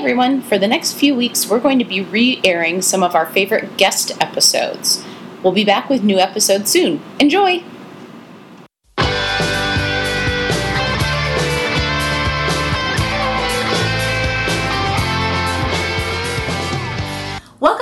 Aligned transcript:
everyone. 0.00 0.40
For 0.40 0.56
the 0.56 0.66
next 0.66 0.94
few 0.94 1.14
weeks, 1.14 1.46
we're 1.46 1.60
going 1.60 1.78
to 1.78 1.84
be 1.84 2.00
re 2.00 2.40
airing 2.42 2.80
some 2.80 3.02
of 3.02 3.14
our 3.14 3.26
favorite 3.26 3.76
guest 3.76 4.12
episodes. 4.18 5.04
We'll 5.42 5.52
be 5.52 5.62
back 5.62 5.90
with 5.90 6.02
new 6.02 6.18
episodes 6.18 6.70
soon. 6.70 7.02
Enjoy! 7.18 7.62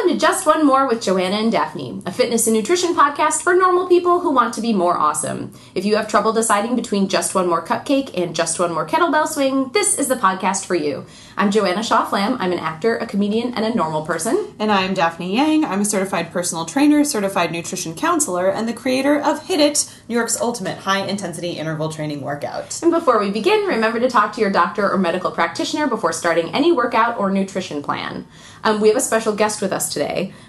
To 0.09 0.17
Just 0.17 0.47
One 0.47 0.65
More 0.65 0.89
with 0.89 1.03
Joanna 1.03 1.37
and 1.37 1.53
Daphne, 1.53 2.01
a 2.07 2.11
fitness 2.11 2.47
and 2.47 2.57
nutrition 2.57 2.95
podcast 2.95 3.43
for 3.43 3.55
normal 3.55 3.87
people 3.87 4.21
who 4.21 4.33
want 4.33 4.55
to 4.55 4.63
be 4.63 4.73
more 4.73 4.97
awesome. 4.97 5.53
If 5.75 5.85
you 5.85 5.97
have 5.97 6.09
trouble 6.09 6.33
deciding 6.33 6.77
between 6.77 7.09
Just 7.09 7.35
One 7.35 7.47
More 7.47 7.63
Cupcake 7.63 8.19
and 8.19 8.35
Just 8.35 8.59
One 8.59 8.73
More 8.73 8.87
Kettlebell 8.87 9.29
Swing, 9.29 9.69
this 9.73 9.99
is 9.99 10.09
the 10.09 10.15
podcast 10.15 10.65
for 10.65 10.75
you. 10.75 11.05
I'm 11.37 11.51
Joanna 11.51 11.83
Shaw 11.83 12.07
Flamm. 12.07 12.39
I'm 12.41 12.53
an 12.53 12.59
actor, 12.59 12.97
a 12.97 13.07
comedian, 13.07 13.53
and 13.53 13.67
a 13.67 13.75
normal 13.75 14.07
person. 14.07 14.55
And 14.59 14.73
I'm 14.73 14.95
Daphne 14.95 15.37
Yang. 15.37 15.67
I'm 15.67 15.83
a 15.83 15.85
certified 15.85 16.33
personal 16.33 16.65
trainer, 16.65 17.05
certified 17.05 17.53
nutrition 17.53 17.95
counselor, 17.95 18.49
and 18.49 18.67
the 18.67 18.73
creator 18.73 19.19
of 19.19 19.45
HIIT 19.45 19.59
It, 19.59 20.01
New 20.09 20.15
York's 20.15 20.41
ultimate 20.41 20.79
high 20.79 21.05
intensity 21.07 21.51
interval 21.51 21.91
training 21.91 22.23
workout. 22.23 22.83
And 22.83 22.91
before 22.91 23.21
we 23.21 23.31
begin, 23.31 23.67
remember 23.67 24.01
to 24.01 24.09
talk 24.09 24.33
to 24.33 24.41
your 24.41 24.51
doctor 24.51 24.91
or 24.91 24.97
medical 24.97 25.31
practitioner 25.31 25.87
before 25.87 26.15
starting 26.15 26.55
any 26.55 26.73
workout 26.73 27.19
or 27.19 27.31
nutrition 27.31 27.83
plan. 27.83 28.27
Um, 28.65 28.81
we 28.81 28.89
have 28.89 28.97
a 28.97 29.01
special 29.01 29.35
guest 29.35 29.63
with 29.63 29.73
us 29.73 29.93
today, 29.93 29.98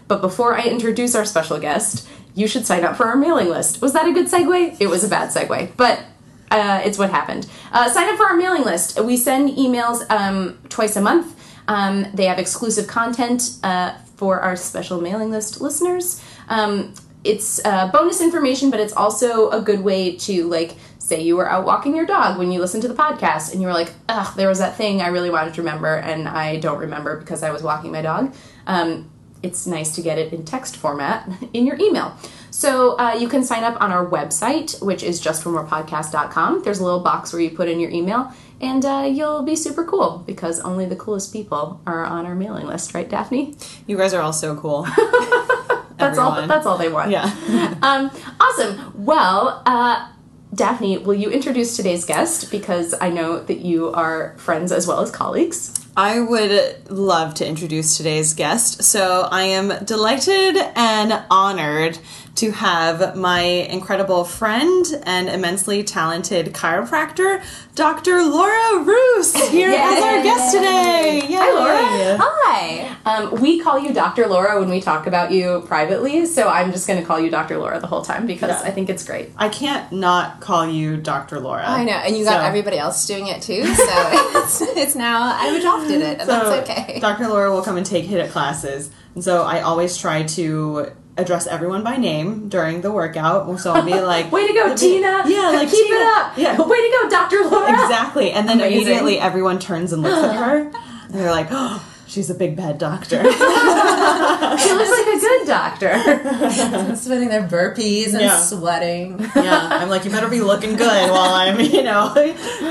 but 0.08 0.22
before 0.22 0.58
I 0.58 0.64
introduce 0.64 1.16
our 1.16 1.26
special 1.26 1.60
guest, 1.60 2.08
you 2.36 2.48
should 2.48 2.66
sign 2.66 2.84
up 2.84 2.96
for 2.96 3.06
our 3.06 3.16
mailing 3.16 3.50
list. 3.50 3.82
Was 3.82 3.94
that 3.94 4.08
a 4.08 4.14
good 4.14 4.28
segue? 4.28 4.78
It 4.80 4.88
was 4.88 5.04
a 5.04 5.10
bad 5.10 5.30
segue, 5.30 5.76
but 5.76 6.04
uh, 6.52 6.82
it's 6.84 6.98
what 6.98 7.10
happened. 7.10 7.48
Uh, 7.72 7.90
sign 7.90 8.10
up 8.10 8.18
for 8.18 8.26
our 8.26 8.36
mailing 8.36 8.64
list. 8.64 9.00
We 9.00 9.18
send 9.18 9.58
emails 9.58 10.10
um, 10.10 10.58
twice 10.70 10.96
a 10.96 11.02
month. 11.02 11.36
Um, 11.68 12.08
they 12.14 12.26
have 12.26 12.40
exclusive 12.40 12.88
content 12.88 13.58
uh, 13.64 13.98
for 14.16 14.40
our 14.40 14.56
special 14.56 15.00
mailing 15.02 15.30
list 15.30 15.62
listeners. 15.62 16.24
Um, 16.48 16.94
it's 17.24 17.64
uh, 17.66 17.90
bonus 17.92 18.22
information, 18.22 18.70
but 18.70 18.80
it's 18.80 18.94
also 18.94 19.50
a 19.52 19.62
good 19.62 19.82
way 19.82 20.16
to 20.18 20.48
like 20.48 20.76
say 20.98 21.22
you 21.22 21.36
were 21.36 21.50
out 21.50 21.66
walking 21.66 21.96
your 21.96 22.06
dog 22.06 22.38
when 22.38 22.52
you 22.52 22.60
listened 22.60 22.84
to 22.84 22.88
the 22.88 22.94
podcast 22.94 23.52
and 23.52 23.62
you 23.62 23.68
were 23.68 23.74
like, 23.74 23.92
ugh, 24.08 24.36
there 24.36 24.48
was 24.48 24.60
that 24.60 24.76
thing 24.76 25.02
I 25.02 25.08
really 25.08 25.30
wanted 25.30 25.54
to 25.56 25.62
remember 25.62 25.96
and 25.96 26.28
I 26.28 26.58
don't 26.58 26.80
remember 26.80 27.18
because 27.18 27.44
I 27.44 27.52
was 27.52 27.64
walking 27.64 27.92
my 27.92 28.02
dog. 28.02 28.34
Um, 28.68 29.10
it's 29.42 29.66
nice 29.66 29.96
to 29.96 30.02
get 30.02 30.18
it 30.18 30.34
in 30.34 30.44
text 30.46 30.76
format 30.76 31.30
in 31.54 31.66
your 31.66 31.78
email. 31.80 32.16
So 32.52 32.98
uh, 32.98 33.14
you 33.14 33.30
can 33.30 33.44
sign 33.44 33.64
up 33.64 33.80
on 33.82 33.92
our 33.92 34.06
website, 34.06 34.82
which 34.82 35.04
is 35.04 35.22
justonemorepodcast.com. 35.22 36.64
There's 36.64 36.80
a 36.80 36.84
little 36.84 37.00
box 37.00 37.32
where 37.32 37.42
you 37.42 37.52
put 37.52 37.70
in 37.70 37.80
your 37.80 37.92
email, 37.92 38.34
and 38.60 38.84
uh, 38.84 39.08
you'll 39.10 39.44
be 39.44 39.56
super 39.56 39.86
cool 39.86 40.24
because 40.26 40.60
only 40.60 40.86
the 40.86 40.96
coolest 40.96 41.32
people 41.32 41.80
are 41.86 42.04
on 42.04 42.26
our 42.26 42.36
mailing 42.36 42.68
list, 42.68 42.94
right, 42.94 43.08
Daphne? 43.08 43.56
You 43.88 43.98
guys 43.98 44.14
are 44.14 44.22
all 44.22 44.34
so 44.34 44.56
cool. 44.56 44.84
that's 45.98 46.18
all. 46.18 46.48
That's 46.48 46.66
all 46.66 46.78
they 46.78 46.90
want. 46.90 47.12
Yeah. 47.12 47.24
um, 47.82 48.12
awesome. 48.40 49.06
Well, 49.06 49.62
uh, 49.66 50.10
Daphne, 50.54 50.98
will 50.98 51.14
you 51.14 51.30
introduce 51.30 51.78
today's 51.78 52.06
guest 52.06 52.52
because 52.52 52.96
I 53.00 53.10
know 53.10 53.40
that 53.40 53.60
you 53.60 53.90
are 53.92 54.36
friends 54.38 54.72
as 54.72 54.88
well 54.88 55.00
as 55.02 55.12
colleagues. 55.12 55.79
I 55.98 56.20
would 56.20 56.90
love 56.90 57.34
to 57.36 57.48
introduce 57.48 57.98
today's 57.98 58.34
guest. 58.34 58.84
So 58.84 59.28
I 59.32 59.44
am 59.44 59.84
delighted 59.84 60.56
and 60.76 61.24
honored 61.30 62.00
to 62.36 62.52
have 62.52 63.18
my 63.18 63.42
incredible 63.42 64.24
friend 64.24 64.86
and 65.04 65.28
immensely 65.28 65.84
talented 65.84 66.54
chiropractor, 66.54 67.44
Dr. 67.76 68.24
Laura 68.24 68.84
Roos, 68.84 69.36
here 69.50 69.72
as 69.72 70.04
our 70.04 70.24
guest 70.24 70.56
today. 70.56 71.22
Yay. 71.28 71.36
Hi, 71.36 71.52
Laura. 71.54 71.99
Hi. 72.20 72.96
Um, 73.06 73.42
we 73.42 73.60
call 73.60 73.78
you 73.80 73.94
Dr. 73.94 74.28
Laura 74.28 74.60
when 74.60 74.70
we 74.70 74.82
talk 74.82 75.08
about 75.08 75.32
you 75.32 75.64
privately, 75.68 76.26
so 76.26 76.48
I'm 76.48 76.72
just 76.72 76.88
going 76.88 77.00
to 77.00 77.06
call 77.06 77.20
you 77.20 77.30
Dr. 77.30 77.58
Laura 77.58 77.80
the 77.80 77.88
whole 77.88 78.02
time 78.02 78.26
because 78.26 78.50
Yeah. 78.62 78.68
I 78.68 78.72
think 78.72 78.90
it's 78.90 79.04
great. 79.06 79.32
I 79.38 79.50
can't 79.50 79.92
not 79.92 80.40
call 80.42 80.68
you 80.68 80.98
Dr. 80.98 81.40
Laura. 81.40 81.64
I 81.68 81.84
know, 81.84 81.94
and 81.94 82.18
you 82.18 82.24
got 82.24 82.42
So- 82.42 82.48
everybody 82.48 82.78
else 82.78 83.06
doing 83.06 83.28
it 83.28 83.42
too, 83.42 83.66
so 83.76 83.84
it's, 83.88 84.62
it's 84.62 84.96
now 84.96 85.22
I've 85.24 85.56
adopted 85.60 86.02
it, 86.02 86.20
and 86.20 86.22
So 86.22 86.26
that's 86.52 86.70
okay. 86.70 87.00
Dr. 87.00 87.28
Laura 87.28 87.52
will 87.52 87.62
come 87.64 87.78
and 87.78 87.86
take 87.86 88.06
hit 88.06 88.20
at 88.20 88.32
classes. 88.32 88.90
And 89.16 89.24
so 89.24 89.44
I 89.44 89.62
always 89.62 89.98
try 89.98 90.24
to 90.24 90.92
address 91.18 91.48
everyone 91.48 91.84
by 91.84 91.98
name 91.98 92.48
during 92.48 92.80
the 92.80 92.92
workout. 92.92 93.60
So 93.60 93.74
I'll 93.74 93.84
be 93.84 94.00
like, 94.00 94.32
Way 94.32 94.48
to 94.48 94.54
go, 94.54 94.74
Tina! 94.76 95.24
Yeah, 95.28 95.50
like 95.50 95.70
keep 95.70 95.86
Tina. 95.88 95.96
it 96.00 96.04
up. 96.16 96.38
Yeah. 96.38 96.62
Way 96.62 96.78
to 96.78 96.98
go, 97.02 97.10
Dr. 97.10 97.44
Laura. 97.50 97.72
Exactly. 97.74 98.32
And 98.32 98.48
then 98.48 98.58
Amazing. 98.62 98.78
immediately 98.84 99.20
everyone 99.20 99.60
turns 99.60 99.92
and 99.92 100.02
looks 100.02 100.16
at 100.24 100.36
her. 100.38 100.60
And 100.68 100.74
they're 101.14 101.32
like, 101.32 101.48
oh, 101.52 101.84
she's 102.10 102.30
a 102.30 102.34
big 102.36 102.56
bad 102.56 102.78
doctor. 102.78 103.24
She 104.60 104.74
looks 104.74 104.90
like 104.90 105.16
a 105.16 105.20
good 105.20 105.48
doctor. 105.48 105.94
Spinning 106.96 107.30
their 107.30 107.48
burpees 107.48 108.08
and 108.14 108.22
Yeah. 108.22 108.38
sweating. 108.40 109.20
yeah. 109.36 109.70
I'm 109.72 109.90
like, 109.90 110.04
you 110.04 110.12
better 110.12 110.28
be 110.28 110.42
looking 110.42 110.76
good 110.76 111.12
while 111.12 111.34
I'm, 111.34 111.60
you 111.60 111.84
know, 111.84 112.14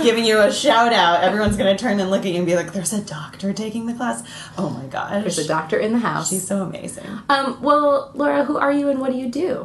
giving 0.02 0.24
you 0.24 0.40
a 0.40 0.52
shout 0.52 0.92
out. 0.92 1.22
Everyone's 1.22 1.56
going 1.56 1.74
to 1.74 1.80
turn 1.82 1.98
and 2.00 2.10
look 2.10 2.22
at 2.26 2.32
you 2.32 2.38
and 2.38 2.46
be 2.46 2.56
like, 2.56 2.72
there's 2.72 2.92
a 2.92 3.00
doctor 3.02 3.52
taking 3.52 3.86
the 3.86 3.94
class. 3.94 4.22
Oh 4.58 4.68
my 4.70 4.84
gosh. 4.86 5.22
There's 5.22 5.38
a 5.38 5.46
doctor 5.46 5.78
in 5.78 5.92
the 5.92 5.98
house. 6.00 6.28
She's 6.30 6.46
so 6.46 6.62
amazing. 6.62 7.06
Um, 7.30 7.58
well, 7.62 8.10
Laura, 8.14 8.44
who 8.44 8.58
are 8.58 8.72
you 8.72 8.88
and 8.90 9.00
what 9.00 9.12
do 9.12 9.16
you 9.18 9.28
do? 9.30 9.64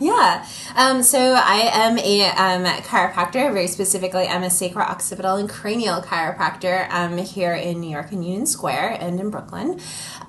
Yeah. 0.00 0.46
Um, 0.76 1.02
so 1.02 1.18
I 1.18 1.68
am 1.72 1.98
a 1.98 2.28
um, 2.30 2.64
chiropractor. 2.82 3.52
Very 3.52 3.66
specifically, 3.66 4.26
I'm 4.26 4.42
a 4.42 4.50
sacro-occipital 4.50 5.36
and 5.36 5.48
cranial 5.50 6.00
chiropractor 6.00 6.88
um, 6.90 7.18
here 7.18 7.54
in 7.54 7.80
New 7.80 7.90
York 7.90 8.12
in 8.12 8.22
Union 8.22 8.46
Square 8.46 8.75
and 8.76 9.18
in 9.20 9.30
Brooklyn. 9.30 9.80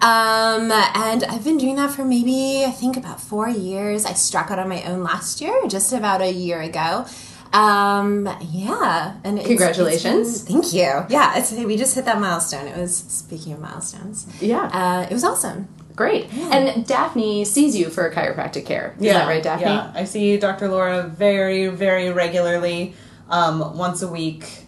Um, 0.01 0.71
and 0.71 1.23
I've 1.23 1.43
been 1.43 1.57
doing 1.57 1.75
that 1.77 1.91
for 1.91 2.05
maybe 2.05 2.63
I 2.65 2.71
think 2.71 2.97
about 2.97 3.19
four 3.21 3.49
years. 3.49 4.05
I 4.05 4.13
struck 4.13 4.51
out 4.51 4.59
on 4.59 4.69
my 4.69 4.83
own 4.83 5.03
last 5.03 5.41
year, 5.41 5.55
just 5.67 5.91
about 5.93 6.21
a 6.21 6.31
year 6.31 6.61
ago. 6.61 7.05
Um, 7.53 8.29
yeah, 8.51 9.15
and 9.23 9.37
it's- 9.39 9.47
Congratulations. 9.47 10.27
it's 10.29 10.41
been- 10.45 10.61
thank 10.61 10.73
you. 10.73 11.05
Yeah, 11.09 11.37
it's, 11.37 11.51
we 11.51 11.77
just 11.77 11.95
hit 11.95 12.05
that 12.05 12.19
milestone. 12.19 12.67
It 12.67 12.77
was 12.77 12.95
speaking 12.95 13.53
of 13.53 13.59
milestones. 13.59 14.27
Yeah. 14.41 14.65
Uh, 14.71 15.07
it 15.09 15.13
was 15.13 15.23
awesome. 15.23 15.67
Great. 15.95 16.31
And 16.33 16.85
Daphne 16.85 17.43
sees 17.43 17.75
you 17.75 17.89
for 17.89 18.11
chiropractic 18.11 18.65
care. 18.67 18.93
Is 18.99 19.11
that 19.11 19.27
right, 19.27 19.41
Daphne? 19.41 19.65
Yeah, 19.65 19.91
I 19.95 20.03
see 20.03 20.37
Dr. 20.37 20.67
Laura 20.67 21.03
very, 21.07 21.67
very 21.69 22.11
regularly, 22.11 22.93
um, 23.29 23.75
once 23.75 24.03
a 24.03 24.07
week 24.07 24.66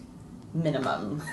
minimum. 0.54 1.22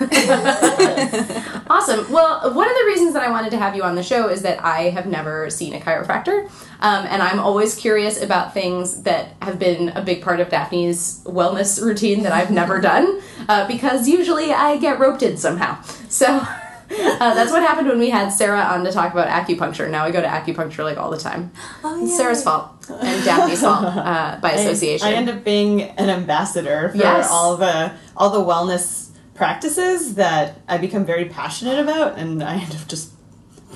Awesome. 1.70 2.10
Well, 2.10 2.54
one 2.54 2.68
of 2.68 2.74
the 2.76 2.84
reasons 2.86 3.12
that 3.12 3.22
I 3.22 3.30
wanted 3.30 3.50
to 3.50 3.58
have 3.58 3.76
you 3.76 3.82
on 3.82 3.94
the 3.94 4.02
show 4.02 4.28
is 4.28 4.42
that 4.42 4.64
I 4.64 4.84
have 4.90 5.06
never 5.06 5.50
seen 5.50 5.74
a 5.74 5.80
chiropractor, 5.80 6.46
um, 6.80 7.06
and 7.08 7.22
I'm 7.22 7.38
always 7.40 7.74
curious 7.74 8.22
about 8.22 8.54
things 8.54 9.02
that 9.02 9.34
have 9.42 9.58
been 9.58 9.90
a 9.90 10.00
big 10.02 10.22
part 10.22 10.40
of 10.40 10.48
Daphne's 10.48 11.22
wellness 11.24 11.82
routine 11.82 12.22
that 12.22 12.32
I've 12.32 12.50
never 12.50 12.80
done, 12.80 13.20
uh, 13.48 13.66
because 13.68 14.08
usually 14.08 14.50
I 14.52 14.78
get 14.78 14.98
roped 14.98 15.22
in 15.22 15.36
somehow. 15.36 15.82
So. 16.08 16.40
Uh, 16.90 17.34
that's 17.34 17.52
what 17.52 17.60
happened 17.60 17.86
when 17.86 17.98
we 17.98 18.08
had 18.08 18.30
Sarah 18.30 18.60
on 18.62 18.82
to 18.84 18.90
talk 18.90 19.12
about 19.12 19.28
acupuncture. 19.28 19.90
Now 19.90 20.04
I 20.06 20.10
go 20.10 20.22
to 20.22 20.26
acupuncture 20.26 20.84
like 20.84 20.96
all 20.96 21.10
the 21.10 21.18
time. 21.18 21.52
Oh, 21.84 22.02
It's 22.02 22.16
Sarah's 22.16 22.42
fault 22.42 22.70
and 22.88 23.22
Daphne's 23.26 23.60
fault 23.60 23.84
uh, 23.84 24.38
by 24.40 24.52
association. 24.52 25.06
I, 25.06 25.10
I 25.10 25.14
end 25.16 25.28
up 25.28 25.44
being 25.44 25.82
an 25.82 26.08
ambassador 26.08 26.88
for 26.88 26.96
Yes. 26.96 27.28
all 27.30 27.58
the 27.58 27.92
all 28.16 28.30
the 28.30 28.40
wellness 28.40 29.07
practices 29.38 30.16
that 30.16 30.60
I 30.68 30.76
become 30.78 31.06
very 31.06 31.26
passionate 31.26 31.78
about, 31.78 32.18
and 32.18 32.42
I 32.42 32.56
end 32.56 32.74
up 32.74 32.88
just 32.88 33.12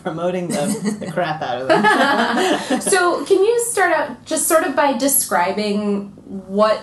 promoting 0.03 0.49
the, 0.49 0.97
the 0.99 1.11
crap 1.13 1.41
out 1.41 1.63
of 1.63 1.69
them. 1.69 2.81
so 2.81 3.25
can 3.25 3.43
you 3.43 3.65
start 3.65 3.93
out 3.93 4.25
just 4.27 4.49
sort 4.49 4.65
of 4.65 4.77
by 4.77 4.99
describing 4.99 6.09
what 6.49 6.83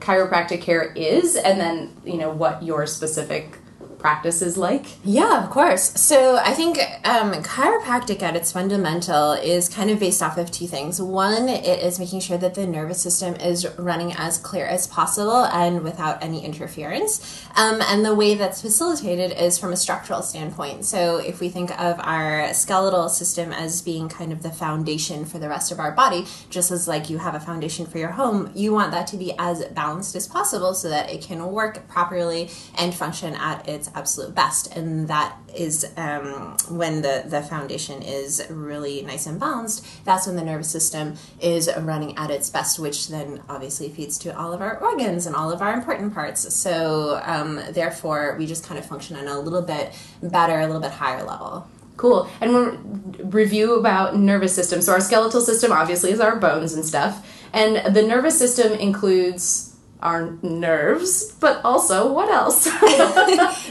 chiropractic 0.00 0.62
care 0.62 0.92
is 0.94 1.36
and 1.36 1.60
then 1.60 1.94
you 2.04 2.16
know 2.16 2.30
what 2.30 2.62
your 2.62 2.86
specific 2.86 3.58
practice 4.02 4.42
is 4.42 4.58
like 4.58 4.84
Yeah, 5.04 5.42
of 5.42 5.50
course. 5.50 5.98
So 5.98 6.36
I 6.36 6.52
think 6.52 6.78
um, 7.04 7.32
chiropractic 7.42 8.22
at 8.22 8.36
its 8.36 8.52
fundamental 8.52 9.32
is 9.32 9.68
kind 9.68 9.90
of 9.90 9.98
based 9.98 10.22
off 10.22 10.36
of 10.36 10.50
two 10.50 10.66
things. 10.66 11.00
One, 11.00 11.48
it 11.48 11.78
is 11.82 11.98
making 11.98 12.20
sure 12.20 12.36
that 12.38 12.54
the 12.54 12.66
nervous 12.66 13.00
system 13.00 13.34
is 13.36 13.66
running 13.78 14.12
as 14.12 14.36
clear 14.38 14.66
as 14.66 14.86
possible 14.86 15.44
and 15.46 15.82
without 15.82 16.22
any 16.22 16.44
interference. 16.44 17.46
Um, 17.56 17.80
and 17.82 18.04
the 18.04 18.14
way 18.14 18.34
that's 18.34 18.60
facilitated 18.60 19.32
is 19.32 19.58
from 19.58 19.72
a 19.72 19.76
structural 19.76 20.22
standpoint. 20.22 20.84
So 20.84 21.18
if 21.18 21.40
we 21.40 21.48
think 21.48 21.70
of 21.80 21.98
our 22.00 22.52
skeletal 22.52 23.08
system 23.08 23.52
as 23.52 23.82
being 23.82 24.08
kind 24.08 24.32
of 24.32 24.42
the 24.42 24.50
foundation 24.50 25.24
for 25.24 25.38
the 25.38 25.48
rest 25.48 25.70
of 25.70 25.78
our 25.78 25.92
body, 25.92 26.26
just 26.50 26.70
as 26.70 26.88
like 26.88 27.08
you 27.08 27.18
have 27.18 27.34
a 27.34 27.40
foundation 27.40 27.86
for 27.86 27.98
your 27.98 28.10
home, 28.10 28.50
you 28.54 28.72
want 28.72 28.90
that 28.90 29.06
to 29.08 29.16
be 29.16 29.32
as 29.38 29.64
balanced 29.66 30.16
as 30.16 30.26
possible 30.26 30.74
so 30.74 30.88
that 30.88 31.10
it 31.10 31.22
can 31.22 31.46
work 31.52 31.86
properly 31.88 32.50
and 32.76 32.94
function 32.94 33.34
at 33.36 33.68
its 33.68 33.88
absolute 33.94 34.34
best. 34.34 34.74
And 34.76 35.08
that 35.08 35.36
is 35.54 35.86
um, 35.96 36.56
when 36.70 37.02
the, 37.02 37.24
the 37.26 37.42
foundation 37.42 38.02
is 38.02 38.44
really 38.50 39.02
nice 39.02 39.26
and 39.26 39.38
balanced, 39.38 39.86
that's 40.04 40.26
when 40.26 40.36
the 40.36 40.44
nervous 40.44 40.70
system 40.70 41.16
is 41.40 41.70
running 41.78 42.16
at 42.16 42.30
its 42.30 42.50
best, 42.50 42.78
which 42.78 43.08
then 43.08 43.42
obviously 43.48 43.88
feeds 43.88 44.18
to 44.18 44.36
all 44.36 44.52
of 44.52 44.60
our 44.60 44.78
organs 44.78 45.26
and 45.26 45.36
all 45.36 45.50
of 45.50 45.62
our 45.62 45.72
important 45.72 46.14
parts. 46.14 46.54
So, 46.54 47.20
um, 47.24 47.60
therefore, 47.70 48.36
we 48.38 48.46
just 48.46 48.64
kind 48.64 48.78
of 48.78 48.86
function 48.86 49.16
on 49.16 49.26
a 49.28 49.38
little 49.38 49.62
bit 49.62 49.92
better, 50.22 50.58
a 50.60 50.66
little 50.66 50.82
bit 50.82 50.92
higher 50.92 51.22
level. 51.22 51.68
Cool. 51.96 52.28
And 52.40 52.54
when 52.54 53.02
review 53.30 53.78
about 53.78 54.16
nervous 54.16 54.54
system. 54.54 54.80
So 54.82 54.92
our 54.92 55.00
skeletal 55.00 55.40
system 55.40 55.72
obviously 55.72 56.10
is 56.10 56.20
our 56.20 56.36
bones 56.36 56.74
and 56.74 56.84
stuff, 56.84 57.26
and 57.52 57.94
the 57.94 58.02
nervous 58.02 58.38
system 58.38 58.72
includes 58.72 59.71
our 60.02 60.32
nerves, 60.42 61.32
but 61.40 61.64
also 61.64 62.12
what 62.12 62.28
else? 62.30 62.66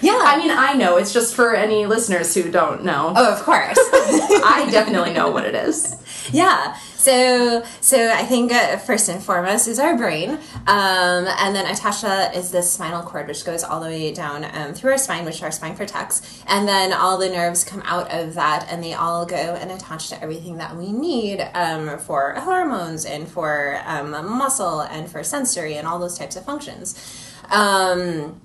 Yeah. 0.02 0.20
I 0.24 0.38
mean, 0.38 0.50
I 0.50 0.74
know. 0.74 0.98
It's 0.98 1.14
just 1.14 1.36
for 1.36 1.54
any 1.54 1.86
listeners 1.86 2.34
who 2.34 2.50
don't 2.50 2.84
know. 2.84 3.14
Oh, 3.16 3.34
of 3.34 3.44
course. 3.44 3.78
I 3.94 4.68
definitely 4.72 5.14
know 5.14 5.30
what 5.30 5.46
it 5.46 5.54
is. 5.54 5.96
Yeah. 6.32 6.78
So, 6.96 7.64
so 7.82 8.12
I 8.12 8.24
think 8.24 8.52
uh, 8.52 8.78
first 8.78 9.10
and 9.10 9.24
foremost 9.24 9.68
is 9.68 9.80
our 9.80 9.98
brain, 9.98 10.32
um, 10.32 10.38
and 10.68 11.56
then 11.56 11.66
that 11.66 12.36
is 12.36 12.52
the 12.52 12.62
spinal 12.62 13.02
cord, 13.02 13.28
which 13.28 13.44
goes 13.44 13.64
all 13.64 13.80
the 13.80 13.88
way 13.88 14.14
down 14.14 14.46
um, 14.54 14.74
through 14.74 14.92
our 14.92 14.98
spine, 14.98 15.26
which 15.26 15.42
our 15.42 15.52
spine 15.52 15.76
protects, 15.76 16.44
and 16.48 16.68
then 16.68 16.94
all 16.94 17.18
the 17.18 17.30
nerves 17.30 17.64
come 17.64 17.82
out 17.86 18.12
of 18.12 18.36
that, 18.36 18.68
and 18.70 18.84
they 18.84 18.94
all 18.94 19.26
go 19.26 19.36
and 19.36 19.72
attach 19.72 20.10
to 20.10 20.22
everything 20.22 20.58
that 20.58 20.76
we 20.78 20.92
need 20.92 21.42
um, 21.54 21.98
for 21.98 22.34
hormones 22.36 23.06
and 23.06 23.28
for 23.28 23.82
um, 23.86 24.12
muscle 24.12 24.82
and 24.82 25.10
for 25.10 25.24
sensory 25.24 25.76
and 25.76 25.88
all 25.88 25.98
those 25.98 26.18
types 26.18 26.36
of 26.36 26.46
functions. 26.46 26.96
Um, 27.50 28.40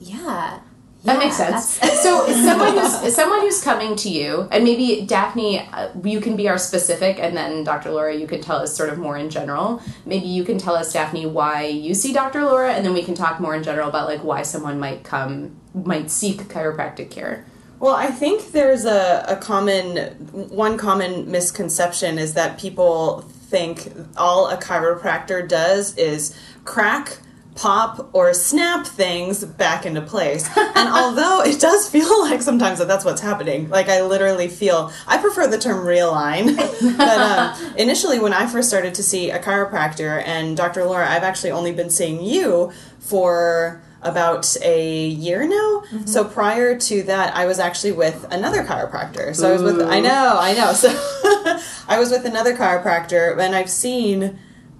yeah. 0.00 0.60
That 1.04 1.14
Yeah, 1.14 1.18
makes 1.24 1.36
sense. 1.36 1.64
so, 2.02 2.26
someone 2.44 2.76
who's 2.76 3.14
someone 3.14 3.40
who's 3.40 3.62
coming 3.62 3.94
to 3.96 4.08
you, 4.08 4.48
and 4.50 4.64
maybe 4.64 5.06
Daphne, 5.06 5.60
uh, 5.72 5.88
you 6.02 6.20
can 6.20 6.36
be 6.36 6.48
our 6.48 6.58
specific, 6.58 7.18
and 7.20 7.36
then 7.36 7.62
Dr. 7.64 7.90
Laura, 7.92 8.14
you 8.14 8.26
can 8.26 8.40
tell 8.40 8.56
us 8.56 8.76
sort 8.76 8.88
of 8.90 8.98
more 8.98 9.16
in 9.16 9.30
general. 9.30 9.80
Maybe 10.04 10.26
you 10.26 10.44
can 10.44 10.58
tell 10.58 10.74
us, 10.74 10.92
Daphne, 10.92 11.26
why 11.26 11.66
you 11.66 11.94
see 11.94 12.12
Dr. 12.12 12.42
Laura, 12.44 12.72
and 12.72 12.84
then 12.84 12.94
we 12.94 13.02
can 13.02 13.14
talk 13.14 13.38
more 13.40 13.54
in 13.54 13.62
general 13.62 13.88
about 13.88 14.08
like 14.08 14.24
why 14.24 14.42
someone 14.42 14.80
might 14.80 15.04
come, 15.04 15.56
might 15.72 16.10
seek 16.10 16.42
chiropractic 16.48 17.10
care. 17.10 17.46
Well, 17.80 17.94
I 17.94 18.06
think 18.08 18.50
there's 18.50 18.84
a, 18.84 19.24
a 19.28 19.36
common, 19.36 19.98
one 20.32 20.76
common 20.76 21.30
misconception 21.30 22.18
is 22.18 22.34
that 22.34 22.58
people 22.58 23.20
think 23.22 23.92
all 24.16 24.48
a 24.48 24.56
chiropractor 24.56 25.48
does 25.48 25.96
is 25.96 26.36
crack, 26.64 27.18
pop, 27.58 28.08
or 28.12 28.32
snap 28.32 28.86
things 28.86 29.44
back 29.44 29.84
into 29.84 30.00
place. 30.00 30.48
and 30.56 30.88
although 30.94 31.42
it 31.42 31.60
does 31.60 31.88
feel 31.90 32.20
like 32.22 32.40
sometimes 32.40 32.78
that 32.78 32.86
that's 32.86 33.04
what's 33.04 33.20
happening, 33.20 33.68
like 33.68 33.88
I 33.88 34.02
literally 34.02 34.48
feel, 34.48 34.92
I 35.06 35.18
prefer 35.18 35.48
the 35.48 35.58
term 35.58 35.84
realign. 35.84 36.56
but 36.96 37.18
um, 37.18 37.74
initially, 37.76 38.20
when 38.20 38.32
I 38.32 38.46
first 38.46 38.68
started 38.68 38.94
to 38.94 39.02
see 39.02 39.30
a 39.30 39.40
chiropractor, 39.40 40.22
and 40.24 40.56
Dr. 40.56 40.84
Laura, 40.84 41.10
I've 41.10 41.24
actually 41.24 41.50
only 41.50 41.72
been 41.72 41.90
seeing 41.90 42.22
you 42.22 42.72
for 43.00 43.82
about 44.02 44.56
a 44.62 45.08
year 45.08 45.46
now. 45.48 45.82
So 46.04 46.24
prior 46.24 46.78
to 46.78 47.02
that, 47.04 47.34
I 47.34 47.46
was 47.46 47.58
actually 47.58 47.90
with 47.90 48.24
another 48.30 48.62
chiropractor. 48.62 49.34
So 49.34 49.48
I 49.48 49.52
was 49.52 49.62
with, 49.62 49.80
I 49.80 49.98
know, 49.98 50.36
I 50.38 50.52
know. 50.54 50.72
So 50.72 50.88
I 51.88 51.98
was 51.98 52.10
with 52.12 52.24
another 52.24 52.56
chiropractor, 52.56 53.36
and 53.36 53.56
I've 53.56 53.70
seen 53.70 54.38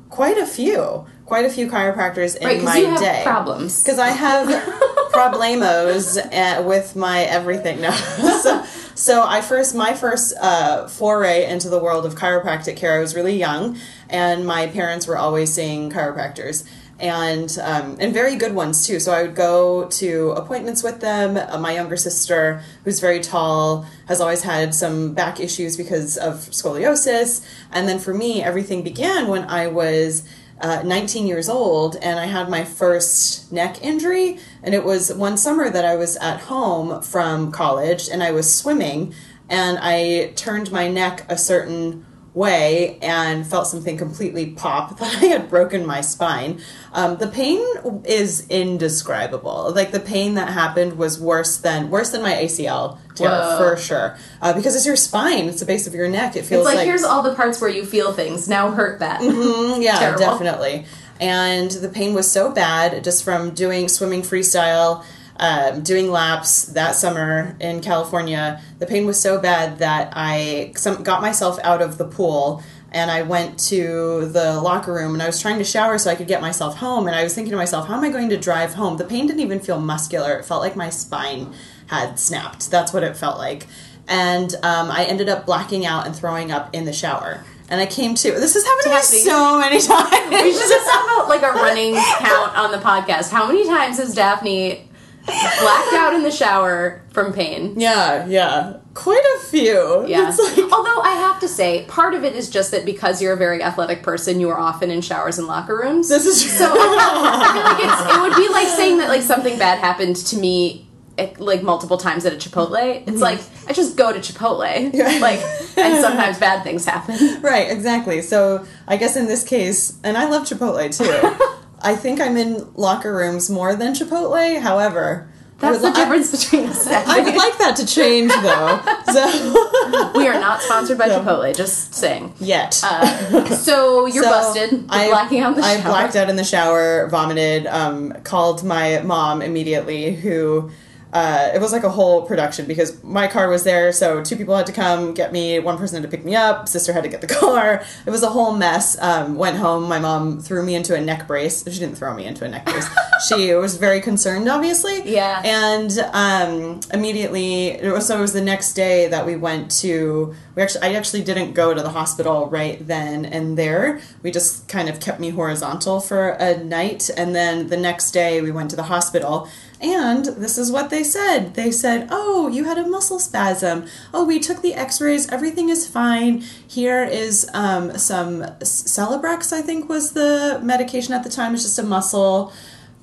quite 0.08 0.38
a 0.38 0.46
few, 0.46 1.06
quite 1.28 1.44
a 1.44 1.50
few 1.50 1.68
chiropractors 1.68 2.36
in 2.36 2.46
Right, 2.46 2.62
my 2.62 2.76
you 2.78 2.86
have 2.86 3.00
day. 3.00 3.20
problems. 3.22 3.82
Because 3.82 3.98
I 3.98 4.08
have 4.08 4.48
problemos 5.12 6.16
uh, 6.32 6.62
with 6.62 6.96
my 6.96 7.20
everything 7.24 7.82
now. 7.82 7.92
so, 8.42 8.64
so 8.94 9.22
I 9.26 9.42
first, 9.42 9.74
my 9.74 9.92
first 9.94 10.34
uh, 10.40 10.88
foray 10.88 11.44
into 11.44 11.68
the 11.68 11.78
world 11.78 12.06
of 12.06 12.14
chiropractic 12.14 12.76
care, 12.76 12.96
I 12.96 13.00
was 13.00 13.14
really 13.14 13.36
young, 13.36 13.78
and 14.08 14.46
my 14.46 14.68
parents 14.68 15.06
were 15.06 15.18
always 15.18 15.52
seeing 15.52 15.90
chiropractors. 15.90 16.66
And 17.00 17.56
um, 17.62 17.96
and 18.00 18.12
very 18.12 18.34
good 18.34 18.56
ones 18.56 18.84
too. 18.84 18.98
So 18.98 19.12
I 19.12 19.22
would 19.22 19.36
go 19.36 19.86
to 19.88 20.30
appointments 20.32 20.82
with 20.82 21.00
them. 21.00 21.36
Uh, 21.36 21.56
my 21.56 21.72
younger 21.74 21.96
sister, 21.96 22.60
who's 22.82 22.98
very 22.98 23.20
tall, 23.20 23.86
has 24.08 24.20
always 24.20 24.42
had 24.42 24.74
some 24.74 25.14
back 25.14 25.38
issues 25.38 25.76
because 25.76 26.16
of 26.16 26.34
scoliosis. 26.50 27.46
And 27.70 27.86
then 27.88 28.00
for 28.00 28.12
me, 28.12 28.42
everything 28.42 28.82
began 28.82 29.28
when 29.28 29.44
I 29.44 29.68
was 29.68 30.28
uh, 30.60 30.82
19 30.82 31.26
years 31.26 31.48
old 31.48 31.96
and 31.96 32.18
I 32.18 32.26
had 32.26 32.48
my 32.48 32.64
first 32.64 33.52
neck 33.52 33.82
injury. 33.82 34.38
And 34.62 34.74
it 34.74 34.84
was 34.84 35.12
one 35.12 35.36
summer 35.36 35.70
that 35.70 35.84
I 35.84 35.96
was 35.96 36.16
at 36.16 36.40
home 36.40 37.02
from 37.02 37.52
college 37.52 38.08
and 38.08 38.22
I 38.22 38.32
was 38.32 38.52
swimming 38.52 39.14
and 39.48 39.78
I 39.80 40.32
turned 40.36 40.70
my 40.70 40.88
neck 40.88 41.24
a 41.28 41.38
certain 41.38 42.04
way 42.38 42.98
and 43.02 43.46
felt 43.46 43.66
something 43.66 43.98
completely 43.98 44.46
pop 44.46 44.98
that 45.00 45.16
I 45.16 45.26
had 45.26 45.50
broken 45.50 45.84
my 45.84 46.00
spine. 46.00 46.60
Um, 46.92 47.18
the 47.18 47.28
pain 47.28 47.60
is 48.04 48.46
indescribable. 48.48 49.72
Like 49.74 49.90
the 49.90 50.00
pain 50.00 50.34
that 50.34 50.48
happened 50.48 50.96
was 50.96 51.20
worse 51.20 51.58
than 51.58 51.90
worse 51.90 52.10
than 52.10 52.22
my 52.22 52.32
ACL 52.32 52.98
tear 53.14 53.28
Whoa. 53.28 53.58
for 53.58 53.76
sure. 53.76 54.16
Uh, 54.40 54.52
because 54.54 54.76
it's 54.76 54.86
your 54.86 54.96
spine, 54.96 55.48
it's 55.48 55.60
the 55.60 55.66
base 55.66 55.86
of 55.86 55.94
your 55.94 56.08
neck. 56.08 56.36
It 56.36 56.44
feels 56.44 56.60
It's 56.60 56.66
like, 56.66 56.76
like 56.76 56.86
here's 56.86 57.04
all 57.04 57.22
the 57.22 57.34
parts 57.34 57.60
where 57.60 57.70
you 57.70 57.84
feel 57.84 58.12
things. 58.12 58.48
Now 58.48 58.70
hurt 58.70 59.00
that. 59.00 59.20
Mm, 59.20 59.82
yeah, 59.82 59.98
Terrible. 59.98 60.20
definitely. 60.20 60.86
And 61.20 61.70
the 61.70 61.88
pain 61.88 62.14
was 62.14 62.30
so 62.30 62.52
bad 62.52 63.02
just 63.02 63.24
from 63.24 63.50
doing 63.52 63.88
swimming 63.88 64.22
freestyle, 64.22 65.04
um, 65.38 65.82
doing 65.82 66.10
laps 66.10 66.66
that 66.66 66.96
summer 66.96 67.56
in 67.60 67.80
California. 67.80 68.60
The 68.78 68.86
pain 68.86 69.06
was 69.06 69.20
so 69.20 69.40
bad 69.40 69.78
that 69.78 70.12
I 70.14 70.72
some, 70.76 71.02
got 71.02 71.22
myself 71.22 71.58
out 71.62 71.80
of 71.80 71.98
the 71.98 72.04
pool 72.04 72.62
and 72.90 73.10
I 73.10 73.22
went 73.22 73.58
to 73.68 74.26
the 74.26 74.60
locker 74.60 74.92
room 74.94 75.12
and 75.12 75.22
I 75.22 75.26
was 75.26 75.40
trying 75.40 75.58
to 75.58 75.64
shower 75.64 75.98
so 75.98 76.10
I 76.10 76.14
could 76.14 76.26
get 76.26 76.40
myself 76.40 76.76
home. 76.76 77.06
And 77.06 77.14
I 77.14 77.22
was 77.22 77.34
thinking 77.34 77.50
to 77.50 77.56
myself, 77.56 77.86
how 77.86 77.96
am 77.96 78.04
I 78.04 78.10
going 78.10 78.30
to 78.30 78.36
drive 78.36 78.74
home? 78.74 78.96
The 78.96 79.04
pain 79.04 79.26
didn't 79.26 79.40
even 79.40 79.60
feel 79.60 79.80
muscular, 79.80 80.38
it 80.38 80.44
felt 80.44 80.62
like 80.62 80.74
my 80.74 80.90
spine 80.90 81.52
had 81.86 82.18
snapped. 82.18 82.70
That's 82.70 82.92
what 82.92 83.02
it 83.02 83.16
felt 83.16 83.38
like. 83.38 83.66
And 84.08 84.54
um, 84.62 84.90
I 84.90 85.04
ended 85.04 85.28
up 85.28 85.44
blacking 85.44 85.84
out 85.84 86.06
and 86.06 86.16
throwing 86.16 86.50
up 86.50 86.74
in 86.74 86.86
the 86.86 86.92
shower. 86.92 87.44
And 87.68 87.78
I 87.78 87.86
came 87.86 88.14
to 88.14 88.32
this 88.32 88.54
has 88.54 88.64
happened 88.64 88.84
to 88.84 89.14
me 89.14 89.20
so 89.20 89.58
many 89.58 89.80
times. 89.80 90.30
We 90.30 90.52
should 90.52 90.68
just 90.68 90.90
have 90.90 91.26
a, 91.26 91.28
like 91.28 91.42
a 91.42 91.52
running 91.52 91.94
count 91.94 92.56
on 92.56 92.72
the 92.72 92.78
podcast. 92.78 93.30
How 93.30 93.46
many 93.46 93.66
times 93.66 93.98
has 93.98 94.14
Daphne 94.14 94.87
blacked 95.28 95.94
out 95.94 96.14
in 96.14 96.22
the 96.22 96.30
shower 96.30 97.02
from 97.12 97.32
pain? 97.32 97.78
Yeah, 97.78 98.26
yeah. 98.26 98.78
Quite 98.94 99.24
a 99.36 99.44
few. 99.46 100.06
Yeah. 100.06 100.28
It's 100.28 100.38
like, 100.38 100.72
Although 100.72 101.00
I 101.02 101.10
have 101.10 101.40
to 101.40 101.48
say, 101.48 101.84
part 101.86 102.14
of 102.14 102.24
it 102.24 102.34
is 102.34 102.50
just 102.50 102.70
that 102.72 102.84
because 102.84 103.22
you're 103.22 103.32
a 103.34 103.36
very 103.36 103.62
athletic 103.62 104.02
person, 104.02 104.40
you 104.40 104.48
are 104.50 104.58
often 104.58 104.90
in 104.90 105.00
showers 105.02 105.38
and 105.38 105.46
locker 105.46 105.76
rooms. 105.76 106.08
this 106.08 106.26
is 106.26 106.58
so 106.58 106.64
I 106.68 107.52
feel 107.52 107.62
like 107.62 107.84
it's, 107.84 108.16
it 108.16 108.20
would 108.20 108.36
be 108.36 108.52
like 108.52 108.68
saying 108.76 108.98
that 108.98 109.08
like 109.08 109.22
something 109.22 109.58
bad 109.58 109.78
happened 109.78 110.16
to 110.16 110.36
me 110.36 110.88
eh, 111.18 111.32
like 111.38 111.62
multiple 111.62 111.96
times 111.98 112.24
at 112.26 112.32
a 112.32 112.36
Chipotle. 112.36 113.06
It's 113.06 113.20
like 113.20 113.40
I 113.68 113.72
just 113.72 113.96
go 113.96 114.12
to 114.12 114.18
Chipotle, 114.18 115.20
like, 115.20 115.40
and 115.76 116.00
sometimes 116.02 116.38
bad 116.38 116.62
things 116.64 116.84
happen. 116.84 117.40
right, 117.42 117.70
exactly. 117.70 118.22
So 118.22 118.66
I 118.86 118.96
guess 118.96 119.16
in 119.16 119.26
this 119.26 119.44
case, 119.44 119.98
and 120.02 120.16
I 120.16 120.28
love 120.28 120.44
Chipotle 120.48 120.96
too. 120.96 121.54
I 121.82 121.94
think 121.96 122.20
I'm 122.20 122.36
in 122.36 122.66
locker 122.74 123.14
rooms 123.14 123.48
more 123.50 123.74
than 123.76 123.94
Chipotle. 123.94 124.60
However, 124.60 125.28
I 125.60 125.72
That's 125.72 125.82
would 125.82 125.92
the 125.92 125.98
li- 125.98 126.04
difference 126.04 126.30
between 126.44 126.68
us. 126.68 126.86
I, 126.86 127.02
I 127.18 127.20
would 127.20 127.34
like 127.34 127.58
that 127.58 127.76
to 127.76 127.86
change 127.86 128.30
though. 128.32 128.80
So 129.12 130.12
we 130.18 130.26
are 130.28 130.38
not 130.40 130.60
sponsored 130.62 130.98
by 130.98 131.08
Chipotle. 131.08 131.54
Just 131.56 131.94
saying. 131.94 132.34
yet. 132.40 132.80
Uh, 132.84 133.44
So 133.56 134.06
you're 134.06 134.22
So, 134.24 134.30
busted. 134.30 134.70
You're 134.72 134.84
I, 134.88 135.08
blacking 135.08 135.40
out 135.40 135.54
in 135.54 135.60
the 135.60 135.66
I 135.66 135.76
shower. 135.76 135.82
blacked 135.90 136.16
out 136.16 136.30
in 136.30 136.36
the 136.36 136.44
shower, 136.44 137.08
vomited, 137.08 137.66
um, 137.66 138.12
called 138.24 138.62
my 138.64 139.00
mom 139.02 139.42
immediately, 139.42 140.14
who 140.14 140.70
uh, 141.12 141.50
it 141.54 141.60
was 141.60 141.72
like 141.72 141.84
a 141.84 141.90
whole 141.90 142.22
production 142.22 142.66
because 142.66 143.02
my 143.02 143.26
car 143.26 143.48
was 143.48 143.64
there, 143.64 143.92
so 143.92 144.22
two 144.22 144.36
people 144.36 144.54
had 144.54 144.66
to 144.66 144.72
come 144.72 145.14
get 145.14 145.32
me, 145.32 145.58
one 145.58 145.78
person 145.78 146.02
had 146.02 146.10
to 146.10 146.16
pick 146.16 146.24
me 146.24 146.36
up, 146.36 146.68
sister 146.68 146.92
had 146.92 147.02
to 147.02 147.08
get 147.08 147.20
the 147.20 147.26
car. 147.40 147.82
It 148.06 148.10
was 148.10 148.22
a 148.22 148.28
whole 148.28 148.54
mess. 148.54 149.00
Um, 149.00 149.36
went 149.36 149.56
home, 149.56 149.88
my 149.88 149.98
mom 149.98 150.40
threw 150.40 150.62
me 150.62 150.74
into 150.74 150.94
a 150.94 151.00
neck 151.00 151.26
brace. 151.26 151.64
She 151.64 151.78
didn't 151.78 151.96
throw 151.96 152.14
me 152.14 152.26
into 152.26 152.44
a 152.44 152.48
neck 152.48 152.66
brace. 152.66 152.88
she 153.28 153.54
was 153.54 153.76
very 153.76 154.00
concerned, 154.00 154.48
obviously. 154.48 155.08
Yeah. 155.10 155.40
And 155.44 155.98
um, 156.12 156.80
immediately, 156.92 157.68
it 157.68 157.90
was, 157.90 158.06
so 158.06 158.18
it 158.18 158.20
was 158.20 158.34
the 158.34 158.42
next 158.42 158.74
day 158.74 159.08
that 159.08 159.24
we 159.24 159.36
went 159.36 159.70
to. 159.80 160.34
We 160.54 160.62
actually, 160.62 160.82
I 160.82 160.94
actually 160.94 161.22
didn't 161.22 161.54
go 161.54 161.72
to 161.72 161.80
the 161.80 161.90
hospital 161.90 162.48
right 162.48 162.84
then 162.86 163.24
and 163.24 163.56
there. 163.56 164.00
We 164.22 164.30
just 164.30 164.68
kind 164.68 164.88
of 164.88 165.00
kept 165.00 165.20
me 165.20 165.30
horizontal 165.30 166.00
for 166.00 166.30
a 166.30 166.62
night, 166.62 167.08
and 167.16 167.34
then 167.34 167.68
the 167.68 167.76
next 167.76 168.10
day 168.10 168.42
we 168.42 168.50
went 168.50 168.70
to 168.70 168.76
the 168.76 168.84
hospital. 168.84 169.48
And 169.80 170.24
this 170.24 170.58
is 170.58 170.72
what 170.72 170.90
they 170.90 171.04
said. 171.04 171.54
They 171.54 171.70
said, 171.70 172.08
"Oh, 172.10 172.48
you 172.48 172.64
had 172.64 172.78
a 172.78 172.86
muscle 172.86 173.20
spasm. 173.20 173.86
Oh, 174.12 174.24
we 174.24 174.40
took 174.40 174.60
the 174.60 174.74
X-rays. 174.74 175.28
Everything 175.30 175.68
is 175.68 175.86
fine. 175.86 176.40
Here 176.66 177.04
is 177.04 177.48
um, 177.54 177.96
some 177.96 178.42
Celebrex. 178.60 179.52
I 179.52 179.62
think 179.62 179.88
was 179.88 180.12
the 180.12 180.60
medication 180.62 181.14
at 181.14 181.22
the 181.22 181.30
time. 181.30 181.54
It's 181.54 181.62
just 181.62 181.78
a 181.78 181.84
muscle." 181.84 182.52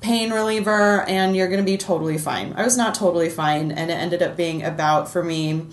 pain 0.00 0.30
reliever 0.30 1.02
and 1.08 1.34
you're 1.34 1.48
going 1.48 1.58
to 1.58 1.64
be 1.64 1.76
totally 1.76 2.18
fine. 2.18 2.52
I 2.54 2.64
was 2.64 2.76
not 2.76 2.94
totally 2.94 3.30
fine, 3.30 3.72
and 3.72 3.90
it 3.90 3.94
ended 3.94 4.22
up 4.22 4.36
being 4.36 4.62
about 4.62 5.10
for 5.10 5.22
me. 5.22 5.66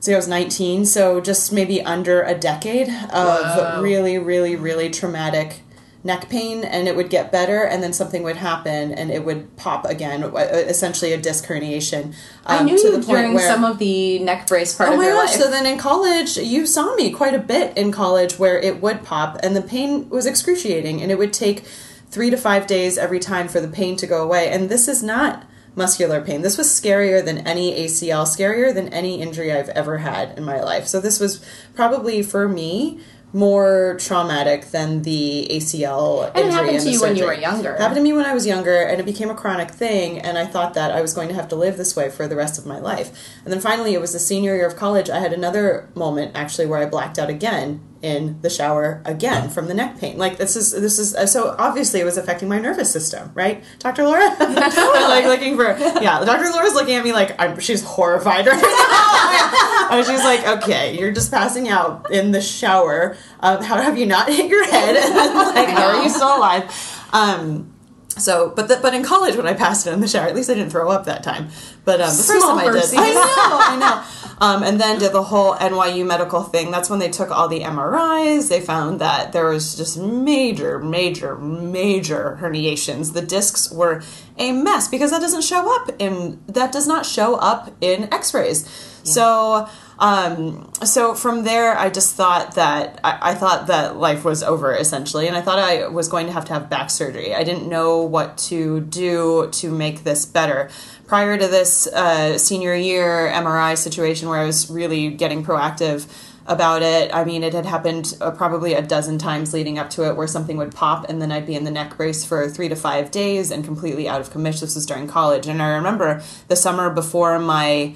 Say 0.00 0.14
I 0.14 0.16
was 0.16 0.26
19, 0.26 0.84
so 0.86 1.20
just 1.20 1.52
maybe 1.52 1.82
under 1.82 2.22
a 2.22 2.34
decade 2.34 2.88
of 3.10 3.82
really, 3.82 4.18
really, 4.18 4.56
really 4.56 4.90
traumatic 4.90 5.62
neck 6.04 6.28
pain, 6.28 6.64
and 6.64 6.88
it 6.88 6.96
would 6.96 7.08
get 7.10 7.30
better, 7.30 7.62
and 7.62 7.80
then 7.82 7.92
something 7.92 8.22
would 8.24 8.36
happen, 8.36 8.92
and 8.92 9.10
it 9.10 9.24
would 9.24 9.56
pop 9.56 9.84
again. 9.84 10.24
uh, 10.24 10.36
Essentially, 10.38 11.12
a 11.12 11.16
disc 11.16 11.46
herniation. 11.46 12.12
I 12.44 12.58
um, 12.58 12.66
knew 12.66 12.76
to 12.76 12.84
you 12.88 12.90
the 12.90 13.06
point 13.06 13.18
during 13.18 13.34
where- 13.34 13.48
some 13.48 13.64
of 13.64 13.78
the 13.78 14.18
neck 14.18 14.48
brace 14.48 14.74
part 14.74 14.90
Oh 14.90 14.94
of 14.94 14.98
my 14.98 15.06
gosh! 15.08 15.30
life. 15.30 15.40
So 15.40 15.48
then 15.50 15.64
in 15.64 15.78
college, 15.78 16.36
you 16.36 16.66
saw 16.66 16.94
me 16.96 17.10
quite 17.12 17.34
a 17.34 17.38
bit 17.38 17.76
in 17.76 17.92
college 17.92 18.38
where 18.38 18.58
it 18.58 18.82
would 18.82 19.04
pop, 19.04 19.38
and 19.42 19.54
the 19.54 19.62
pain 19.62 20.08
was 20.08 20.26
excruciating, 20.26 21.00
and 21.00 21.12
it 21.12 21.18
would 21.18 21.32
take 21.32 21.64
three 22.10 22.30
to 22.30 22.36
five 22.36 22.66
days 22.66 22.98
every 22.98 23.18
time 23.20 23.46
for 23.48 23.60
the 23.60 23.68
pain 23.68 23.96
to 23.96 24.06
go 24.06 24.22
away. 24.22 24.50
And 24.50 24.68
this 24.68 24.88
is 24.88 25.02
not 25.02 25.44
muscular 25.74 26.20
pain. 26.20 26.42
This 26.42 26.58
was 26.58 26.66
scarier 26.68 27.24
than 27.24 27.38
any 27.46 27.72
ACL, 27.86 28.24
scarier 28.26 28.74
than 28.74 28.88
any 28.92 29.22
injury 29.22 29.50
I've 29.50 29.70
ever 29.70 29.98
had 29.98 30.36
in 30.36 30.44
my 30.44 30.60
life. 30.60 30.86
So 30.86 31.00
this 31.00 31.18
was 31.18 31.42
probably 31.74 32.22
for 32.22 32.46
me 32.48 33.00
more 33.32 33.96
traumatic 33.98 34.70
than 34.72 35.02
the 35.02 35.48
ACL 35.50 36.28
And 36.28 36.36
it 36.36 36.40
injury 36.40 36.52
happened 36.52 36.76
and 36.76 36.84
to 36.84 36.90
you 36.90 37.00
when 37.00 37.10
you 37.16 37.22
surgery. 37.22 37.36
were 37.36 37.40
younger. 37.40 37.76
Happened 37.76 37.96
to 37.96 38.02
me 38.02 38.12
when 38.12 38.26
I 38.26 38.34
was 38.34 38.46
younger, 38.46 38.82
and 38.82 39.00
it 39.00 39.04
became 39.04 39.30
a 39.30 39.34
chronic 39.34 39.70
thing. 39.70 40.18
And 40.18 40.36
I 40.36 40.46
thought 40.46 40.74
that 40.74 40.90
I 40.90 41.00
was 41.00 41.14
going 41.14 41.28
to 41.28 41.34
have 41.34 41.48
to 41.48 41.56
live 41.56 41.76
this 41.76 41.96
way 41.96 42.10
for 42.10 42.28
the 42.28 42.36
rest 42.36 42.58
of 42.58 42.66
my 42.66 42.78
life. 42.78 43.10
And 43.44 43.52
then 43.52 43.60
finally, 43.60 43.94
it 43.94 44.00
was 44.00 44.12
the 44.12 44.18
senior 44.18 44.54
year 44.54 44.66
of 44.66 44.76
college. 44.76 45.08
I 45.08 45.20
had 45.20 45.32
another 45.32 45.88
moment 45.94 46.32
actually 46.34 46.66
where 46.66 46.78
I 46.78 46.86
blacked 46.86 47.18
out 47.18 47.30
again 47.30 47.80
in 48.02 48.40
the 48.42 48.50
shower 48.50 49.00
again 49.04 49.48
from 49.48 49.68
the 49.68 49.74
neck 49.74 49.98
pain. 49.98 50.18
Like 50.18 50.36
this 50.36 50.56
is 50.56 50.72
this 50.72 50.98
is 50.98 51.32
so 51.32 51.54
obviously 51.56 52.00
it 52.00 52.04
was 52.04 52.18
affecting 52.18 52.48
my 52.48 52.58
nervous 52.58 52.92
system, 52.92 53.30
right, 53.34 53.62
Dr. 53.78 54.04
Laura? 54.04 54.36
Like 55.12 55.24
looking 55.24 55.56
for 55.56 55.64
yeah. 56.00 56.24
Dr. 56.24 56.50
Laura's 56.50 56.74
looking 56.74 56.94
at 56.94 57.04
me 57.04 57.12
like 57.12 57.40
I'm, 57.40 57.58
she's 57.60 57.82
horrified 57.82 58.46
right 58.46 58.60
now. 58.60 59.88
and 59.90 60.06
she's 60.06 60.24
like, 60.24 60.46
okay, 60.62 60.98
you're 60.98 61.12
just 61.12 61.30
passing 61.30 61.68
out 61.68 62.10
in 62.10 62.32
the 62.32 62.40
shower. 62.40 63.16
Um, 63.40 63.62
how 63.62 63.80
have 63.80 63.98
you 63.98 64.06
not 64.06 64.28
hit 64.28 64.48
your 64.48 64.64
head? 64.64 64.96
And 64.96 65.14
like, 65.54 65.68
how 65.68 65.96
are 65.96 66.02
you 66.02 66.08
still 66.08 66.36
alive? 66.36 66.70
Um, 67.12 67.72
so, 68.08 68.52
but 68.54 68.68
the, 68.68 68.78
but 68.80 68.94
in 68.94 69.02
college 69.02 69.36
when 69.36 69.46
I 69.46 69.54
passed 69.54 69.86
it 69.86 69.92
in 69.92 70.00
the 70.00 70.08
shower, 70.08 70.26
at 70.26 70.34
least 70.34 70.50
I 70.50 70.54
didn't 70.54 70.70
throw 70.70 70.90
up 70.90 71.06
that 71.06 71.22
time. 71.22 71.48
But 71.84 72.00
um, 72.00 72.16
the 72.16 72.22
first 72.22 72.46
time 72.46 72.58
I 72.58 72.64
did, 72.64 72.72
mercies. 72.74 72.98
I 72.98 73.12
know, 73.12 73.58
I 73.60 73.76
know. 73.78 74.04
Um, 74.42 74.64
and 74.64 74.80
then 74.80 74.98
did 74.98 75.12
the 75.12 75.22
whole 75.22 75.54
NYU 75.54 76.04
medical 76.04 76.42
thing. 76.42 76.72
That's 76.72 76.90
when 76.90 76.98
they 76.98 77.08
took 77.08 77.30
all 77.30 77.46
the 77.46 77.60
MRIs. 77.60 78.48
They 78.48 78.60
found 78.60 79.00
that 79.00 79.32
there 79.32 79.46
was 79.46 79.76
just 79.76 79.96
major, 79.96 80.80
major, 80.80 81.36
major 81.36 82.38
herniations. 82.40 83.12
The 83.12 83.22
discs 83.22 83.70
were 83.70 84.02
a 84.38 84.50
mess 84.50 84.88
because 84.88 85.12
that 85.12 85.20
doesn't 85.20 85.44
show 85.44 85.72
up 85.72 85.90
in 86.00 86.42
that 86.48 86.72
does 86.72 86.88
not 86.88 87.06
show 87.06 87.36
up 87.36 87.70
in 87.80 88.12
X-rays. 88.12 88.68
So 89.04 89.68
um, 90.02 90.68
so 90.84 91.14
from 91.14 91.44
there, 91.44 91.78
I 91.78 91.88
just 91.88 92.16
thought 92.16 92.56
that 92.56 92.98
I, 93.04 93.30
I 93.30 93.34
thought 93.34 93.68
that 93.68 93.96
life 93.96 94.24
was 94.24 94.42
over 94.42 94.74
essentially, 94.74 95.28
and 95.28 95.36
I 95.36 95.42
thought 95.42 95.60
I 95.60 95.86
was 95.86 96.08
going 96.08 96.26
to 96.26 96.32
have 96.32 96.44
to 96.46 96.54
have 96.54 96.68
back 96.68 96.90
surgery. 96.90 97.32
I 97.32 97.44
didn't 97.44 97.68
know 97.68 98.02
what 98.02 98.36
to 98.48 98.80
do 98.80 99.48
to 99.52 99.70
make 99.70 100.02
this 100.02 100.26
better. 100.26 100.70
Prior 101.12 101.36
to 101.36 101.46
this 101.46 101.86
uh, 101.88 102.38
senior 102.38 102.74
year 102.74 103.30
MRI 103.34 103.76
situation, 103.76 104.30
where 104.30 104.38
I 104.38 104.46
was 104.46 104.70
really 104.70 105.10
getting 105.10 105.44
proactive 105.44 106.10
about 106.46 106.80
it, 106.80 107.14
I 107.14 107.22
mean, 107.24 107.42
it 107.42 107.52
had 107.52 107.66
happened 107.66 108.16
uh, 108.18 108.30
probably 108.30 108.72
a 108.72 108.80
dozen 108.80 109.18
times 109.18 109.52
leading 109.52 109.78
up 109.78 109.90
to 109.90 110.08
it, 110.08 110.16
where 110.16 110.26
something 110.26 110.56
would 110.56 110.74
pop, 110.74 111.10
and 111.10 111.20
then 111.20 111.30
I'd 111.30 111.44
be 111.44 111.54
in 111.54 111.64
the 111.64 111.70
neck 111.70 111.98
brace 111.98 112.24
for 112.24 112.48
three 112.48 112.70
to 112.70 112.76
five 112.76 113.10
days 113.10 113.50
and 113.50 113.62
completely 113.62 114.08
out 114.08 114.22
of 114.22 114.30
commission. 114.30 114.64
This 114.64 114.74
was 114.74 114.86
during 114.86 115.06
college, 115.06 115.46
and 115.46 115.60
I 115.60 115.74
remember 115.74 116.22
the 116.48 116.56
summer 116.56 116.88
before 116.88 117.38
my 117.38 117.94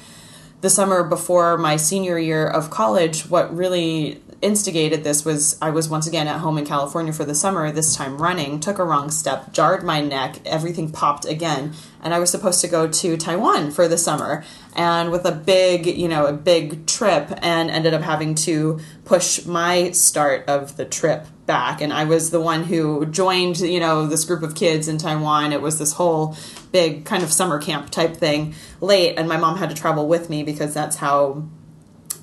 the 0.61 0.69
summer 0.69 1.03
before 1.03 1.57
my 1.57 1.77
senior 1.77 2.19
year 2.19 2.47
of 2.47 2.69
college, 2.69 3.31
what 3.31 3.55
really 3.57 4.21
instigated 4.43 5.05
this 5.05 5.25
was 5.25 5.59
I 5.63 5.71
was 5.71 5.89
once 5.89 6.07
again 6.07 6.29
at 6.29 6.41
home 6.41 6.59
in 6.59 6.67
California 6.67 7.13
for 7.13 7.25
the 7.25 7.35
summer, 7.35 7.71
this 7.73 7.97
time 7.97 8.19
running, 8.19 8.61
took 8.61 8.79
a 8.79 8.85
wrong 8.85 9.11
step, 9.11 9.53
jarred 9.53 9.83
my 9.83 10.01
neck, 10.01 10.39
everything 10.45 10.91
popped 10.91 11.25
again, 11.25 11.73
and 12.03 12.13
I 12.13 12.19
was 12.19 12.31
supposed 12.31 12.61
to 12.61 12.69
go 12.69 12.87
to 12.87 13.17
Taiwan 13.17 13.71
for 13.71 13.89
the 13.89 13.99
summer. 13.99 14.45
And 14.75 15.11
with 15.11 15.25
a 15.25 15.33
big, 15.33 15.87
you 15.87 16.07
know, 16.07 16.27
a 16.27 16.35
big 16.35 16.87
trip, 16.87 17.33
and 17.41 17.71
ended 17.71 17.95
up 17.95 18.03
having 18.03 18.35
to 18.37 18.79
push 19.07 19.47
my 19.47 19.91
start 19.93 20.47
of 20.49 20.77
the 20.77 20.85
trip 20.85 21.27
back. 21.47 21.81
And 21.81 21.93
I 21.93 22.05
was 22.05 22.31
the 22.31 22.41
one 22.41 22.65
who 22.65 23.07
joined, 23.07 23.61
you 23.61 23.81
know, 23.81 24.07
this 24.07 24.25
group 24.25 24.43
of 24.43 24.55
kids 24.55 24.87
in 24.87 24.99
Taiwan. 24.99 25.53
It 25.53 25.63
was 25.63 25.79
this 25.79 25.93
whole 25.93 26.37
big 26.73 27.07
kind 27.07 27.23
of 27.23 27.33
summer 27.33 27.59
camp 27.61 27.89
type 27.91 28.17
thing 28.17 28.55
late, 28.83 29.15
and 29.17 29.29
my 29.29 29.39
mom 29.39 29.57
had 29.57 29.71
to 29.71 29.77
travel 29.77 30.07
with 30.07 30.29
me 30.29 30.43
because 30.43 30.75
that's 30.75 30.97
how 30.97 31.45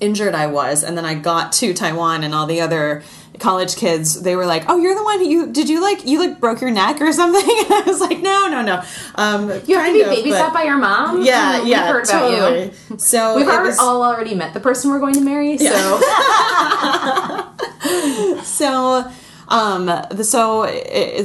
injured 0.00 0.34
I 0.34 0.46
was. 0.48 0.82
And 0.82 0.96
then 0.98 1.04
I 1.04 1.14
got 1.14 1.52
to 1.54 1.72
Taiwan, 1.74 2.24
and 2.24 2.34
all 2.34 2.46
the 2.46 2.60
other 2.60 3.02
college 3.40 3.74
kids 3.74 4.22
they 4.22 4.36
were 4.36 4.46
like 4.46 4.62
oh 4.68 4.76
you're 4.78 4.94
the 4.94 5.02
one 5.02 5.18
who 5.18 5.28
you 5.28 5.48
did 5.50 5.68
you 5.68 5.82
like 5.82 6.06
you 6.06 6.20
like 6.20 6.38
broke 6.38 6.60
your 6.60 6.70
neck 6.70 7.00
or 7.00 7.12
something 7.12 7.42
and 7.64 7.72
i 7.74 7.82
was 7.84 8.00
like 8.00 8.20
no 8.20 8.46
no 8.46 8.62
no 8.62 8.80
um 9.16 9.48
you 9.66 9.76
have 9.76 9.92
to 9.92 10.22
be 10.22 10.30
babysat 10.30 10.52
by 10.54 10.62
your 10.62 10.78
mom. 10.78 11.20
yeah 11.24 11.58
Mm, 11.60 11.66
yeah 11.66 11.88
heard 11.88 12.04
about 12.08 12.30
you. 12.30 12.70
so 12.96 13.34
We've 13.34 13.44
was- 13.46 13.76
all 13.80 14.04
already 14.04 14.36
met 14.36 14.54
the 14.54 14.60
person 14.60 14.88
we're 14.92 15.00
going 15.00 15.14
to 15.14 15.20
marry, 15.20 15.58
so 15.58 15.66
so 18.44 19.10
um 19.48 19.90
so 20.22 20.66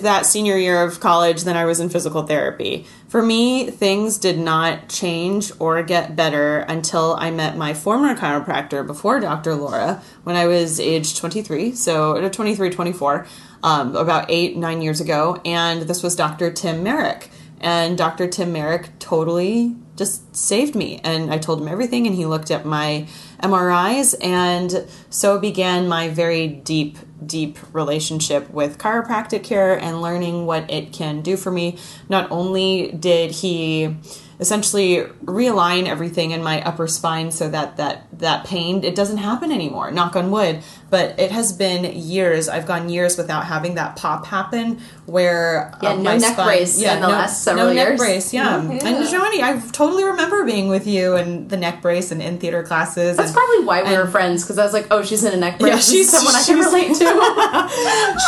that 0.02 0.26
senior 0.26 0.58
year 0.58 0.84
of 0.84 1.00
college 1.00 1.44
then 1.44 1.58
i 1.58 1.66
was 1.66 1.80
in 1.80 1.90
physical 1.90 2.24
therapy. 2.24 2.86
For 3.08 3.24
me 3.24 3.72
things 3.72 4.18
did 4.18 4.38
not 4.38 4.88
change 4.88 5.52
or 5.60 5.82
get 5.84 6.16
better 6.16 6.60
until 6.60 7.16
i 7.20 7.32
met 7.32 7.58
my 7.58 7.74
former 7.74 8.16
chiropractor 8.16 8.86
before 8.86 9.20
dr 9.20 9.54
laura 9.56 10.02
when 10.24 10.36
i 10.36 10.48
was 10.48 10.80
age 10.80 11.18
23 11.18 11.74
so 11.74 12.18
uh, 12.18 12.30
23 12.30 12.70
24 12.70 13.28
um, 13.64 13.96
about 13.96 14.26
eight 14.30 14.58
nine 14.58 14.82
years 14.82 15.02
ago 15.02 15.42
and 15.46 15.84
this 15.84 16.04
was 16.04 16.16
dr 16.16 16.52
tim 16.54 16.84
merrick. 16.84 17.30
And 17.62 17.98
dr 17.98 18.28
tim 18.30 18.54
merrick 18.54 18.90
totally 19.00 19.76
just 20.00 20.34
saved 20.34 20.76
me 20.76 21.02
and 21.04 21.32
i 21.34 21.38
told 21.38 21.62
him 21.62 21.68
everything 21.68 22.08
and 22.08 22.16
he 22.16 22.26
looked 22.26 22.52
at 22.52 22.66
my 22.66 23.06
mris 23.44 24.16
and 24.24 24.88
so 25.10 25.38
began 25.38 25.90
my 25.90 26.08
very 26.08 26.48
deep 26.48 26.98
deep 27.26 27.58
relationship 27.74 28.50
with 28.50 28.78
chiropractic 28.78 29.44
care 29.44 29.78
and 29.78 30.02
learning 30.02 30.46
what 30.46 30.70
it 30.70 30.94
can 30.94 31.22
do 31.22 31.38
for 31.38 31.52
me. 31.52 31.78
Not 32.08 32.32
only 32.32 32.92
did 32.92 33.32
he 33.32 33.96
essentially 34.40 35.04
realign 35.26 35.86
everything 35.88 36.32
in 36.32 36.42
my 36.42 36.62
upper 36.64 36.88
spine 36.88 37.30
so 37.32 37.50
that 37.50 37.78
that 37.78 38.08
that 38.18 38.46
pain 38.46 38.84
it 38.84 38.96
doesn't 38.96 39.18
happen 39.18 39.52
anymore 39.52 39.92
knock 39.92 40.16
on 40.16 40.32
wood 40.32 40.62
but 40.90 41.20
it 41.20 41.30
has 41.32 41.52
been 41.52 41.84
years 42.00 42.48
i've 42.48 42.66
gone 42.66 42.88
years 42.90 43.18
without 43.18 43.46
having 43.46 43.76
that 43.76 43.96
pop 43.98 44.26
happen 44.26 44.80
where 45.06 45.72
Yeah, 45.84 45.90
uh, 45.92 45.96
no 45.98 46.18
neck 46.18 46.34
spine- 46.34 46.46
brace 46.48 46.82
in 46.82 47.02
the 47.02 47.08
last 47.10 47.44
several 47.44 47.66
no 47.68 47.72
years. 47.72 47.90
neck 47.90 47.98
brace 47.98 48.34
yeah. 48.34 48.62
and 48.62 49.10
johnny 49.10 49.44
i 49.44 49.60
totally 49.74 50.06
remember 50.06 50.46
being 50.46 50.70
with 50.70 50.88
you 50.88 51.16
and 51.16 51.50
the 51.50 51.58
neck 51.58 51.82
brace 51.82 52.12
and 52.12 52.22
in 52.22 52.38
theater 52.40 52.64
classes 52.64 53.18
that's 53.18 53.30
and- 53.32 53.36
probably 53.38 53.66
why 53.66 53.84
we 53.84 53.98
were 53.98 54.08
friends. 54.08 54.44
Because 54.44 54.58
I 54.58 54.64
was 54.64 54.74
like, 54.74 54.88
oh, 54.92 55.04
she's 55.04 55.24
in 55.24 55.34
a 55.34 55.38
neck 55.38 55.60
brace. 55.60 55.74
Yeah, 55.74 55.80
she's- 55.80 56.10
someone 56.10 56.34
I 56.36 56.44
can 56.44 56.60
relate 56.60 56.96
to. 56.96 57.06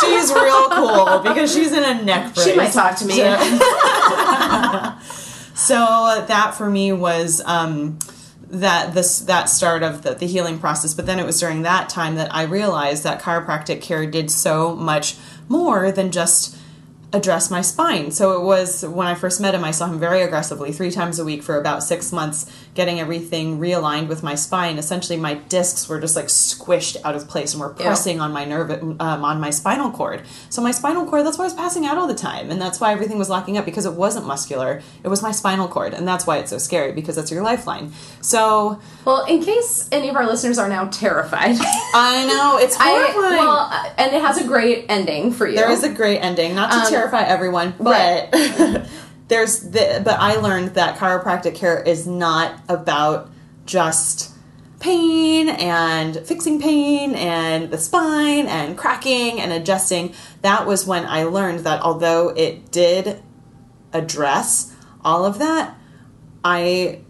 she's 0.00 0.32
real 0.32 0.68
cool 0.70 1.18
because 1.20 1.52
she's 1.52 1.72
in 1.72 1.82
a 1.82 2.02
neck 2.02 2.34
brace 2.34 2.46
she 2.46 2.54
might 2.56 2.72
talk 2.72 2.96
to 2.96 3.06
me. 3.06 3.14
so 3.14 3.22
that 5.68 6.54
for 6.54 6.68
me 6.68 6.92
was 6.92 7.40
um, 7.44 7.98
that 8.48 8.94
this 8.94 9.20
that 9.20 9.48
start 9.48 9.82
of 9.82 10.02
the, 10.02 10.14
the 10.14 10.26
healing 10.26 10.58
process. 10.58 10.94
But 10.94 11.06
then 11.06 11.18
it 11.18 11.26
was 11.26 11.40
during 11.40 11.62
that 11.62 11.88
time 11.88 12.16
that 12.16 12.34
i 12.34 12.42
realized 12.42 13.04
that 13.04 13.20
chiropractic 13.22 13.80
care 13.80 14.06
did 14.06 14.30
so 14.30 14.74
much 14.76 15.16
more 15.48 15.90
than 15.90 16.10
just 16.12 16.56
address 17.12 17.50
my 17.50 17.60
spine. 17.60 18.10
So 18.10 18.40
it 18.40 18.42
was 18.44 18.84
when 18.86 19.06
i 19.06 19.14
first 19.14 19.38
met 19.40 19.54
him 19.54 19.64
i 19.64 19.70
saw 19.70 19.86
him 19.86 19.98
very 19.98 20.22
aggressively 20.22 20.72
three 20.72 20.90
times 20.90 21.18
a 21.18 21.24
week 21.24 21.42
for 21.42 21.58
about 21.58 21.82
six 21.82 22.10
months 22.10 22.50
getting 22.74 23.00
everything 23.00 23.58
realigned 23.58 24.08
with 24.08 24.22
my 24.22 24.34
spine. 24.34 24.78
Essentially 24.78 25.18
my 25.18 25.34
discs 25.34 25.88
were 25.90 26.00
just 26.00 26.16
like 26.16 26.26
squished 26.26 26.96
out 27.04 27.14
of 27.14 27.28
place 27.28 27.52
and 27.52 27.60
were 27.60 27.68
pressing 27.68 28.18
on 28.18 28.32
my 28.32 28.46
nerve 28.46 28.70
um, 28.98 29.24
on 29.24 29.38
my 29.40 29.50
spinal 29.50 29.90
cord. 29.90 30.22
So 30.48 30.62
my 30.62 30.70
spinal 30.70 31.04
cord 31.04 31.26
that's 31.26 31.36
why 31.36 31.44
i 31.44 31.48
was 31.48 31.54
passing 31.54 31.84
out 31.84 31.98
all 31.98 32.06
the 32.06 32.14
time 32.14 32.50
and 32.50 32.58
that's 32.60 32.80
why 32.80 32.92
everything 32.92 33.18
was 33.18 33.28
locking 33.28 33.58
up 33.58 33.66
because 33.66 33.84
it 33.84 33.92
wasn't 33.92 34.26
muscular. 34.26 34.80
It 35.04 35.08
was 35.08 35.20
my 35.22 35.32
spinal 35.32 35.68
cord 35.68 35.92
and 35.92 36.08
that's 36.08 36.26
why 36.26 36.38
it's 36.38 36.48
so 36.48 36.56
scary 36.56 36.92
because 36.92 37.16
that's 37.16 37.30
your 37.30 37.42
lifeline. 37.42 37.92
So 38.22 38.80
well, 39.04 39.26
in 39.26 39.42
case 39.42 39.86
any 39.92 40.08
of 40.08 40.16
our 40.16 40.26
listeners 40.26 40.56
are 40.58 40.68
now 40.68 40.86
terrified, 40.88 41.56
i 41.94 42.24
know 42.26 42.56
it's 42.58 42.76
I 42.80 42.88
horrifying. 42.88 43.36
well, 43.36 43.68
uh, 43.70 43.90
and 43.98 44.14
it 44.14 44.22
has 44.22 44.38
a 44.38 44.44
great 44.46 44.86
ending 44.88 45.30
for 45.30 45.46
you. 45.46 45.56
There 45.56 45.70
is 45.70 45.84
a 45.84 45.92
great 45.92 46.20
ending, 46.20 46.54
not 46.54 46.70
to 46.70 46.78
Um, 46.78 46.86
terrify 46.88 47.01
everyone, 47.10 47.74
but 47.78 48.30
there's 49.28 49.60
the 49.60 50.00
but 50.04 50.18
I 50.18 50.36
learned 50.36 50.74
that 50.74 50.98
chiropractic 50.98 51.54
care 51.54 51.82
is 51.82 52.06
not 52.06 52.60
about 52.68 53.30
just 53.66 54.32
pain 54.80 55.48
and 55.48 56.18
fixing 56.26 56.60
pain 56.60 57.14
and 57.14 57.70
the 57.70 57.78
spine 57.78 58.46
and 58.46 58.76
cracking 58.76 59.40
and 59.40 59.52
adjusting. 59.52 60.12
That 60.42 60.66
was 60.66 60.86
when 60.86 61.06
I 61.06 61.22
learned 61.22 61.60
that 61.60 61.80
although 61.82 62.30
it 62.30 62.72
did 62.72 63.22
address 63.92 64.74
all 65.04 65.24
of 65.24 65.38
that, 65.38 65.76
I 66.44 67.00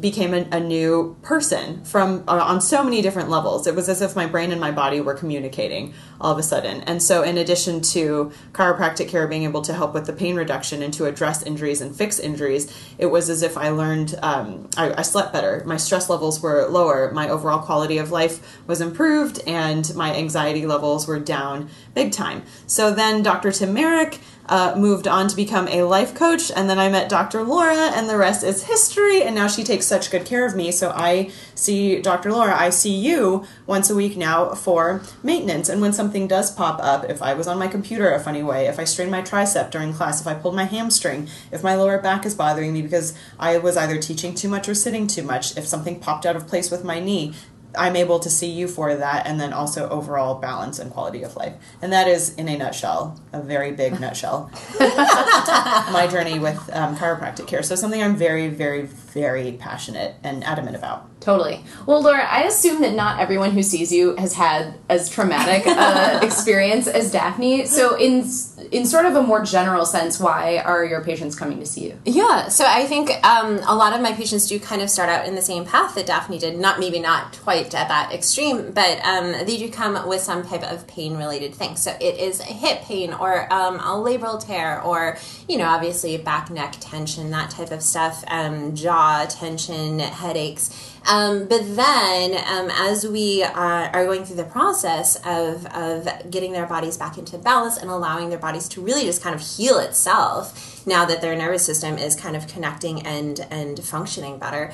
became 0.00 0.34
a, 0.34 0.46
a 0.52 0.60
new 0.60 1.16
person 1.22 1.84
from 1.84 2.24
uh, 2.28 2.40
on 2.42 2.60
so 2.60 2.82
many 2.82 3.02
different 3.02 3.28
levels. 3.28 3.66
It 3.66 3.74
was 3.74 3.88
as 3.88 4.02
if 4.02 4.16
my 4.16 4.26
brain 4.26 4.52
and 4.52 4.60
my 4.60 4.70
body 4.70 5.00
were 5.00 5.14
communicating 5.14 5.94
all 6.20 6.32
of 6.32 6.38
a 6.38 6.42
sudden. 6.42 6.82
And 6.82 7.02
so, 7.02 7.22
in 7.22 7.38
addition 7.38 7.80
to 7.92 8.32
chiropractic 8.52 9.08
care 9.08 9.26
being 9.26 9.44
able 9.44 9.62
to 9.62 9.74
help 9.74 9.94
with 9.94 10.06
the 10.06 10.12
pain 10.12 10.36
reduction 10.36 10.82
and 10.82 10.92
to 10.94 11.06
address 11.06 11.42
injuries 11.42 11.80
and 11.80 11.94
fix 11.94 12.18
injuries, 12.18 12.72
it 12.98 13.06
was 13.06 13.28
as 13.28 13.42
if 13.42 13.56
I 13.56 13.70
learned 13.70 14.18
um, 14.22 14.68
I, 14.76 14.94
I 14.98 15.02
slept 15.02 15.32
better. 15.32 15.62
My 15.66 15.76
stress 15.76 16.08
levels 16.08 16.40
were 16.40 16.66
lower. 16.68 17.10
My 17.12 17.28
overall 17.28 17.60
quality 17.60 17.98
of 17.98 18.10
life 18.10 18.60
was 18.66 18.80
improved, 18.80 19.40
and 19.46 19.94
my 19.94 20.14
anxiety 20.14 20.66
levels 20.66 21.06
were 21.06 21.18
down 21.18 21.68
big 21.94 22.12
time. 22.12 22.42
So 22.66 22.92
then, 22.92 23.22
Dr. 23.22 23.52
Tim 23.52 23.74
Merrick 23.74 24.18
uh, 24.46 24.74
moved 24.76 25.06
on 25.06 25.28
to 25.28 25.36
become 25.36 25.68
a 25.68 25.82
life 25.82 26.14
coach, 26.14 26.50
and 26.54 26.68
then 26.68 26.78
I 26.78 26.88
met 26.88 27.08
Dr. 27.08 27.42
Laura, 27.42 27.90
and 27.94 28.08
the 28.08 28.16
rest 28.16 28.42
is 28.42 28.64
history. 28.64 29.22
And 29.22 29.34
now 29.34 29.46
she 29.46 29.62
takes 29.64 29.86
such 29.86 30.10
good 30.10 30.24
care 30.24 30.46
of 30.46 30.56
me. 30.56 30.72
So 30.72 30.90
I 30.90 31.30
see 31.54 32.00
Dr. 32.00 32.32
Laura, 32.32 32.58
I 32.58 32.70
see 32.70 32.94
you 32.94 33.46
once 33.66 33.88
a 33.90 33.94
week 33.94 34.16
now 34.16 34.54
for 34.54 35.02
maintenance. 35.22 35.68
And 35.68 35.80
when 35.80 35.92
something 35.92 36.26
does 36.26 36.50
pop 36.50 36.80
up, 36.82 37.08
if 37.08 37.22
I 37.22 37.34
was 37.34 37.46
on 37.46 37.58
my 37.58 37.68
computer 37.68 38.12
a 38.12 38.20
funny 38.20 38.42
way, 38.42 38.66
if 38.66 38.78
I 38.78 38.84
strained 38.84 39.10
my 39.10 39.22
tricep 39.22 39.70
during 39.70 39.92
class, 39.92 40.20
if 40.20 40.26
I 40.26 40.34
pulled 40.34 40.56
my 40.56 40.64
hamstring, 40.64 41.28
if 41.50 41.62
my 41.62 41.74
lower 41.74 41.98
back 41.98 42.26
is 42.26 42.34
bothering 42.34 42.72
me 42.72 42.82
because 42.82 43.16
I 43.38 43.58
was 43.58 43.76
either 43.76 43.98
teaching 43.98 44.34
too 44.34 44.48
much 44.48 44.68
or 44.68 44.74
sitting 44.74 45.06
too 45.06 45.22
much, 45.22 45.56
if 45.56 45.66
something 45.66 46.00
popped 46.00 46.26
out 46.26 46.36
of 46.36 46.48
place 46.48 46.70
with 46.70 46.84
my 46.84 46.98
knee, 46.98 47.34
I'm 47.76 47.96
able 47.96 48.18
to 48.20 48.30
see 48.30 48.50
you 48.50 48.68
for 48.68 48.94
that, 48.94 49.26
and 49.26 49.40
then 49.40 49.52
also 49.52 49.88
overall 49.88 50.34
balance 50.36 50.78
and 50.78 50.90
quality 50.90 51.22
of 51.22 51.36
life. 51.36 51.54
And 51.80 51.92
that 51.92 52.08
is, 52.08 52.34
in 52.34 52.48
a 52.48 52.56
nutshell, 52.56 53.20
a 53.32 53.40
very 53.40 53.72
big 53.72 54.00
nutshell, 54.00 54.50
my 54.80 56.08
journey 56.10 56.38
with 56.38 56.58
um, 56.72 56.96
chiropractic 56.96 57.46
care. 57.46 57.62
So, 57.62 57.74
something 57.74 58.02
I'm 58.02 58.16
very, 58.16 58.48
very, 58.48 58.86
very 59.12 59.52
passionate 59.52 60.16
and 60.22 60.44
adamant 60.44 60.76
about. 60.76 61.08
Totally. 61.20 61.62
Well, 61.86 62.02
Laura, 62.02 62.24
I 62.24 62.42
assume 62.42 62.82
that 62.82 62.94
not 62.94 63.20
everyone 63.20 63.52
who 63.52 63.62
sees 63.62 63.92
you 63.92 64.16
has 64.16 64.34
had 64.34 64.74
as 64.88 65.08
traumatic 65.08 65.66
uh, 65.66 66.18
experience 66.22 66.88
as 66.88 67.12
Daphne. 67.12 67.66
So, 67.66 67.96
in 67.96 68.26
in 68.72 68.86
sort 68.86 69.04
of 69.04 69.14
a 69.14 69.22
more 69.22 69.44
general 69.44 69.86
sense, 69.86 70.18
why 70.18 70.58
are 70.58 70.84
your 70.84 71.04
patients 71.04 71.36
coming 71.36 71.60
to 71.60 71.66
see 71.66 71.84
you? 71.84 71.98
Yeah, 72.04 72.48
so 72.48 72.64
I 72.66 72.86
think 72.86 73.10
um, 73.24 73.60
a 73.66 73.74
lot 73.74 73.92
of 73.92 74.00
my 74.00 74.12
patients 74.12 74.48
do 74.48 74.58
kind 74.58 74.82
of 74.82 74.90
start 74.90 75.08
out 75.08 75.26
in 75.26 75.34
the 75.34 75.42
same 75.42 75.64
path 75.64 75.94
that 75.94 76.06
Daphne 76.06 76.38
did. 76.38 76.58
Not 76.58 76.80
maybe 76.80 76.98
not 76.98 77.38
quite 77.42 77.72
at 77.74 77.88
that 77.88 78.12
extreme, 78.12 78.72
but 78.72 79.04
um, 79.04 79.32
they 79.32 79.58
do 79.58 79.70
come 79.70 80.08
with 80.08 80.22
some 80.22 80.42
type 80.44 80.62
of 80.62 80.86
pain 80.86 81.16
related 81.16 81.54
thing. 81.54 81.76
So 81.76 81.96
it 82.00 82.18
is 82.18 82.40
a 82.40 82.44
hip 82.44 82.82
pain 82.82 83.12
or 83.12 83.52
um, 83.52 83.76
a 83.76 83.94
labral 83.94 84.44
tear 84.44 84.80
or, 84.82 85.18
you 85.48 85.58
know, 85.58 85.66
obviously 85.66 86.16
back 86.16 86.50
neck 86.50 86.76
tension, 86.80 87.30
that 87.30 87.50
type 87.50 87.70
of 87.70 87.82
stuff, 87.82 88.24
um, 88.28 88.74
jaw 89.02 89.26
tension, 89.26 89.98
headaches. 89.98 90.70
Um, 91.08 91.46
but 91.48 91.62
then, 91.74 92.34
um, 92.46 92.70
as 92.70 93.06
we 93.06 93.42
are, 93.42 93.86
are 93.92 94.04
going 94.04 94.24
through 94.24 94.36
the 94.36 94.44
process 94.44 95.16
of, 95.26 95.66
of 95.66 96.08
getting 96.30 96.52
their 96.52 96.66
bodies 96.66 96.96
back 96.96 97.18
into 97.18 97.38
balance 97.38 97.76
and 97.76 97.90
allowing 97.90 98.30
their 98.30 98.38
bodies 98.38 98.68
to 98.68 98.80
really 98.80 99.02
just 99.02 99.20
kind 99.20 99.34
of 99.34 99.40
heal 99.40 99.78
itself, 99.78 100.86
now 100.86 101.04
that 101.04 101.20
their 101.20 101.36
nervous 101.36 101.66
system 101.66 101.98
is 101.98 102.14
kind 102.14 102.36
of 102.36 102.46
connecting 102.46 103.04
and 103.04 103.46
and 103.50 103.82
functioning 103.82 104.38
better, 104.38 104.72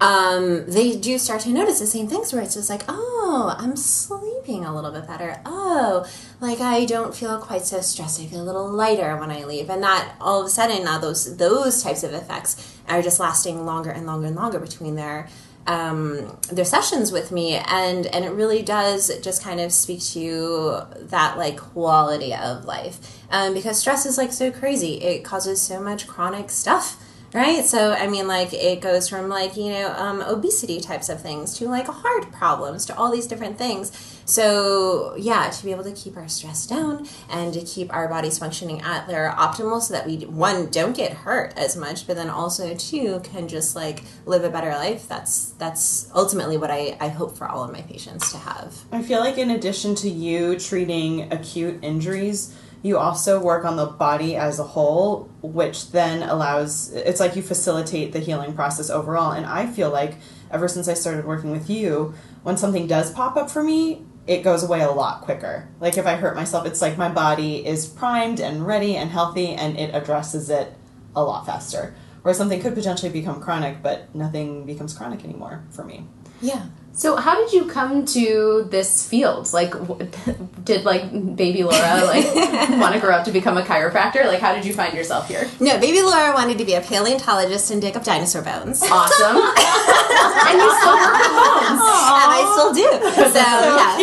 um, 0.00 0.64
they 0.66 0.96
do 0.96 1.18
start 1.18 1.42
to 1.42 1.50
notice 1.50 1.78
the 1.78 1.86
same 1.86 2.08
things 2.08 2.32
where 2.32 2.42
it's 2.42 2.54
just 2.54 2.70
like, 2.70 2.82
oh, 2.88 3.54
I'm 3.58 3.76
sleeping 3.76 4.64
a 4.64 4.74
little 4.74 4.90
bit 4.90 5.06
better. 5.06 5.40
Oh, 5.44 6.06
like 6.40 6.60
I 6.60 6.86
don't 6.86 7.14
feel 7.14 7.38
quite 7.38 7.64
so 7.66 7.80
stressed. 7.80 8.20
I 8.20 8.26
feel 8.26 8.40
a 8.40 8.44
little 8.44 8.68
lighter 8.68 9.16
when 9.16 9.30
I 9.30 9.44
leave, 9.44 9.68
and 9.68 9.82
that 9.82 10.14
all 10.20 10.40
of 10.40 10.46
a 10.46 10.50
sudden 10.50 10.84
now 10.84 10.98
those 10.98 11.36
those 11.36 11.82
types 11.82 12.02
of 12.02 12.14
effects 12.14 12.78
are 12.88 13.02
just 13.02 13.20
lasting 13.20 13.66
longer 13.66 13.90
and 13.90 14.06
longer 14.06 14.28
and 14.28 14.36
longer 14.36 14.58
between 14.58 14.94
their 14.94 15.28
um, 15.66 16.38
their 16.50 16.64
sessions 16.64 17.12
with 17.12 17.30
me 17.30 17.54
and 17.54 18.06
and 18.06 18.24
it 18.24 18.30
really 18.30 18.62
does 18.62 19.16
just 19.20 19.42
kind 19.42 19.60
of 19.60 19.72
speak 19.72 20.00
to 20.00 20.80
that 20.96 21.36
like 21.36 21.58
quality 21.58 22.34
of 22.34 22.64
life 22.64 23.18
um, 23.30 23.52
because 23.54 23.78
stress 23.78 24.06
is 24.06 24.16
like 24.16 24.32
so 24.32 24.50
crazy 24.50 24.94
it 25.02 25.22
causes 25.22 25.60
so 25.60 25.78
much 25.78 26.08
chronic 26.08 26.50
stuff 26.50 27.00
right? 27.32 27.64
So 27.64 27.92
i 27.92 28.06
mean 28.06 28.26
like 28.26 28.52
it 28.52 28.80
goes 28.80 29.08
from 29.08 29.28
like 29.28 29.56
you 29.56 29.70
know 29.70 29.92
um, 29.96 30.22
obesity 30.22 30.80
types 30.80 31.08
of 31.08 31.20
things 31.20 31.54
to 31.58 31.66
like 31.66 31.86
heart 31.86 32.32
problems 32.32 32.86
to 32.86 32.96
all 32.96 33.10
these 33.10 33.26
different 33.26 33.58
things. 33.58 33.92
So 34.24 35.14
yeah 35.16 35.50
to 35.50 35.64
be 35.64 35.70
able 35.72 35.84
to 35.84 35.92
keep 35.92 36.16
our 36.16 36.28
stress 36.28 36.66
down 36.66 37.06
and 37.28 37.52
to 37.54 37.62
keep 37.62 37.92
our 37.92 38.08
bodies 38.08 38.38
functioning 38.38 38.80
at 38.82 39.06
their 39.08 39.30
optimal 39.30 39.80
so 39.80 39.94
that 39.94 40.06
we 40.06 40.18
one 40.26 40.70
don't 40.70 40.96
get 40.96 41.12
hurt 41.12 41.52
as 41.56 41.76
much 41.76 42.06
but 42.06 42.16
then 42.16 42.30
also 42.30 42.74
two 42.74 43.20
can 43.20 43.48
just 43.48 43.74
like 43.74 44.04
live 44.26 44.44
a 44.44 44.50
better 44.50 44.70
life 44.70 45.08
that's 45.08 45.50
that's 45.58 46.10
ultimately 46.14 46.56
what 46.56 46.70
i, 46.70 46.96
I 47.00 47.08
hope 47.08 47.36
for 47.36 47.48
all 47.48 47.64
of 47.64 47.72
my 47.72 47.82
patients 47.82 48.30
to 48.32 48.38
have. 48.38 48.84
I 48.92 49.02
feel 49.02 49.20
like 49.20 49.38
in 49.38 49.50
addition 49.50 49.94
to 49.96 50.08
you 50.08 50.58
treating 50.58 51.32
acute 51.32 51.78
injuries, 51.82 52.54
you 52.82 52.96
also 52.96 53.42
work 53.42 53.64
on 53.64 53.76
the 53.76 53.86
body 53.86 54.36
as 54.36 54.58
a 54.58 54.64
whole, 54.64 55.30
which 55.42 55.90
then 55.92 56.22
allows 56.22 56.92
it's 56.92 57.20
like 57.20 57.36
you 57.36 57.42
facilitate 57.42 58.12
the 58.12 58.20
healing 58.20 58.54
process 58.54 58.88
overall. 58.88 59.32
And 59.32 59.44
I 59.46 59.66
feel 59.66 59.90
like 59.90 60.14
ever 60.50 60.66
since 60.66 60.88
I 60.88 60.94
started 60.94 61.26
working 61.26 61.50
with 61.50 61.68
you, 61.68 62.14
when 62.42 62.56
something 62.56 62.86
does 62.86 63.12
pop 63.12 63.36
up 63.36 63.50
for 63.50 63.62
me, 63.62 64.04
it 64.26 64.42
goes 64.42 64.62
away 64.62 64.80
a 64.80 64.90
lot 64.90 65.22
quicker. 65.22 65.68
Like 65.80 65.98
if 65.98 66.06
I 66.06 66.14
hurt 66.16 66.36
myself, 66.36 66.66
it's 66.66 66.80
like 66.80 66.96
my 66.96 67.08
body 67.08 67.66
is 67.66 67.86
primed 67.86 68.40
and 68.40 68.66
ready 68.66 68.96
and 68.96 69.10
healthy 69.10 69.48
and 69.48 69.78
it 69.78 69.94
addresses 69.94 70.48
it 70.48 70.72
a 71.14 71.22
lot 71.22 71.44
faster. 71.44 71.94
Where 72.22 72.34
something 72.34 72.60
could 72.60 72.74
potentially 72.74 73.10
become 73.10 73.40
chronic, 73.40 73.82
but 73.82 74.14
nothing 74.14 74.66
becomes 74.66 74.94
chronic 74.94 75.24
anymore 75.24 75.64
for 75.70 75.84
me. 75.84 76.06
yeah 76.40 76.66
So, 76.92 77.16
how 77.16 77.34
did 77.36 77.52
you 77.54 77.64
come 77.64 78.04
to 78.06 78.66
this 78.68 79.06
field? 79.08 79.52
Like, 79.54 79.72
did 80.64 80.84
like 80.84 81.10
baby 81.36 81.62
Laura 81.62 82.04
like 82.04 82.26
want 82.78 82.94
to 82.94 83.00
grow 83.00 83.14
up 83.14 83.24
to 83.24 83.32
become 83.32 83.56
a 83.56 83.62
chiropractor? 83.62 84.26
Like, 84.26 84.40
how 84.40 84.54
did 84.54 84.64
you 84.66 84.74
find 84.74 84.92
yourself 84.94 85.26
here? 85.28 85.48
no 85.60 85.78
baby 85.80 86.02
laura 86.02 86.34
wanted 86.34 86.58
to 86.58 86.64
be 86.64 86.74
a 86.74 86.80
paleontologist 86.82 87.70
and 87.70 87.80
dig 87.80 87.96
up 87.96 88.04
dinosaur 88.04 88.42
bones 88.42 88.82
Awesome. 88.82 89.36
and 89.36 90.56
you 90.60 90.68
still 90.76 90.96
work 90.98 91.14
with 91.14 91.30
bones. 91.40 91.80
and 91.80 92.30
I 92.36 92.42
still 92.52 92.72
do. 92.74 92.88
So 93.32 93.44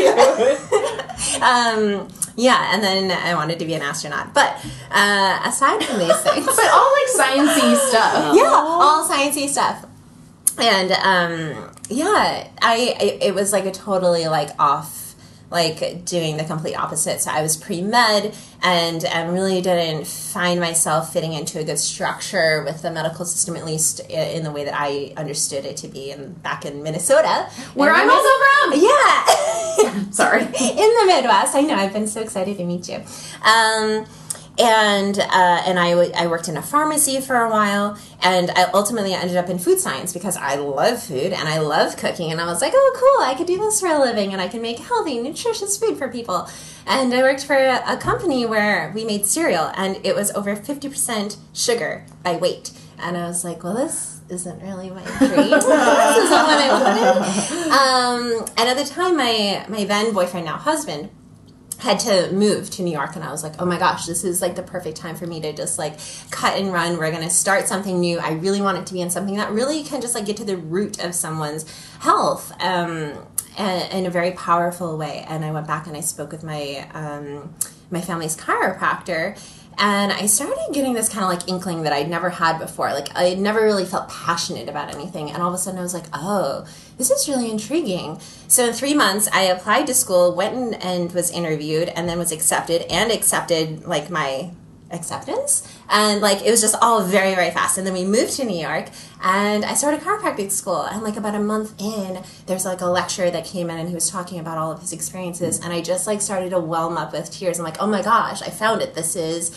yeah, 0.01 1.45
um, 1.45 2.07
yeah. 2.35 2.73
And 2.73 2.81
then 2.83 3.11
I 3.11 3.35
wanted 3.35 3.59
to 3.59 3.65
be 3.65 3.73
an 3.73 3.81
astronaut. 3.81 4.33
But 4.33 4.55
uh, 4.91 5.39
aside 5.45 5.83
from 5.83 5.99
these 5.99 6.17
things, 6.21 6.45
But 6.45 6.67
all 6.71 6.91
like 6.97 7.09
sciencey 7.13 7.75
stuff. 7.89 8.35
yeah, 8.35 8.49
all 8.49 9.07
sciencey 9.07 9.47
stuff. 9.49 9.85
And 10.59 10.91
um, 10.93 11.69
yeah, 11.89 12.47
I, 12.61 12.95
I 12.99 13.17
it 13.21 13.35
was 13.35 13.51
like 13.53 13.65
a 13.65 13.71
totally 13.71 14.27
like 14.27 14.49
off 14.59 15.07
like 15.49 16.03
doing 16.03 16.35
the 16.37 16.43
complete 16.43 16.75
opposite. 16.75 17.21
So 17.21 17.31
I 17.31 17.41
was 17.41 17.55
pre 17.55 17.81
med 17.81 18.35
and 18.61 19.05
um, 19.05 19.33
really 19.33 19.61
didn't 19.61 20.05
find 20.05 20.59
myself 20.59 21.13
fitting 21.13 21.33
into 21.33 21.59
a 21.59 21.63
good 21.63 21.79
structure 21.79 22.63
with 22.63 22.81
the 22.81 22.91
medical 22.91 23.23
system, 23.23 23.55
at 23.55 23.65
least 23.65 24.01
in 24.09 24.43
the 24.43 24.51
way 24.51 24.65
that 24.65 24.73
I 24.75 25.13
understood 25.15 25.65
it 25.65 25.77
to 25.77 25.87
be 25.87 26.11
in 26.11 26.33
back 26.33 26.65
in 26.65 26.83
Minnesota, 26.83 27.49
Where 27.75 27.93
I'm 27.93 28.09
also 28.09 28.29
from. 28.69 28.81
yeah. 28.81 30.09
Sorry. 30.11 30.41
in 30.43 30.49
the 30.49 31.03
Midwest. 31.07 31.55
I 31.55 31.61
know. 31.61 31.75
I've 31.75 31.93
been 31.93 32.07
so 32.07 32.21
excited 32.21 32.57
to 32.57 32.65
meet 32.65 32.89
you. 32.89 32.97
Um, 33.43 34.05
and 34.59 35.17
uh, 35.19 35.63
and 35.65 35.77
I, 35.79 35.91
w- 35.91 36.11
I 36.15 36.27
worked 36.27 36.47
in 36.47 36.57
a 36.57 36.61
pharmacy 36.61 37.21
for 37.21 37.35
a 37.35 37.49
while, 37.49 37.97
and 38.21 38.49
I 38.51 38.63
ultimately 38.73 39.13
ended 39.13 39.37
up 39.37 39.49
in 39.49 39.59
food 39.59 39.79
science 39.79 40.13
because 40.13 40.35
I 40.37 40.55
love 40.55 41.01
food 41.03 41.33
and 41.33 41.47
I 41.47 41.59
love 41.59 41.97
cooking, 41.97 42.31
and 42.31 42.41
I 42.41 42.45
was 42.45 42.61
like, 42.61 42.73
oh, 42.75 42.91
cool, 42.95 43.25
I 43.25 43.35
could 43.35 43.47
do 43.47 43.57
this 43.57 43.79
for 43.79 43.87
a 43.87 43.99
living, 43.99 44.33
and 44.33 44.41
I 44.41 44.47
can 44.47 44.61
make 44.61 44.79
healthy, 44.79 45.19
nutritious 45.19 45.77
food 45.77 45.97
for 45.97 46.07
people. 46.07 46.49
And 46.85 47.13
I 47.13 47.21
worked 47.21 47.45
for 47.45 47.55
a, 47.55 47.81
a 47.85 47.97
company 47.97 48.45
where 48.45 48.91
we 48.95 49.05
made 49.05 49.25
cereal, 49.25 49.71
and 49.75 49.99
it 50.05 50.15
was 50.15 50.31
over 50.31 50.55
fifty 50.55 50.89
percent 50.89 51.37
sugar 51.53 52.05
by 52.23 52.35
weight, 52.37 52.71
and 52.97 53.17
I 53.17 53.27
was 53.27 53.43
like, 53.43 53.63
well, 53.63 53.75
this 53.75 54.21
isn't 54.29 54.61
really 54.61 54.89
my 54.89 55.03
dream. 55.19 55.49
this 55.51 55.63
isn't 55.65 55.71
what 55.71 56.59
I 56.59 56.69
wanted. 56.71 57.71
Um, 58.41 58.45
and 58.57 58.69
at 58.69 58.77
the 58.77 58.85
time, 58.85 59.17
my 59.17 59.65
my 59.69 59.83
then 59.83 60.13
boyfriend, 60.13 60.45
now 60.45 60.57
husband, 60.57 61.09
had 61.79 61.99
to 62.01 62.31
move 62.31 62.69
to 62.71 62.81
New 62.81 62.91
York 62.91 63.15
and 63.15 63.23
I 63.23 63.31
was 63.31 63.43
like, 63.43 63.61
"Oh 63.61 63.65
my 63.65 63.77
gosh, 63.77 64.05
this 64.05 64.23
is 64.23 64.41
like 64.41 64.55
the 64.55 64.63
perfect 64.63 64.97
time 64.97 65.15
for 65.15 65.27
me 65.27 65.39
to 65.41 65.53
just 65.53 65.77
like 65.77 65.99
cut 66.31 66.57
and 66.57 66.73
run. 66.73 66.97
We're 66.97 67.11
going 67.11 67.23
to 67.23 67.29
start 67.29 67.67
something 67.67 67.99
new. 67.99 68.19
I 68.19 68.33
really 68.33 68.61
want 68.61 68.77
it 68.77 68.87
to 68.87 68.93
be 68.93 69.01
in 69.01 69.09
something 69.09 69.35
that 69.35 69.51
really 69.51 69.83
can 69.83 70.01
just 70.01 70.15
like 70.15 70.25
get 70.25 70.37
to 70.37 70.45
the 70.45 70.57
root 70.57 71.03
of 71.03 71.13
someone's 71.15 71.65
health." 71.99 72.51
Um 72.59 73.13
in 73.57 74.05
a 74.05 74.09
very 74.09 74.31
powerful 74.31 74.97
way. 74.97 75.25
And 75.27 75.43
I 75.43 75.51
went 75.51 75.67
back 75.67 75.87
and 75.87 75.97
I 75.97 76.01
spoke 76.01 76.31
with 76.31 76.43
my 76.43 76.87
um, 76.93 77.55
my 77.89 78.01
family's 78.01 78.35
chiropractor, 78.35 79.37
and 79.79 80.11
I 80.11 80.25
started 80.25 80.73
getting 80.73 80.93
this 80.93 81.09
kind 81.09 81.23
of 81.23 81.29
like 81.29 81.47
inkling 81.47 81.83
that 81.83 81.93
I'd 81.93 82.09
never 82.09 82.29
had 82.29 82.57
before. 82.57 82.91
Like 82.93 83.09
I 83.15 83.35
never 83.35 83.61
really 83.61 83.85
felt 83.85 84.09
passionate 84.09 84.67
about 84.67 84.93
anything, 84.93 85.31
and 85.31 85.41
all 85.41 85.49
of 85.49 85.53
a 85.53 85.57
sudden 85.57 85.79
I 85.79 85.83
was 85.83 85.93
like, 85.93 86.05
oh, 86.13 86.65
this 86.97 87.11
is 87.11 87.27
really 87.27 87.51
intriguing. 87.51 88.19
So 88.47 88.65
in 88.65 88.73
three 88.73 88.93
months, 88.93 89.27
I 89.31 89.43
applied 89.43 89.87
to 89.87 89.93
school, 89.93 90.35
went 90.35 90.55
and, 90.55 90.83
and 90.83 91.11
was 91.11 91.29
interviewed, 91.29 91.89
and 91.89 92.09
then 92.09 92.17
was 92.17 92.31
accepted 92.31 92.83
and 92.91 93.11
accepted 93.11 93.85
like 93.85 94.09
my 94.09 94.51
acceptance. 94.91 95.67
And 95.89 96.21
like 96.21 96.43
it 96.43 96.51
was 96.51 96.61
just 96.61 96.75
all 96.81 97.03
very 97.03 97.35
very 97.35 97.51
fast. 97.51 97.77
And 97.77 97.85
then 97.85 97.93
we 97.93 98.05
moved 98.05 98.33
to 98.33 98.45
new 98.45 98.59
york 98.59 98.87
and 99.21 99.65
i 99.65 99.73
started 99.73 100.01
chiropractic 100.01 100.51
school. 100.51 100.83
And 100.83 101.03
like 101.03 101.17
about 101.17 101.35
a 101.35 101.39
month 101.39 101.79
in 101.79 102.23
there's 102.45 102.65
like 102.65 102.81
a 102.81 102.85
lecturer 102.85 103.29
that 103.31 103.45
came 103.45 103.69
in 103.69 103.77
and 103.77 103.89
he 103.89 103.95
was 103.95 104.09
talking 104.09 104.39
about 104.39 104.57
all 104.57 104.71
of 104.71 104.79
his 104.79 104.93
experiences. 104.93 105.59
And 105.59 105.73
i 105.73 105.81
just 105.81 106.07
like 106.07 106.21
started 106.21 106.51
to 106.51 106.59
whelm 106.59 106.97
up 106.97 107.13
with 107.13 107.31
tears. 107.31 107.59
I'm 107.59 107.65
like 107.65 107.81
oh 107.81 107.87
my 107.87 108.01
gosh 108.01 108.41
i 108.41 108.49
found 108.49 108.81
it. 108.81 108.93
This 108.93 109.15
is 109.15 109.51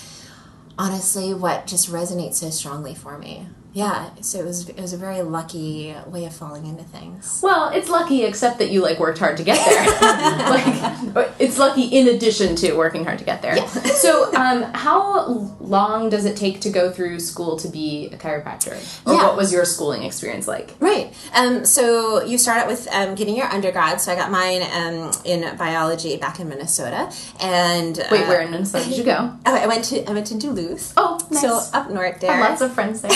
honestly 0.80 1.34
what 1.34 1.66
just 1.66 1.92
resonates 1.92 2.36
so 2.36 2.48
strongly 2.48 2.94
for 2.94 3.18
me 3.18 3.46
yeah 3.72 4.10
so 4.20 4.38
it 4.40 4.44
was 4.44 4.68
it 4.68 4.80
was 4.80 4.92
a 4.92 4.96
very 4.96 5.22
lucky 5.22 5.94
way 6.06 6.24
of 6.24 6.34
falling 6.34 6.66
into 6.66 6.82
things 6.84 7.40
Well, 7.42 7.70
it's 7.70 7.88
lucky, 7.88 8.24
except 8.24 8.58
that 8.58 8.70
you 8.70 8.82
like 8.82 8.98
worked 8.98 9.18
hard 9.18 9.36
to 9.36 9.42
get 9.44 9.58
there. 9.64 9.84
like, 11.14 11.30
it's 11.38 11.58
lucky 11.58 11.82
in 11.84 12.08
addition 12.08 12.56
to 12.56 12.72
working 12.74 13.04
hard 13.04 13.18
to 13.18 13.24
get 13.24 13.42
there. 13.42 13.56
Yeah. 13.56 13.66
so, 13.66 14.32
um, 14.34 14.62
how 14.74 15.26
long 15.60 16.10
does 16.10 16.24
it 16.24 16.36
take 16.36 16.60
to 16.62 16.70
go 16.70 16.90
through 16.90 17.20
school 17.20 17.56
to 17.58 17.68
be 17.68 18.08
a 18.12 18.16
chiropractor, 18.16 18.72
or 19.06 19.12
Yeah. 19.14 19.22
what 19.24 19.36
was 19.36 19.52
your 19.52 19.64
schooling 19.64 20.02
experience 20.02 20.46
like? 20.48 20.74
Right. 20.80 21.12
Um, 21.34 21.64
so 21.64 22.22
you 22.24 22.38
start 22.38 22.58
out 22.58 22.66
with 22.68 22.88
um, 22.92 23.14
getting 23.14 23.36
your 23.36 23.46
undergrad. 23.46 24.00
So 24.00 24.12
I 24.12 24.16
got 24.16 24.30
mine 24.30 24.62
um, 24.62 25.10
in 25.24 25.56
biology 25.56 26.16
back 26.16 26.40
in 26.40 26.48
Minnesota. 26.48 27.10
And 27.40 27.96
Wait, 28.10 28.22
uh, 28.22 28.26
where 28.28 28.40
in 28.42 28.50
Minnesota 28.50 28.88
did 28.88 28.98
you 28.98 29.04
go? 29.04 29.32
Oh, 29.46 29.54
I 29.56 29.66
went 29.66 29.84
to 29.86 30.08
I 30.08 30.12
went 30.12 30.26
to 30.28 30.38
Duluth. 30.38 30.92
Oh, 30.96 31.18
nice. 31.30 31.40
So 31.40 31.60
up 31.72 31.90
north 31.90 32.20
there. 32.20 32.38
lots 32.40 32.60
of 32.60 32.72
friends 32.72 33.00
there. 33.00 33.10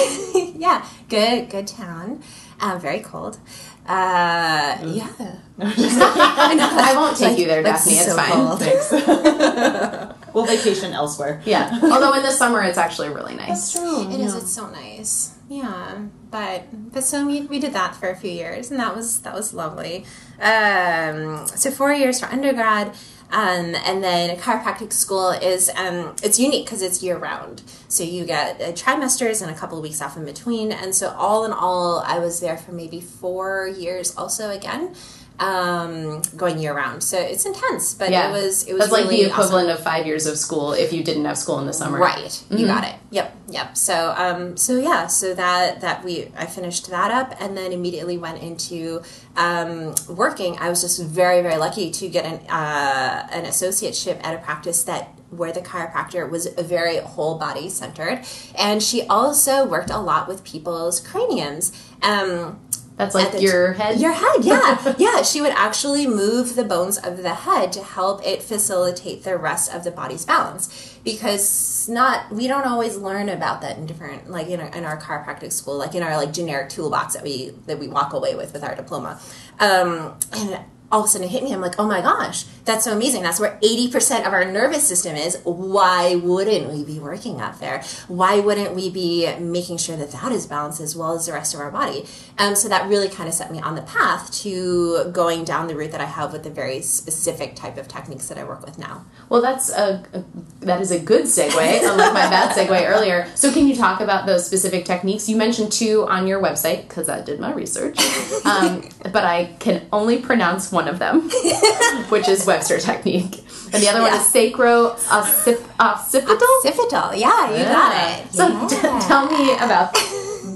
yeah, 0.57 0.87
good 1.09 1.51
good 1.51 1.67
town. 1.67 2.23
Um, 2.61 2.81
very 2.81 3.01
cold. 3.01 3.39
Uh, 3.87 4.79
yeah. 4.85 5.09
I 5.59 6.93
won't 6.97 7.17
take 7.17 7.39
you 7.39 7.47
there, 7.47 7.63
Like, 7.63 7.75
Daphne. 7.75 7.93
It's 7.95 8.07
so 8.07 8.17
fine. 8.17 8.33
cold. 8.33 10.17
We'll 10.35 10.47
vacation 10.47 10.93
elsewhere. 10.93 11.43
Yeah. 11.45 11.79
Although 11.83 12.15
in 12.15 12.23
the 12.23 12.31
summer 12.31 12.63
it's 12.63 12.79
actually 12.79 13.11
really 13.11 13.35
nice. 13.37 13.73
true. 13.73 14.11
It 14.11 14.21
is. 14.21 14.35
It's 14.35 14.53
so 14.53 14.69
nice. 14.71 15.35
Yeah, 15.49 16.07
but 16.31 16.65
but 16.93 17.05
so 17.05 17.27
we, 17.27 17.43
we 17.43 17.59
did 17.59 17.75
that 17.75 17.95
for 17.95 18.09
a 18.09 18.17
few 18.17 18.31
years, 18.31 18.71
and 18.71 18.81
that 18.81 18.97
was 18.97 19.21
that 19.21 19.35
was 19.35 19.53
lovely. 19.53 20.07
Um, 20.41 21.47
so 21.47 21.71
four 21.71 21.93
years 21.93 22.19
for 22.19 22.27
undergrad, 22.27 22.95
um, 23.31 23.75
and 23.75 24.03
then 24.03 24.31
a 24.31 24.37
chiropractic 24.37 24.93
school 24.93 25.31
is 25.31 25.71
um, 25.77 26.15
it's 26.23 26.39
unique 26.39 26.67
because 26.67 26.83
it's 26.83 27.03
year 27.03 27.17
round. 27.17 27.63
So 27.89 28.05
you 28.05 28.25
get 28.25 28.61
uh, 28.61 28.73
trimesters 28.73 29.43
and 29.43 29.51
a 29.51 29.55
couple 29.55 29.79
of 29.79 29.83
weeks 29.83 30.01
off 30.01 30.17
in 30.17 30.25
between, 30.25 30.73
and 30.73 30.95
so 30.95 31.11
all 31.11 31.45
in 31.45 31.53
all, 31.53 31.99
I 32.01 32.19
was 32.19 32.41
there 32.41 32.57
for 32.57 32.73
maybe 32.73 33.01
four 33.01 33.67
years. 33.67 34.17
Also, 34.17 34.51
again. 34.51 34.95
Um, 35.41 36.23
going 36.37 36.59
year 36.61 36.75
round, 36.75 37.03
so 37.03 37.19
it's 37.19 37.45
intense, 37.45 37.93
but 37.95 38.11
Yeah. 38.11 38.29
it 38.31 38.33
was 38.41 38.63
it 38.69 38.73
was 38.73 38.83
That's 38.83 38.93
like 38.93 39.05
really 39.07 39.25
the 39.25 39.33
awesome. 39.33 39.41
equivalent 39.43 39.71
of 39.71 39.81
five 39.83 40.07
years 40.07 40.27
of 40.27 40.39
school 40.39 40.73
if 40.73 40.93
you 40.93 41.03
didn't 41.03 41.25
have 41.25 41.37
school 41.37 41.59
in 41.59 41.67
the 41.67 41.73
summer. 41.73 41.99
Right. 41.99 42.41
You 42.51 42.67
got 42.67 42.85
it. 42.85 42.95
Yep. 43.11 43.37
Yep. 43.49 43.77
So 43.77 44.15
um 44.17 44.57
so 44.57 44.79
yeah, 44.79 45.09
so 45.09 45.35
that 45.35 45.81
that 45.81 46.05
we 46.05 46.31
I 46.39 46.47
finished 46.47 46.89
that 46.89 47.11
up 47.11 47.35
and 47.41 47.57
then 47.57 47.73
immediately 47.73 48.17
went 48.17 48.41
into 48.45 49.03
um 49.37 49.97
working. 50.09 50.57
I 50.61 50.69
was 50.71 50.81
just 50.83 51.03
very 51.03 51.43
very 51.43 51.57
lucky 51.57 51.91
to 51.91 52.09
get 52.09 52.25
an 52.25 52.39
uh 52.49 53.27
an 53.33 53.45
associateship 53.45 54.21
at 54.25 54.35
a 54.35 54.39
practice 54.39 54.85
that 54.85 55.09
where 55.31 55.51
the 55.51 55.61
chiropractor 55.63 56.31
was 56.31 56.47
very 56.47 56.99
whole 56.99 57.39
body 57.39 57.69
centered 57.69 58.25
and 58.57 58.81
she 58.81 59.03
also 59.09 59.67
worked 59.67 59.91
a 59.91 59.99
lot 59.99 60.29
with 60.29 60.45
people's 60.45 61.01
craniums. 61.01 61.73
Um 62.03 62.61
That's 62.97 63.15
like 63.15 63.41
your 63.41 63.73
head. 63.73 64.01
Your 64.01 64.13
head, 64.13 64.45
yeah. 64.45 64.95
yeah, 64.99 65.23
she 65.23 65.41
would 65.41 65.53
actually 65.53 66.07
move 66.07 66.55
the 66.55 66.63
bones 66.63 66.97
of 66.97 67.23
the 67.23 67.35
head 67.35 67.73
to 67.73 67.83
help 67.83 68.25
it 68.25 68.41
facilitate 68.41 69.25
the 69.25 69.37
rest 69.37 69.73
of 69.73 69.83
the 69.83 69.91
body's 69.91 70.25
balance. 70.25 70.99
Because 71.03 71.89
not 71.89 72.31
we 72.31 72.47
don't 72.47 72.67
always 72.67 72.97
learn 72.97 73.29
about 73.29 73.61
that 73.63 73.77
in 73.77 73.87
different 73.87 74.31
like 74.31 74.47
in 74.47 74.61
our, 74.61 74.69
in 74.69 74.85
our 74.85 74.99
chiropractic 74.99 75.53
school, 75.53 75.77
like 75.77 75.95
in 75.95 76.03
our 76.05 76.17
like 76.17 76.33
generic 76.33 76.69
toolbox 76.69 77.15
that 77.15 77.25
we 77.25 77.51
that 77.67 77.81
we 77.81 77.89
walk 77.89 78.13
away 78.13 78.37
with 78.37 78.53
with 78.53 78.63
our 78.63 78.77
diploma. 78.77 79.21
Um, 79.59 80.17
and 80.33 80.61
all 80.95 81.01
of 81.01 81.07
a 81.07 81.09
sudden 81.09 81.27
it 81.27 81.31
hit 81.33 81.43
me. 81.43 81.53
I'm 81.53 81.61
like, 81.61 81.75
oh 81.77 81.89
my 81.89 82.01
gosh, 82.01 82.45
that's 82.65 82.85
so 82.85 82.93
amazing. 82.93 83.25
That's 83.25 83.41
where 83.41 83.59
80% 83.65 84.29
of 84.29 84.33
our 84.33 84.45
nervous 84.45 84.87
system 84.87 85.17
is. 85.17 85.41
Why 85.43 86.15
wouldn't 86.15 86.73
we 86.73 86.85
be 86.85 87.01
working 87.01 87.41
out 87.41 87.59
there? 87.59 87.83
Why 88.07 88.39
wouldn't 88.39 88.77
we 88.77 88.91
be 88.91 89.35
making 89.41 89.79
sure 89.79 89.97
that 89.97 90.13
that 90.13 90.31
is 90.31 90.47
balanced 90.47 90.81
as 90.81 90.95
well 90.95 91.17
as 91.17 91.27
the 91.27 91.33
rest 91.33 91.53
of 91.53 91.59
our 91.59 91.73
body? 91.73 92.07
Um, 92.39 92.55
so 92.55 92.69
that 92.69 92.89
really 92.89 93.09
kind 93.09 93.29
of 93.29 93.35
set 93.35 93.51
me 93.51 93.61
on 93.61 93.75
the 93.75 93.83
path 93.83 94.33
to 94.43 95.11
going 95.11 95.43
down 95.43 95.67
the 95.67 95.75
route 95.75 95.91
that 95.91 96.01
I 96.01 96.05
have 96.05 96.33
with 96.33 96.45
the 96.45 96.51
very 96.51 96.81
specific 96.81 97.57
type 97.57 97.77
of 97.77 97.89
techniques 97.89 98.29
that 98.29 98.39
I 98.39 98.45
work 98.45 98.65
with 98.65 98.79
now. 98.79 99.05
Well, 99.29 99.43
that's 99.43 99.71
a, 99.71 100.05
a 100.13 100.25
that 100.61 100.81
is 100.81 100.93
a 100.93 101.01
good 101.01 101.25
segue, 101.25 101.91
unlike 101.91 102.15
my 102.15 102.31
bad 102.31 102.57
segue 102.57 102.89
earlier. 102.89 103.29
So, 103.35 103.53
can 103.53 103.67
you 103.67 103.75
talk 103.75 104.01
about 104.01 104.27
those 104.27 104.47
specific 104.47 104.85
techniques? 104.85 105.29
You 105.29 105.37
mentioned 105.37 105.73
two 105.73 106.07
on 106.07 106.29
your 106.29 106.41
website 106.41 106.83
because 106.89 107.09
I 107.09 107.21
did 107.21 107.41
my 107.41 107.53
research, 107.53 107.99
um, 108.45 108.89
but 109.13 109.25
I 109.25 109.57
can 109.59 109.87
only 109.93 110.19
pronounce 110.19 110.71
one 110.71 110.84
of 110.89 110.99
them, 110.99 111.31
which 112.09 112.29
is 112.29 112.47
Webster 112.47 112.79
technique, 112.79 113.43
and 113.73 113.83
the 113.83 113.89
other 113.89 114.01
one 114.03 114.13
is 114.15 114.27
sacro 114.27 114.91
occip- 115.09 115.63
occipital. 115.81 116.47
Occipital, 116.65 117.15
yeah, 117.15 117.51
you 117.57 117.65
got 117.65 118.21
it. 118.21 118.33
So, 118.33 118.49
Yeah. 118.49 119.01
tell 119.07 119.27
me 119.31 119.55
about 119.55 119.95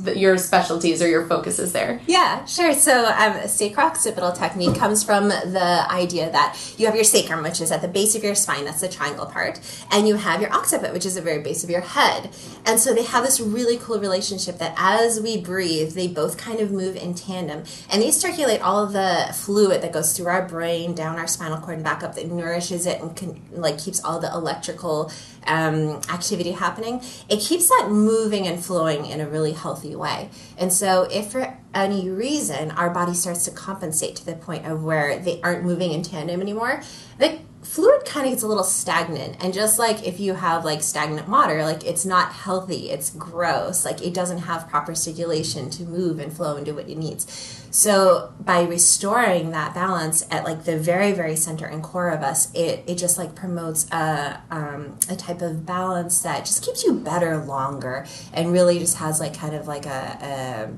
your 0.06 0.38
specialties 0.38 1.02
or 1.02 1.08
your 1.08 1.26
focuses 1.26 1.72
there. 1.72 2.00
Yeah, 2.06 2.44
sure. 2.44 2.72
So, 2.74 3.06
um, 3.06 3.46
sacro-occipital 3.46 4.32
technique 4.32 4.76
comes 4.76 5.02
from 5.02 5.28
the 5.28 5.86
idea 5.90 6.30
that 6.30 6.56
you 6.76 6.86
have 6.86 6.94
your 6.94 7.04
sacrum, 7.04 7.42
which 7.42 7.60
is 7.60 7.70
at 7.70 7.82
the 7.82 7.88
base 7.88 8.14
of 8.14 8.22
your 8.22 8.34
spine, 8.34 8.64
that's 8.64 8.80
the 8.80 8.88
triangle 8.88 9.26
part, 9.26 9.60
and 9.90 10.06
you 10.06 10.16
have 10.16 10.40
your 10.40 10.50
occiput, 10.50 10.92
which 10.92 11.06
is 11.06 11.14
the 11.14 11.22
very 11.22 11.42
base 11.42 11.64
of 11.64 11.70
your 11.70 11.80
head. 11.80 12.30
And 12.66 12.78
so 12.78 12.94
they 12.94 13.04
have 13.04 13.24
this 13.24 13.40
really 13.40 13.78
cool 13.78 13.98
relationship 13.98 14.58
that 14.58 14.74
as 14.76 15.20
we 15.20 15.36
breathe, 15.36 15.92
they 15.92 16.08
both 16.08 16.36
kind 16.36 16.60
of 16.60 16.70
move 16.70 16.96
in 16.96 17.14
tandem, 17.14 17.64
and 17.90 18.02
they 18.02 18.10
circulate 18.10 18.60
all 18.62 18.84
of 18.84 18.92
the 18.92 19.34
fluid 19.34 19.82
that 19.82 19.92
goes 19.92 20.16
through 20.16 20.26
our 20.26 20.46
brain, 20.46 20.94
down 20.94 21.18
our 21.18 21.26
spinal 21.26 21.58
cord, 21.58 21.76
and 21.76 21.84
back 21.84 22.02
up 22.02 22.14
that 22.14 22.30
nourishes 22.30 22.86
it 22.86 23.00
and 23.00 23.16
can, 23.16 23.40
like 23.52 23.78
keeps 23.78 24.02
all 24.04 24.20
the 24.20 24.32
electrical 24.32 25.10
um, 25.48 26.00
activity 26.08 26.52
happening, 26.52 27.02
it 27.28 27.40
keeps 27.40 27.68
that 27.68 27.88
moving 27.90 28.46
and 28.46 28.64
flowing 28.64 29.06
in 29.06 29.20
a 29.20 29.28
really 29.28 29.52
healthy 29.52 29.96
way. 29.96 30.30
And 30.56 30.72
so, 30.72 31.08
if 31.10 31.32
for 31.32 31.56
any 31.74 32.08
reason 32.08 32.70
our 32.72 32.90
body 32.90 33.14
starts 33.14 33.44
to 33.44 33.50
compensate 33.50 34.16
to 34.16 34.26
the 34.26 34.34
point 34.34 34.66
of 34.66 34.84
where 34.84 35.18
they 35.18 35.40
aren't 35.42 35.64
moving 35.64 35.92
in 35.92 36.02
tandem 36.02 36.40
anymore, 36.40 36.82
the 37.18 37.38
fluid 37.62 38.04
kind 38.04 38.26
of 38.26 38.32
gets 38.32 38.42
a 38.42 38.46
little 38.46 38.64
stagnant. 38.64 39.42
And 39.42 39.52
just 39.52 39.78
like 39.78 40.06
if 40.06 40.20
you 40.20 40.34
have 40.34 40.64
like 40.64 40.82
stagnant 40.82 41.28
water, 41.28 41.64
like 41.64 41.84
it's 41.84 42.06
not 42.06 42.32
healthy, 42.32 42.90
it's 42.90 43.10
gross, 43.10 43.84
like 43.84 44.02
it 44.02 44.14
doesn't 44.14 44.38
have 44.38 44.68
proper 44.68 44.94
circulation 44.94 45.68
to 45.70 45.82
move 45.84 46.18
and 46.18 46.32
flow 46.32 46.56
and 46.56 46.64
do 46.64 46.74
what 46.74 46.88
it 46.88 46.96
needs. 46.96 47.26
So 47.70 48.32
by 48.40 48.62
restoring 48.62 49.50
that 49.50 49.74
balance 49.74 50.26
at 50.30 50.44
like 50.44 50.64
the 50.64 50.78
very 50.78 51.12
very 51.12 51.36
center 51.36 51.66
and 51.66 51.82
core 51.82 52.08
of 52.10 52.22
us, 52.22 52.52
it 52.54 52.84
it 52.86 52.96
just 52.96 53.18
like 53.18 53.34
promotes 53.34 53.90
a 53.90 54.40
um, 54.50 54.98
a 55.08 55.16
type 55.16 55.42
of 55.42 55.66
balance 55.66 56.22
that 56.22 56.44
just 56.44 56.64
keeps 56.64 56.84
you 56.84 56.94
better 56.94 57.44
longer 57.44 58.06
and 58.32 58.52
really 58.52 58.78
just 58.78 58.98
has 58.98 59.20
like 59.20 59.36
kind 59.36 59.54
of 59.54 59.66
like 59.66 59.84
a 59.84 60.70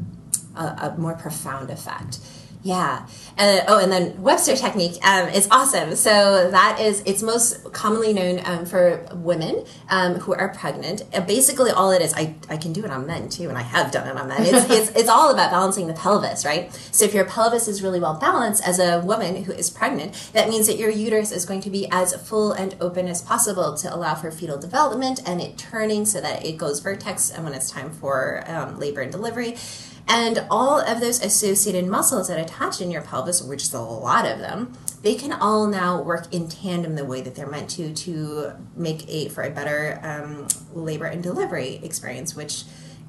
a, 0.57 0.61
a, 0.61 0.91
a 0.91 0.95
more 0.99 1.15
profound 1.15 1.71
effect. 1.71 2.19
Yeah. 2.63 3.07
Uh, 3.39 3.61
oh, 3.69 3.79
and 3.79 3.91
then 3.91 4.21
Webster 4.21 4.55
technique 4.55 4.99
um, 5.03 5.29
is 5.29 5.49
awesome. 5.51 5.97
So 5.97 6.51
that 6.51 6.79
is 6.79 7.03
it's 7.07 7.23
most 7.23 7.73
commonly 7.73 8.13
known 8.13 8.41
um, 8.45 8.67
for 8.67 9.07
women 9.15 9.65
um, 9.89 10.17
who 10.17 10.35
are 10.35 10.51
pregnant. 10.51 11.03
Uh, 11.15 11.23
basically, 11.23 11.71
all 11.71 11.91
it 11.91 12.03
is, 12.03 12.13
I, 12.13 12.35
I 12.51 12.59
can 12.59 12.75
do 12.75 12.85
it 12.85 12.91
on 12.91 13.07
men 13.07 13.31
too, 13.31 13.49
and 13.49 13.57
I 13.57 13.63
have 13.63 13.91
done 13.91 14.07
it 14.09 14.21
on 14.21 14.29
men. 14.29 14.43
It's, 14.43 14.71
it's 14.71 14.91
it's 14.91 15.09
all 15.09 15.33
about 15.33 15.51
balancing 15.51 15.87
the 15.87 15.95
pelvis, 15.95 16.45
right? 16.45 16.71
So 16.93 17.07
if 17.07 17.15
your 17.15 17.25
pelvis 17.25 17.67
is 17.67 17.83
really 17.83 18.01
well 18.01 18.15
balanced 18.15 18.67
as 18.67 18.79
a 18.79 19.01
woman 19.01 19.45
who 19.45 19.53
is 19.53 19.71
pregnant, 19.71 20.31
that 20.35 20.51
means 20.51 20.67
that 20.67 20.77
your 20.77 20.91
uterus 20.91 21.33
is 21.33 21.47
going 21.47 21.63
to 21.63 21.71
be 21.71 21.89
as 21.91 22.15
full 22.29 22.53
and 22.53 22.77
open 22.81 23.09
as 23.09 23.23
possible 23.23 23.75
to 23.79 23.95
allow 23.95 24.15
for 24.15 24.31
fetal 24.31 24.59
development 24.59 25.21
and 25.27 25.41
it 25.41 25.57
turning 25.57 26.05
so 26.05 26.21
that 26.21 26.45
it 26.45 26.59
goes 26.59 26.81
vertex 26.81 27.31
and 27.31 27.45
when 27.45 27.55
it's 27.55 27.71
time 27.71 27.91
for 27.91 28.45
um, 28.47 28.79
labor 28.79 29.01
and 29.01 29.13
delivery. 29.13 29.57
And 30.13 30.45
all 30.51 30.81
of 30.81 31.01
those 31.01 31.23
associated 31.25 31.87
muscles 31.87 32.27
that 32.29 32.39
attach 32.41 32.81
in 32.81 32.91
your 32.91 33.01
pelvis, 33.03 33.41
which 33.43 33.63
is 33.63 33.73
a 33.73 33.81
lot 33.81 34.27
of 34.27 34.41
them, 34.41 34.73
they 35.03 35.15
can 35.15 35.33
all 35.33 35.69
now 35.69 36.03
work 36.03 36.27
in 36.35 36.49
tandem 36.49 36.97
the 36.97 37.05
way 37.05 37.21
that 37.23 37.37
they're 37.37 37.47
meant 37.49 37.71
to 37.71 37.95
to 37.95 38.53
make 38.75 39.09
a 39.09 39.29
for 39.29 39.43
a 39.45 39.51
better 39.51 40.01
um, 40.03 40.49
labor 40.75 41.07
and 41.07 41.23
delivery 41.23 41.81
experience, 41.85 42.35
which 42.35 42.65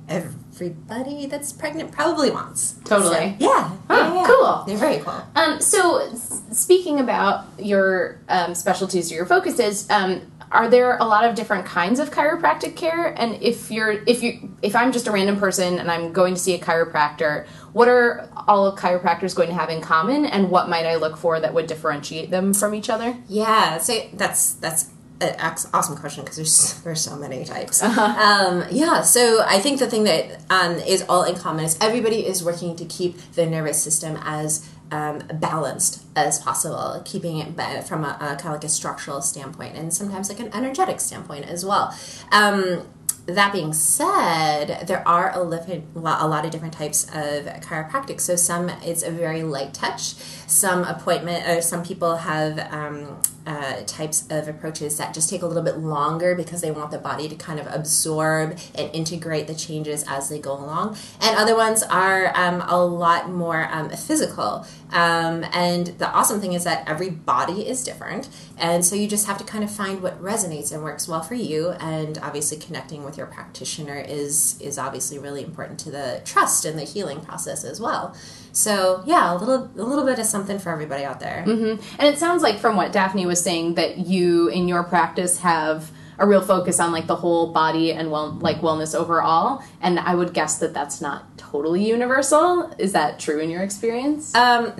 everybody 0.07 1.25
that's 1.25 1.51
pregnant 1.51 1.91
probably 1.91 2.29
wants. 2.31 2.75
Totally. 2.85 3.15
So, 3.15 3.21
yeah, 3.39 3.71
yeah, 3.89 4.13
yeah. 4.13 4.23
cool. 4.27 4.63
They're 4.67 4.77
very 4.77 4.99
cool. 4.99 5.21
Um, 5.35 5.59
so, 5.59 5.97
s- 6.11 6.41
speaking 6.51 6.99
about 6.99 7.45
your 7.57 8.19
um, 8.29 8.53
specialties 8.55 9.11
or 9.11 9.15
your 9.15 9.25
focuses, 9.25 9.89
um, 9.89 10.21
are 10.51 10.69
there 10.69 10.97
a 10.97 11.05
lot 11.05 11.23
of 11.23 11.35
different 11.35 11.65
kinds 11.65 11.99
of 11.99 12.11
chiropractic 12.11 12.75
care? 12.75 13.07
And 13.07 13.41
if 13.41 13.71
you're, 13.71 14.03
if 14.05 14.21
you, 14.21 14.55
if 14.61 14.75
I'm 14.75 14.91
just 14.91 15.07
a 15.07 15.11
random 15.11 15.37
person 15.37 15.79
and 15.79 15.89
I'm 15.89 16.11
going 16.11 16.33
to 16.33 16.39
see 16.39 16.53
a 16.53 16.59
chiropractor, 16.59 17.47
what 17.73 17.87
are 17.87 18.29
all 18.47 18.75
chiropractors 18.75 19.35
going 19.35 19.47
to 19.47 19.55
have 19.55 19.69
in 19.69 19.81
common, 19.81 20.25
and 20.25 20.51
what 20.51 20.67
might 20.67 20.85
I 20.85 20.95
look 20.95 21.15
for 21.15 21.39
that 21.39 21.53
would 21.53 21.67
differentiate 21.67 22.29
them 22.29 22.53
from 22.53 22.75
each 22.75 22.89
other? 22.89 23.17
Yeah, 23.27 23.77
so 23.77 24.01
that's 24.13 24.53
that's 24.55 24.89
an 25.21 25.35
awesome 25.73 25.95
question 25.95 26.23
because 26.23 26.35
there's 26.35 26.81
there's 26.81 27.01
so 27.01 27.15
many 27.15 27.45
types. 27.45 27.81
Um, 27.81 28.65
yeah, 28.71 29.01
so 29.01 29.43
I 29.45 29.59
think 29.59 29.79
the 29.79 29.87
thing 29.87 30.03
that 30.03 30.41
um, 30.49 30.73
is 30.79 31.03
all 31.07 31.23
in 31.23 31.35
common 31.35 31.65
is 31.65 31.77
everybody 31.79 32.25
is 32.25 32.43
working 32.43 32.75
to 32.75 32.85
keep 32.85 33.17
the 33.33 33.45
nervous 33.45 33.81
system 33.81 34.17
as 34.23 34.69
um, 34.91 35.19
balanced 35.33 36.03
as 36.15 36.39
possible, 36.39 37.01
keeping 37.05 37.37
it 37.37 37.83
from 37.87 38.03
a, 38.03 38.17
a 38.19 38.35
kind 38.35 38.47
of 38.47 38.51
like 38.53 38.63
a 38.63 38.69
structural 38.69 39.21
standpoint 39.21 39.75
and 39.75 39.93
sometimes 39.93 40.29
like 40.29 40.39
an 40.39 40.53
energetic 40.53 40.99
standpoint 40.99 41.45
as 41.45 41.65
well. 41.65 41.97
Um, 42.31 42.87
that 43.27 43.53
being 43.53 43.71
said, 43.71 44.87
there 44.87 45.07
are 45.07 45.31
a, 45.33 45.41
lot 45.43 46.45
of 46.45 46.51
different 46.51 46.73
types 46.73 47.05
of 47.05 47.45
chiropractic. 47.61 48.19
So 48.19 48.35
some 48.35 48.69
it's 48.83 49.03
a 49.03 49.11
very 49.11 49.43
light 49.43 49.73
touch. 49.73 50.15
Some 50.47 50.83
appointment 50.83 51.47
or 51.47 51.61
some 51.61 51.83
people 51.83 52.17
have 52.17 52.59
um, 52.73 53.21
uh, 53.45 53.81
types 53.85 54.27
of 54.29 54.47
approaches 54.47 54.97
that 54.97 55.13
just 55.13 55.29
take 55.29 55.41
a 55.41 55.47
little 55.47 55.63
bit 55.63 55.77
longer 55.77 56.35
because 56.35 56.61
they 56.61 56.71
want 56.71 56.91
the 56.91 56.97
body 56.97 57.27
to 57.27 57.35
kind 57.35 57.59
of 57.59 57.67
absorb 57.67 58.57
and 58.75 58.93
integrate 58.93 59.47
the 59.47 59.55
changes 59.55 60.03
as 60.07 60.29
they 60.29 60.39
go 60.39 60.53
along. 60.53 60.95
And 61.21 61.37
other 61.37 61.55
ones 61.55 61.83
are 61.83 62.31
um, 62.35 62.61
a 62.67 62.83
lot 62.83 63.29
more 63.29 63.67
um, 63.71 63.89
physical. 63.89 64.65
Um, 64.91 65.45
and 65.53 65.87
the 65.87 66.09
awesome 66.11 66.41
thing 66.41 66.53
is 66.53 66.63
that 66.65 66.87
every 66.87 67.09
body 67.09 67.67
is 67.67 67.83
different. 67.83 68.29
And 68.57 68.85
so 68.85 68.95
you 68.95 69.07
just 69.07 69.27
have 69.27 69.37
to 69.37 69.43
kind 69.43 69.63
of 69.63 69.71
find 69.71 70.01
what 70.01 70.21
resonates 70.21 70.71
and 70.71 70.83
works 70.83 71.07
well 71.07 71.21
for 71.21 71.35
you. 71.35 71.69
And 71.71 72.17
obviously, 72.19 72.57
connecting 72.57 73.03
with 73.03 73.17
your 73.17 73.27
practitioner 73.27 73.97
is, 73.97 74.59
is 74.59 74.77
obviously 74.77 75.17
really 75.17 75.43
important 75.43 75.79
to 75.81 75.91
the 75.91 76.21
trust 76.25 76.65
and 76.65 76.77
the 76.77 76.83
healing 76.83 77.21
process 77.21 77.63
as 77.63 77.79
well. 77.79 78.15
So 78.51 79.03
yeah, 79.05 79.33
a 79.33 79.37
little 79.37 79.69
a 79.75 79.83
little 79.83 80.05
bit 80.05 80.19
of 80.19 80.25
something 80.25 80.59
for 80.59 80.71
everybody 80.71 81.03
out 81.03 81.19
there. 81.19 81.43
And 81.47 81.79
it 81.99 82.17
sounds 82.17 82.43
like 82.43 82.59
from 82.59 82.75
what 82.75 82.91
Daphne 82.91 83.25
was 83.25 83.41
saying 83.41 83.75
that 83.75 83.97
you 83.97 84.47
in 84.49 84.67
your 84.67 84.83
practice 84.83 85.39
have 85.39 85.91
a 86.19 86.27
real 86.27 86.41
focus 86.41 86.79
on 86.79 86.91
like 86.91 87.07
the 87.07 87.15
whole 87.15 87.51
body 87.51 87.91
and 87.91 88.11
well 88.11 88.31
like 88.33 88.57
wellness 88.57 88.93
overall. 88.93 89.63
And 89.81 89.99
I 89.99 90.15
would 90.15 90.33
guess 90.33 90.59
that 90.59 90.73
that's 90.73 91.01
not 91.01 91.37
totally 91.37 91.87
universal. 91.87 92.71
Is 92.77 92.91
that 92.93 93.19
true 93.19 93.39
in 93.39 93.49
your 93.49 93.63
experience? 93.63 94.35
Um, 94.35 94.73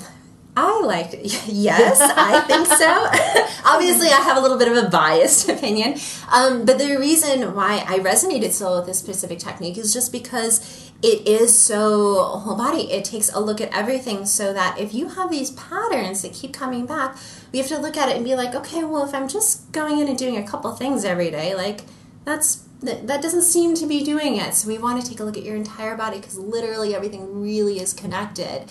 I 0.55 0.81
liked 0.81 1.13
it. 1.13 1.41
Yes, 1.47 1.99
I 2.01 2.41
think 2.41 2.67
so. 2.67 3.65
Obviously, 3.69 4.07
I 4.07 4.21
have 4.21 4.37
a 4.37 4.41
little 4.41 4.57
bit 4.57 4.67
of 4.67 4.77
a 4.83 4.89
biased 4.89 5.47
opinion. 5.55 5.97
Um, 6.31 6.65
but 6.65 6.77
the 6.77 6.97
reason 6.97 7.55
why 7.55 7.83
I 7.87 7.99
resonated 7.99 8.51
so 8.51 8.77
with 8.77 8.87
this 8.87 8.99
specific 8.99 9.39
technique 9.39 9.77
is 9.77 9.93
just 9.93 10.11
because 10.11 10.90
it 11.03 11.27
is 11.27 11.57
so 11.57 12.23
whole 12.23 12.55
body. 12.55 12.91
It 12.91 13.03
takes 13.03 13.29
a 13.33 13.39
look 13.39 13.59
at 13.59 13.75
everything 13.75 14.25
so 14.25 14.53
that 14.53 14.77
if 14.79 14.93
you 14.93 15.09
have 15.09 15.31
these 15.31 15.51
patterns 15.51 16.21
that 16.21 16.33
keep 16.33 16.53
coming 16.53 16.85
back, 16.85 17.17
we 17.51 17.59
have 17.59 17.67
to 17.69 17.79
look 17.79 17.97
at 17.97 18.09
it 18.09 18.15
and 18.15 18.23
be 18.23 18.35
like, 18.35 18.53
okay, 18.53 18.83
well, 18.83 19.03
if 19.03 19.15
I'm 19.15 19.27
just 19.27 19.71
going 19.71 19.99
in 19.99 20.07
and 20.07 20.17
doing 20.17 20.37
a 20.37 20.43
couple 20.43 20.71
things 20.73 21.03
every 21.03 21.31
day, 21.31 21.55
like 21.55 21.81
that's 22.23 22.67
that, 22.81 23.07
that 23.07 23.21
doesn't 23.21 23.43
seem 23.43 23.75
to 23.75 23.85
be 23.85 24.03
doing 24.03 24.37
it. 24.37 24.53
So 24.53 24.67
we 24.67 24.77
want 24.77 25.01
to 25.01 25.09
take 25.09 25.19
a 25.19 25.23
look 25.23 25.37
at 25.37 25.43
your 25.43 25.55
entire 25.55 25.95
body 25.95 26.17
because 26.17 26.37
literally 26.37 26.95
everything 26.95 27.41
really 27.41 27.79
is 27.79 27.93
connected. 27.93 28.65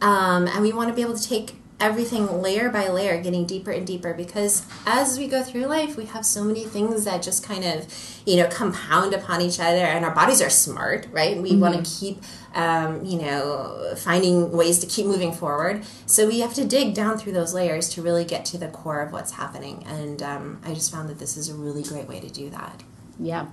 Um, 0.00 0.46
and 0.48 0.62
we 0.62 0.72
want 0.72 0.88
to 0.90 0.94
be 0.94 1.02
able 1.02 1.16
to 1.16 1.28
take 1.28 1.54
everything 1.80 2.40
layer 2.40 2.70
by 2.70 2.88
layer, 2.88 3.20
getting 3.20 3.44
deeper 3.46 3.70
and 3.70 3.86
deeper 3.86 4.14
because 4.14 4.66
as 4.86 5.18
we 5.18 5.26
go 5.26 5.42
through 5.42 5.66
life, 5.66 5.96
we 5.96 6.04
have 6.06 6.24
so 6.24 6.44
many 6.44 6.64
things 6.64 7.04
that 7.04 7.22
just 7.22 7.44
kind 7.44 7.64
of, 7.64 7.86
you 8.24 8.36
know, 8.36 8.48
compound 8.48 9.12
upon 9.12 9.40
each 9.40 9.58
other 9.58 9.78
and 9.78 10.04
our 10.04 10.14
bodies 10.14 10.40
are 10.40 10.50
smart, 10.50 11.06
right? 11.10 11.36
We 11.36 11.56
want 11.56 11.84
to 11.84 11.98
keep, 11.98 12.22
um, 12.54 13.04
you 13.04 13.20
know, 13.20 13.94
finding 13.96 14.52
ways 14.52 14.78
to 14.80 14.86
keep 14.86 15.06
moving 15.06 15.32
forward. 15.32 15.84
So 16.06 16.26
we 16.26 16.40
have 16.40 16.54
to 16.54 16.64
dig 16.64 16.94
down 16.94 17.18
through 17.18 17.32
those 17.32 17.52
layers 17.52 17.88
to 17.90 18.02
really 18.02 18.24
get 18.24 18.44
to 18.46 18.58
the 18.58 18.68
core 18.68 19.02
of 19.02 19.12
what's 19.12 19.32
happening. 19.32 19.84
And 19.86 20.22
um, 20.22 20.60
I 20.64 20.74
just 20.74 20.92
found 20.92 21.08
that 21.08 21.18
this 21.18 21.36
is 21.36 21.48
a 21.48 21.54
really 21.54 21.82
great 21.82 22.08
way 22.08 22.20
to 22.20 22.28
do 22.28 22.50
that. 22.50 22.82
Yeah. 23.18 23.46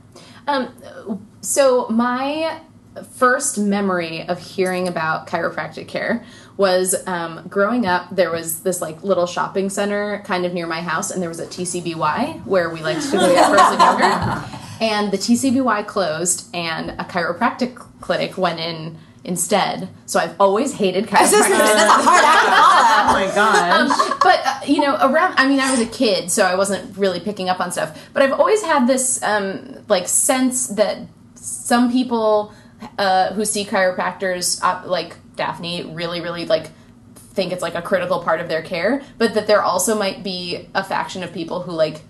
Um, 0.47 1.27
so 1.41 1.87
my 1.89 2.61
first 3.13 3.57
memory 3.57 4.27
of 4.27 4.39
hearing 4.39 4.87
about 4.87 5.27
chiropractic 5.27 5.87
care 5.87 6.23
was 6.57 6.95
um, 7.07 7.47
growing 7.47 7.85
up. 7.85 8.13
There 8.13 8.31
was 8.31 8.63
this 8.63 8.81
like 8.81 9.03
little 9.03 9.25
shopping 9.25 9.69
center 9.69 10.21
kind 10.25 10.45
of 10.45 10.53
near 10.53 10.67
my 10.67 10.81
house, 10.81 11.09
and 11.11 11.21
there 11.21 11.29
was 11.29 11.39
a 11.39 11.47
TCBY 11.47 12.45
where 12.45 12.69
we 12.69 12.81
liked 12.81 13.03
to 13.03 13.11
go 13.17 13.33
get 13.33 13.49
frozen 13.49 13.79
yogurt. 13.79 14.59
And 14.81 15.11
the 15.11 15.17
TCBY 15.17 15.87
closed, 15.87 16.53
and 16.53 16.91
a 16.91 17.03
chiropractic 17.03 17.75
clinic 18.01 18.37
went 18.37 18.59
in 18.59 18.97
instead. 19.23 19.87
So 20.07 20.19
I've 20.19 20.35
always 20.39 20.73
hated 20.73 21.05
chiropractic. 21.05 21.31
That's 21.31 21.49
a 21.51 22.03
hard 22.03 22.23
act 22.25 22.41
to 22.41 22.51
follow. 22.57 23.11
Oh 23.11 23.13
my 23.13 23.35
gosh. 23.35 24.19
but 24.21 24.41
uh, 24.45 24.59
you 24.65 24.81
know 24.81 24.95
around 25.01 25.33
i 25.37 25.47
mean 25.47 25.59
i 25.59 25.69
was 25.71 25.79
a 25.79 25.85
kid 25.85 26.31
so 26.31 26.45
i 26.45 26.55
wasn't 26.55 26.97
really 26.97 27.19
picking 27.19 27.49
up 27.49 27.59
on 27.59 27.71
stuff 27.71 28.09
but 28.13 28.21
i've 28.23 28.31
always 28.31 28.61
had 28.61 28.87
this 28.87 29.21
um, 29.23 29.77
like 29.87 30.07
sense 30.07 30.67
that 30.67 30.99
some 31.35 31.91
people 31.91 32.53
uh, 32.97 33.33
who 33.33 33.45
see 33.45 33.65
chiropractors 33.65 34.61
uh, 34.63 34.81
like 34.85 35.15
daphne 35.35 35.83
really 35.83 36.21
really 36.21 36.45
like 36.45 36.69
think 37.15 37.51
it's 37.53 37.61
like 37.61 37.75
a 37.75 37.81
critical 37.81 38.21
part 38.21 38.39
of 38.41 38.47
their 38.49 38.61
care 38.61 39.01
but 39.17 39.33
that 39.33 39.47
there 39.47 39.61
also 39.61 39.97
might 39.97 40.23
be 40.23 40.67
a 40.75 40.83
faction 40.83 41.23
of 41.23 41.31
people 41.33 41.61
who 41.61 41.71
like 41.71 42.01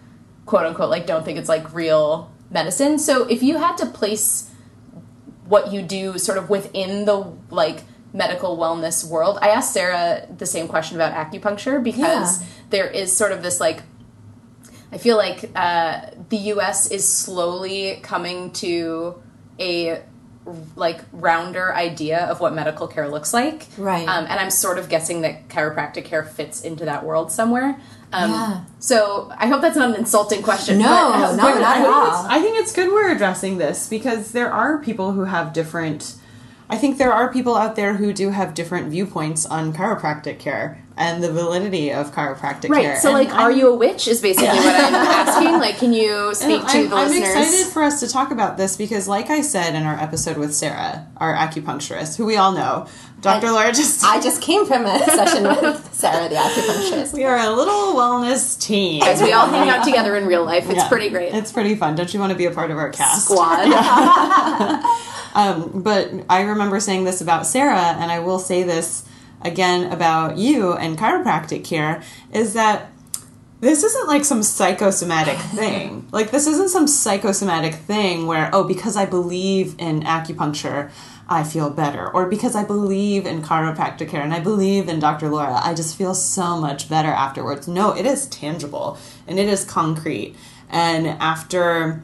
quote 0.45 0.65
unquote 0.65 0.89
like 0.89 1.05
don't 1.05 1.23
think 1.23 1.37
it's 1.37 1.49
like 1.49 1.73
real 1.73 2.31
medicine 2.49 2.97
so 2.97 3.25
if 3.27 3.43
you 3.43 3.57
had 3.57 3.77
to 3.77 3.85
place 3.85 4.49
what 5.45 5.71
you 5.71 5.81
do 5.81 6.17
sort 6.17 6.37
of 6.37 6.49
within 6.49 7.05
the 7.05 7.31
like 7.49 7.83
medical 8.13 8.57
wellness 8.57 9.07
world. 9.07 9.37
I 9.41 9.49
asked 9.49 9.73
Sarah 9.73 10.27
the 10.37 10.45
same 10.45 10.67
question 10.67 10.97
about 10.97 11.13
acupuncture 11.13 11.81
because 11.83 12.41
Yeah. 12.41 12.47
there 12.69 12.87
is 12.87 13.15
sort 13.15 13.31
of 13.31 13.41
this 13.43 13.59
like 13.59 13.83
I 14.93 14.97
feel 14.97 15.15
like 15.15 15.49
uh, 15.55 16.01
the 16.29 16.37
U.S. 16.37 16.91
is 16.91 17.07
slowly 17.07 17.99
coming 18.03 18.51
to 18.53 19.21
a 19.59 20.01
like 20.75 21.01
rounder 21.13 21.73
idea 21.75 22.25
of 22.25 22.39
what 22.39 22.53
medical 22.53 22.87
care 22.87 23.07
looks 23.07 23.33
like, 23.33 23.67
Right. 23.77 24.07
Um, 24.07 24.25
and 24.27 24.39
I'm 24.39 24.49
sort 24.49 24.79
of 24.79 24.89
guessing 24.89 25.21
that 25.21 25.47
chiropractic 25.49 26.05
care 26.05 26.23
fits 26.23 26.61
into 26.61 26.85
that 26.85 27.05
world 27.05 27.31
somewhere. 27.31 27.79
Um, 28.11 28.31
Yeah. 28.31 28.61
So 28.79 29.31
I 29.37 29.47
hope 29.47 29.61
that's 29.61 29.77
not 29.77 29.89
an 29.91 29.95
insulting 29.95 30.41
question. 30.41 30.79
No, 30.79 30.85
but- 31.13 31.35
no, 31.35 31.43
not 31.59 31.77
at 31.77 31.85
all. 31.85 32.25
I 32.27 32.41
think 32.41 32.57
it's 32.59 32.71
good 32.73 32.91
we're 32.91 33.11
addressing 33.11 33.57
this 33.59 33.87
because 33.87 34.31
there 34.31 34.51
are 34.51 34.79
people 34.79 35.11
who 35.11 35.25
have 35.25 35.53
different. 35.53 36.15
I 36.69 36.77
think 36.77 36.97
there 36.97 37.11
are 37.13 37.31
people 37.31 37.55
out 37.55 37.75
there 37.75 37.95
who 37.95 38.11
do 38.13 38.29
have 38.29 38.53
different 38.53 38.89
viewpoints 38.89 39.45
on 39.45 39.73
chiropractic 39.73 40.39
care 40.39 40.80
and 40.97 41.23
the 41.23 41.31
validity 41.31 41.91
of 41.91 42.13
chiropractic 42.13 42.69
Right. 42.69 42.83
care. 42.83 42.99
So, 42.99 43.09
And 43.15 43.17
like, 43.17 43.33
are 43.33 43.49
I'm- 43.49 43.57
you 43.57 43.69
a 43.69 43.75
witch? 43.75 44.07
Is 44.07 44.21
basically 44.21 44.49
what 44.49 44.75
I'm 44.83 44.93
asking. 45.27 45.59
Like, 45.59 45.77
can 45.77 45.93
you 45.93 46.33
speak 46.35 46.65
to 46.67 46.77
I'm, 46.79 46.89
the 46.89 46.95
I'm 46.95 47.07
listeners? 47.09 47.29
excited 47.47 47.67
for 47.73 47.83
us 47.83 47.99
to 48.01 48.07
talk 48.09 48.31
about 48.31 48.57
this 48.57 48.75
because, 48.75 49.07
like 49.07 49.29
I 49.29 49.41
said 49.41 49.73
in 49.75 49.83
our 49.83 49.95
episode 49.99 50.37
with 50.37 50.53
Sarah, 50.53 51.07
our 51.17 51.33
acupuncturist, 51.35 52.17
who 52.17 52.25
we 52.25 52.35
all 52.37 52.51
know, 52.51 52.87
Dr. 53.21 53.45
And 53.47 53.55
Laura 53.55 53.71
just. 53.71 54.03
I 54.03 54.19
just 54.19 54.41
came 54.41 54.65
from 54.65 54.85
a 54.85 54.97
session 55.05 55.43
with 55.43 55.89
Sarah, 55.93 56.27
the 56.27 56.35
acupuncturist. 56.35 57.13
we 57.13 57.23
are 57.23 57.37
a 57.37 57.51
little 57.51 57.93
wellness 57.93 58.59
team. 58.59 59.03
As 59.03 59.21
we 59.21 59.31
all 59.31 59.47
hang 59.47 59.69
out 59.69 59.83
together 59.85 60.15
in 60.15 60.25
real 60.25 60.43
life, 60.43 60.65
it's 60.69 60.77
Yeah. 60.77 60.87
pretty 60.89 61.09
great. 61.09 61.33
It's 61.33 61.51
pretty 61.51 61.75
fun. 61.75 61.95
Don't 61.95 62.11
you 62.13 62.19
want 62.19 62.31
to 62.31 62.37
be 62.37 62.45
a 62.47 62.51
part 62.51 62.71
of 62.71 62.77
our 62.77 62.89
cast? 62.89 63.25
Squad. 63.25 63.67
Um, 65.33 65.81
but 65.83 66.11
I 66.29 66.41
remember 66.41 66.79
saying 66.81 67.05
this 67.05 67.21
about 67.21 67.45
Sarah, 67.45 67.95
and 67.99 68.11
I 68.11 68.19
will 68.19 68.39
say 68.39 68.63
this 68.63 69.03
again 69.43 69.91
about 69.91 70.37
you 70.37 70.73
and 70.73 70.97
chiropractic 70.97 71.63
care 71.63 72.03
is 72.31 72.53
that 72.53 72.91
this 73.61 73.83
isn't 73.83 74.07
like 74.07 74.25
some 74.25 74.41
psychosomatic 74.43 75.37
thing. 75.55 76.07
Like, 76.11 76.31
this 76.31 76.47
isn't 76.47 76.69
some 76.69 76.87
psychosomatic 76.87 77.75
thing 77.75 78.25
where, 78.25 78.49
oh, 78.53 78.63
because 78.63 78.97
I 78.97 79.05
believe 79.05 79.75
in 79.77 80.01
acupuncture, 80.01 80.91
I 81.29 81.43
feel 81.43 81.69
better. 81.69 82.09
Or 82.11 82.27
because 82.27 82.55
I 82.55 82.65
believe 82.65 83.25
in 83.25 83.41
chiropractic 83.41 84.09
care 84.09 84.21
and 84.21 84.33
I 84.33 84.39
believe 84.39 84.89
in 84.89 84.99
Dr. 84.99 85.29
Laura, 85.29 85.61
I 85.63 85.73
just 85.73 85.95
feel 85.95 86.13
so 86.15 86.59
much 86.59 86.89
better 86.89 87.09
afterwards. 87.09 87.67
No, 87.67 87.95
it 87.95 88.05
is 88.05 88.27
tangible 88.27 88.97
and 89.27 89.39
it 89.39 89.47
is 89.47 89.63
concrete. 89.63 90.35
And 90.69 91.07
after 91.07 92.03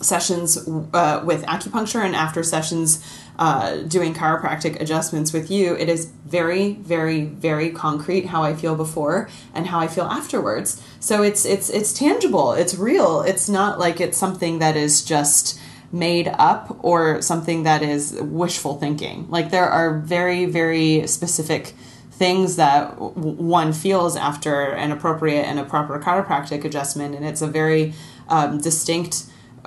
sessions 0.00 0.56
uh, 0.92 1.22
with 1.24 1.44
acupuncture 1.44 2.04
and 2.04 2.14
after 2.14 2.42
sessions 2.42 3.04
uh, 3.38 3.78
doing 3.78 4.14
chiropractic 4.14 4.80
adjustments 4.80 5.32
with 5.32 5.50
you, 5.50 5.74
it 5.74 5.88
is 5.88 6.06
very, 6.26 6.74
very, 6.74 7.24
very 7.24 7.70
concrete 7.70 8.26
how 8.26 8.42
I 8.42 8.54
feel 8.54 8.76
before 8.76 9.28
and 9.52 9.66
how 9.66 9.80
I 9.80 9.88
feel 9.88 10.04
afterwards. 10.04 10.82
So 11.00 11.22
it's 11.22 11.44
it's 11.44 11.68
it's 11.70 11.92
tangible. 11.92 12.52
It's 12.52 12.74
real. 12.74 13.22
It's 13.22 13.48
not 13.48 13.78
like 13.78 14.00
it's 14.00 14.16
something 14.16 14.60
that 14.60 14.76
is 14.76 15.04
just 15.04 15.58
made 15.92 16.28
up 16.38 16.76
or 16.82 17.22
something 17.22 17.62
that 17.62 17.82
is 17.82 18.18
wishful 18.20 18.78
thinking. 18.78 19.26
Like 19.30 19.50
there 19.50 19.68
are 19.68 19.98
very, 19.98 20.44
very 20.44 21.06
specific 21.06 21.74
things 22.10 22.56
that 22.56 23.00
one 23.00 23.72
feels 23.72 24.16
after 24.16 24.70
an 24.72 24.92
appropriate 24.92 25.42
and 25.42 25.58
a 25.58 25.64
proper 25.64 25.98
chiropractic 25.98 26.64
adjustment, 26.64 27.14
and 27.14 27.24
it's 27.24 27.42
a 27.42 27.46
very 27.46 27.94
um, 28.28 28.60
distinct 28.60 29.26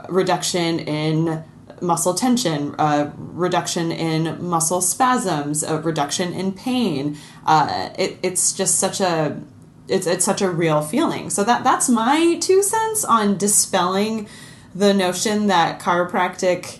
reduction 0.10 0.80
in 0.80 1.44
muscle 1.82 2.14
tension, 2.14 2.76
uh, 2.78 3.12
reduction 3.18 3.92
in 3.92 4.44
muscle 4.44 4.82
spasms, 4.82 5.64
a 5.64 5.80
reduction 5.80 6.34
in 6.34 6.52
pain. 6.52 7.18
Uh, 7.46 7.90
it, 7.98 8.18
it's 8.24 8.54
just 8.54 8.80
such 8.80 9.00
a 9.00 9.40
it's 9.88 10.08
it's 10.08 10.26
such 10.26 10.42
a 10.42 10.50
real 10.50 10.82
feeling. 10.82 11.30
So 11.30 11.44
that 11.44 11.64
that's 11.64 11.90
my 11.90 12.38
two 12.42 12.62
cents 12.62 13.06
on 13.06 13.38
dispelling 13.38 14.28
the 14.76 14.94
notion 14.94 15.48
that 15.48 15.80
chiropractic 15.80 16.80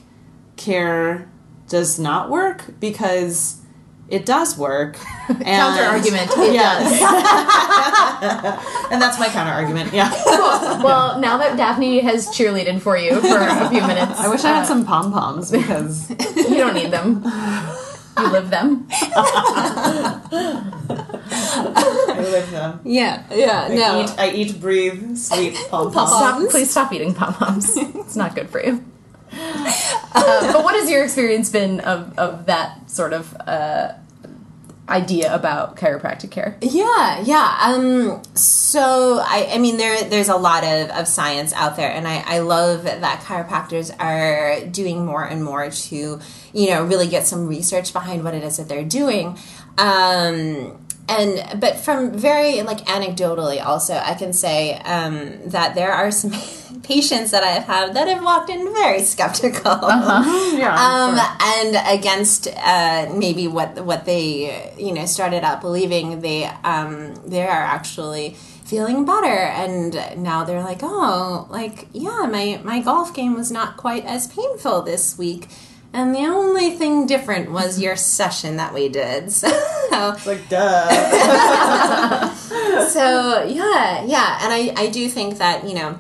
care 0.56 1.30
does 1.68 2.00
not 2.00 2.30
work 2.30 2.80
because 2.80 3.62
it 4.10 4.26
does 4.26 4.58
work. 4.58 4.98
And, 5.28 5.44
Counter 5.44 5.84
argument. 5.84 6.32
It 6.38 6.54
Yes. 6.54 7.02
and 8.92 9.02
that's 9.02 9.20
my 9.20 9.28
counter 9.28 9.52
argument. 9.52 9.92
Yeah. 9.94 10.10
well, 10.82 11.20
now 11.20 11.38
that 11.38 11.58
Daphne 11.58 12.00
has 12.00 12.28
cheerleaded 12.30 12.80
for 12.80 12.98
you 12.98 13.20
for 13.20 13.38
a 13.38 13.70
few 13.70 13.82
minutes, 13.82 14.14
I 14.18 14.30
wish 14.30 14.46
I 14.46 14.50
had 14.50 14.64
uh, 14.64 14.66
some 14.66 14.86
pom 14.86 15.12
poms 15.12 15.52
because 15.52 16.10
you 16.10 16.56
don't 16.56 16.76
need 16.76 16.92
them. 16.92 17.24
You 18.18 18.32
live 18.32 18.50
them. 18.50 18.88
I 18.90 20.22
live 22.18 22.50
them. 22.50 22.80
Yeah, 22.86 23.24
yeah, 23.30 23.68
I 23.70 23.76
no. 23.76 24.02
eat, 24.02 24.16
I 24.18 24.32
eat, 24.32 24.62
breathe, 24.62 25.18
sleep 25.18 25.56
pom 25.70 25.92
poms. 25.92 26.50
Please 26.52 26.72
stop 26.72 26.94
eating 26.94 27.14
pom 27.14 27.34
poms. 27.34 27.76
It's 27.76 28.16
not 28.16 28.34
good 28.34 28.50
for 28.50 28.64
you. 28.64 28.82
Uh, 29.32 30.54
but 30.54 30.64
what 30.64 30.76
has 30.76 30.90
your 30.90 31.04
experience 31.04 31.50
been 31.50 31.80
of, 31.82 32.18
of 32.18 32.46
that 32.48 32.90
sort 32.90 33.14
of 33.14 33.36
uh, 33.42 33.94
idea 34.90 35.34
about 35.34 35.76
chiropractic 35.76 36.32
care? 36.32 36.58
Yeah, 36.62 37.22
yeah. 37.22 37.58
Um, 37.62 38.22
so 38.36 39.20
I, 39.24 39.50
I 39.52 39.58
mean, 39.58 39.78
there, 39.78 40.04
there's 40.10 40.30
a 40.30 40.38
lot 40.38 40.64
of, 40.64 40.90
of 40.92 41.08
science 41.08 41.54
out 41.54 41.76
there, 41.76 41.92
and 41.92 42.08
I, 42.08 42.24
I 42.26 42.40
love 42.40 42.84
that 42.84 43.22
chiropractors 43.22 43.94
are 44.00 44.66
doing 44.68 45.06
more 45.06 45.26
and 45.26 45.44
more 45.44 45.70
to, 45.70 46.20
you 46.54 46.70
know, 46.70 46.84
really 46.86 47.08
get 47.08 47.28
some 47.28 47.48
research 47.48 47.94
behind 47.94 48.24
what 48.24 48.34
it 48.34 48.44
is 48.44 48.58
that 48.58 48.70
they're 48.70 48.86
doing. 48.86 49.38
Um, 49.78 50.87
and 51.10 51.60
but 51.60 51.78
from 51.78 52.12
very 52.12 52.62
like 52.64 52.80
anecdotally, 52.86 53.64
also 53.66 53.96
I 53.96 54.14
can 54.14 54.34
say 54.34 54.76
um, 54.80 55.50
that 55.50 55.76
there 55.76 55.92
are 55.92 56.12
some 56.12 56.32
patients 56.84 57.32
that 57.32 57.44
I 57.44 57.48
have 57.48 57.64
had 57.64 57.94
that 57.94 58.08
have 58.08 58.24
walked 58.24 58.50
in 58.50 58.74
very 58.74 59.02
skeptical. 59.02 59.80
Yeah. 60.58 60.74
Um, 60.74 61.16
sure. 61.16 61.26
and 61.42 62.00
against 62.00 62.48
uh, 62.48 63.14
maybe 63.16 63.48
what 63.48 63.84
what 63.86 64.06
they 64.06 64.74
you 64.78 64.92
know 64.94 65.06
started 65.06 65.44
out 65.44 65.62
believing 65.62 66.22
they 66.22 66.46
um, 66.64 67.16
they 67.26 67.44
are 67.44 67.50
actually 67.50 68.36
feeling 68.66 69.06
better 69.06 69.28
and 69.28 69.94
now 70.22 70.44
they're 70.44 70.64
like 70.64 70.80
oh 70.82 71.48
like 71.50 71.88
yeah 71.94 72.28
my 72.30 72.60
my 72.66 72.82
golf 72.82 73.14
game 73.14 73.34
was 73.34 73.50
not 73.50 73.78
quite 73.78 74.04
as 74.06 74.28
painful 74.28 74.82
this 74.82 75.18
week 75.18 75.48
and 75.98 76.14
the 76.14 76.26
only 76.26 76.70
thing 76.70 77.08
different 77.08 77.52
was 77.52 77.82
your 77.82 77.96
session 77.96 78.58
that 78.58 78.72
we 78.74 78.88
did 78.88 79.32
so. 79.32 79.48
It's 79.50 80.28
like, 80.28 80.48
duh. 80.48 82.34
so 82.88 83.44
yeah 83.44 84.06
yeah 84.06 84.40
and 84.44 84.54
i 84.54 84.72
i 84.78 84.90
do 84.90 85.10
think 85.10 85.40
that 85.40 85.68
you 85.68 85.74
know 85.74 86.00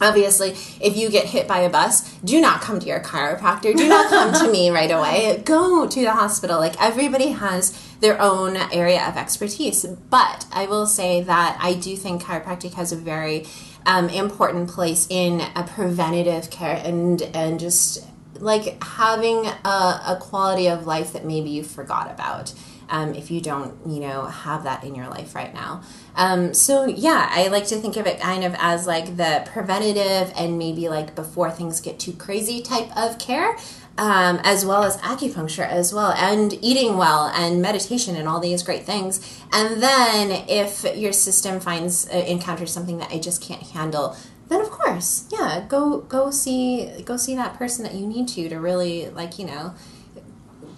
obviously 0.00 0.50
if 0.80 0.96
you 0.96 1.10
get 1.10 1.26
hit 1.26 1.48
by 1.48 1.58
a 1.58 1.68
bus 1.68 2.14
do 2.18 2.40
not 2.40 2.60
come 2.60 2.78
to 2.78 2.86
your 2.86 3.00
chiropractor. 3.00 3.76
Do 3.76 3.88
not 3.88 4.08
come 4.10 4.32
to 4.32 4.50
me 4.50 4.70
right 4.78 4.90
away. 4.90 5.42
Go 5.44 5.86
to 5.86 6.00
the 6.00 6.12
hospital. 6.12 6.58
Like 6.58 6.80
everybody 6.80 7.28
has 7.28 7.72
their 8.00 8.20
own 8.20 8.56
area 8.72 9.06
of 9.08 9.16
expertise. 9.16 9.84
But 9.84 10.46
i 10.52 10.66
will 10.66 10.86
say 10.86 11.22
that 11.22 11.58
i 11.60 11.74
do 11.74 11.96
think 11.96 12.22
chiropractic 12.22 12.74
has 12.74 12.92
a 12.92 12.96
very 12.96 13.46
um, 13.86 14.08
important 14.08 14.70
place 14.70 15.08
in 15.10 15.40
a 15.56 15.64
preventative 15.64 16.50
care 16.50 16.80
and 16.84 17.22
and 17.34 17.58
just 17.58 18.06
like 18.42 18.82
having 18.82 19.46
a, 19.46 20.02
a 20.08 20.18
quality 20.20 20.68
of 20.68 20.84
life 20.86 21.12
that 21.12 21.24
maybe 21.24 21.48
you 21.48 21.62
forgot 21.62 22.10
about 22.10 22.52
um, 22.92 23.14
if 23.14 23.30
you 23.30 23.40
don't, 23.40 23.74
you 23.86 24.00
know, 24.00 24.26
have 24.26 24.64
that 24.64 24.84
in 24.84 24.94
your 24.94 25.08
life 25.08 25.34
right 25.34 25.54
now. 25.54 25.82
Um, 26.14 26.52
so 26.52 26.84
yeah, 26.84 27.28
I 27.30 27.48
like 27.48 27.66
to 27.68 27.76
think 27.76 27.96
of 27.96 28.06
it 28.06 28.20
kind 28.20 28.44
of 28.44 28.54
as 28.58 28.86
like 28.86 29.16
the 29.16 29.48
preventative 29.50 30.32
and 30.36 30.58
maybe 30.58 30.88
like 30.88 31.14
before 31.14 31.50
things 31.50 31.80
get 31.80 31.98
too 31.98 32.12
crazy 32.12 32.60
type 32.60 32.94
of 32.96 33.18
care. 33.18 33.56
Um, 33.98 34.40
as 34.42 34.64
well 34.64 34.84
as 34.84 34.96
acupuncture 34.96 35.68
as 35.68 35.92
well 35.92 36.12
and 36.12 36.54
eating 36.62 36.96
well 36.96 37.26
and 37.26 37.60
meditation 37.60 38.16
and 38.16 38.26
all 38.26 38.40
these 38.40 38.62
great 38.62 38.84
things 38.84 39.20
and 39.52 39.82
then 39.82 40.30
if 40.48 40.82
your 40.96 41.12
system 41.12 41.60
finds 41.60 42.08
uh, 42.08 42.16
encounters 42.26 42.72
something 42.72 42.96
that 42.96 43.10
i 43.10 43.18
just 43.18 43.42
can't 43.42 43.62
handle 43.62 44.16
then 44.52 44.60
of 44.60 44.70
course 44.70 45.26
yeah 45.32 45.64
go 45.68 46.00
go 46.02 46.30
see 46.30 46.90
go 47.04 47.16
see 47.16 47.34
that 47.34 47.54
person 47.54 47.82
that 47.84 47.94
you 47.94 48.06
need 48.06 48.28
to 48.28 48.48
to 48.48 48.60
really 48.60 49.08
like 49.10 49.38
you 49.38 49.46
know 49.46 49.74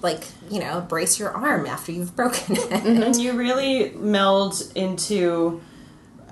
like 0.00 0.24
you 0.50 0.60
know 0.60 0.80
brace 0.82 1.18
your 1.18 1.30
arm 1.30 1.66
after 1.66 1.90
you've 1.90 2.14
broken 2.14 2.56
it. 2.56 2.72
And 2.84 3.16
you 3.16 3.32
really 3.32 3.90
meld 3.90 4.62
into 4.74 5.60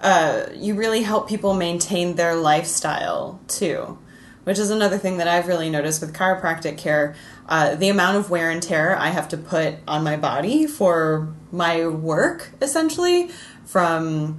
uh, 0.01 0.47
you 0.55 0.75
really 0.75 1.03
help 1.03 1.29
people 1.29 1.55
maintain 1.55 2.17
their 2.17 2.35
lifestyle 2.35 3.41
too 3.49 3.99
which 4.45 4.59
is 4.59 4.71
another 4.71 4.99
thing 4.99 5.19
that 5.19 5.29
i've 5.29 5.49
really 5.49 5.71
noticed 5.71 6.01
with 6.01 6.15
chiropractic 6.15 6.79
care. 6.79 7.15
Uh, 7.49 7.75
the 7.75 7.89
amount 7.89 8.17
of 8.17 8.31
wear 8.31 8.51
and 8.51 8.63
tear 8.63 8.97
i 8.97 9.09
have 9.09 9.29
to 9.29 9.37
put 9.37 9.75
on 9.89 10.05
my 10.05 10.17
body 10.17 10.67
for 10.67 11.33
my 11.51 11.87
work 11.87 12.51
essentially 12.61 13.29
from 13.65 14.39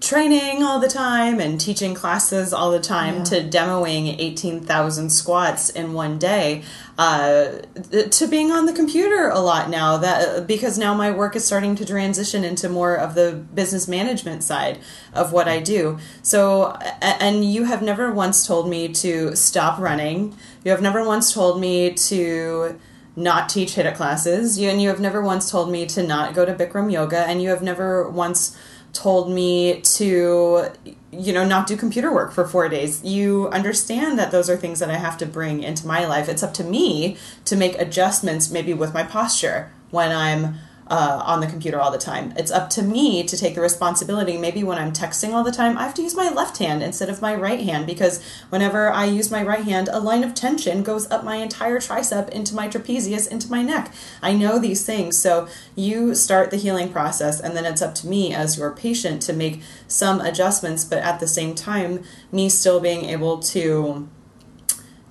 training 0.00 0.62
all 0.62 0.78
the 0.78 0.88
time 0.88 1.40
and 1.40 1.60
teaching 1.60 1.92
classes 1.92 2.52
all 2.52 2.70
the 2.70 2.80
time 2.80 3.24
to 3.24 3.42
demoing 3.42 4.14
18,000 4.18 5.10
squats 5.10 5.70
in 5.70 5.92
one 5.92 6.18
day. 6.18 6.62
Uh, 6.96 7.58
th- 7.90 8.16
to 8.16 8.26
being 8.26 8.50
on 8.50 8.66
the 8.66 8.72
computer 8.72 9.28
a 9.28 9.40
lot 9.40 9.68
now 9.68 9.96
that 9.96 10.46
because 10.46 10.78
now 10.78 10.94
my 10.94 11.10
work 11.10 11.34
is 11.34 11.44
starting 11.44 11.74
to 11.76 11.84
transition 11.84 12.44
into 12.44 12.68
more 12.68 12.94
of 12.96 13.14
the 13.14 13.32
business 13.54 13.88
management 13.88 14.42
side 14.42 14.78
of 15.14 15.32
what 15.32 15.48
I 15.48 15.60
do. 15.60 15.98
So 16.22 16.72
and 17.00 17.44
you 17.44 17.64
have 17.64 17.82
never 17.82 18.12
once 18.12 18.46
told 18.46 18.68
me 18.68 18.88
to 18.94 19.34
stop 19.34 19.78
running. 19.78 20.36
You 20.64 20.70
have 20.70 20.82
never 20.82 21.04
once 21.04 21.32
told 21.32 21.60
me 21.60 21.92
to 21.94 22.78
not 23.18 23.48
teach 23.48 23.74
HIIT 23.74 23.96
classes. 23.96 24.58
You 24.58 24.70
and 24.70 24.80
you 24.80 24.88
have 24.88 25.00
never 25.00 25.20
once 25.20 25.50
told 25.50 25.70
me 25.70 25.86
to 25.86 26.04
not 26.04 26.34
go 26.34 26.44
to 26.44 26.54
Bikram 26.54 26.90
yoga. 26.90 27.18
And 27.18 27.42
you 27.42 27.50
have 27.50 27.62
never 27.62 28.08
once 28.08 28.56
told 28.92 29.30
me 29.30 29.80
to 29.82 30.66
you 31.10 31.32
know 31.32 31.44
not 31.44 31.66
do 31.66 31.76
computer 31.76 32.12
work 32.12 32.32
for 32.32 32.46
4 32.46 32.68
days. 32.68 33.04
You 33.04 33.48
understand 33.48 34.18
that 34.18 34.30
those 34.30 34.50
are 34.50 34.56
things 34.56 34.78
that 34.80 34.90
I 34.90 34.96
have 34.96 35.16
to 35.18 35.26
bring 35.26 35.62
into 35.62 35.86
my 35.86 36.06
life. 36.06 36.28
It's 36.28 36.42
up 36.42 36.54
to 36.54 36.64
me 36.64 37.16
to 37.44 37.56
make 37.56 37.78
adjustments 37.78 38.50
maybe 38.50 38.74
with 38.74 38.92
my 38.94 39.02
posture 39.02 39.70
when 39.90 40.12
I'm 40.12 40.56
uh, 40.90 41.22
on 41.24 41.40
the 41.40 41.46
computer 41.46 41.80
all 41.80 41.90
the 41.90 41.98
time. 41.98 42.32
It's 42.36 42.50
up 42.50 42.70
to 42.70 42.82
me 42.82 43.22
to 43.24 43.36
take 43.36 43.54
the 43.54 43.60
responsibility. 43.60 44.36
Maybe 44.36 44.64
when 44.64 44.78
I'm 44.78 44.92
texting 44.92 45.32
all 45.32 45.44
the 45.44 45.52
time, 45.52 45.76
I 45.76 45.84
have 45.84 45.94
to 45.94 46.02
use 46.02 46.14
my 46.14 46.30
left 46.30 46.58
hand 46.58 46.82
instead 46.82 47.08
of 47.08 47.22
my 47.22 47.34
right 47.34 47.60
hand 47.60 47.86
because 47.86 48.22
whenever 48.48 48.90
I 48.90 49.04
use 49.04 49.30
my 49.30 49.42
right 49.42 49.64
hand, 49.64 49.88
a 49.92 50.00
line 50.00 50.24
of 50.24 50.34
tension 50.34 50.82
goes 50.82 51.10
up 51.10 51.24
my 51.24 51.36
entire 51.36 51.78
tricep 51.78 52.28
into 52.30 52.54
my 52.54 52.68
trapezius 52.68 53.28
into 53.28 53.50
my 53.50 53.62
neck. 53.62 53.92
I 54.22 54.32
know 54.32 54.58
these 54.58 54.84
things. 54.84 55.18
So 55.18 55.48
you 55.74 56.14
start 56.14 56.50
the 56.50 56.56
healing 56.56 56.90
process, 56.90 57.40
and 57.40 57.56
then 57.56 57.64
it's 57.64 57.82
up 57.82 57.94
to 57.96 58.06
me 58.06 58.34
as 58.34 58.58
your 58.58 58.70
patient 58.70 59.22
to 59.22 59.32
make 59.32 59.62
some 59.86 60.20
adjustments, 60.20 60.84
but 60.84 60.98
at 60.98 61.20
the 61.20 61.28
same 61.28 61.54
time, 61.54 62.02
me 62.32 62.48
still 62.48 62.80
being 62.80 63.04
able 63.04 63.38
to 63.40 64.08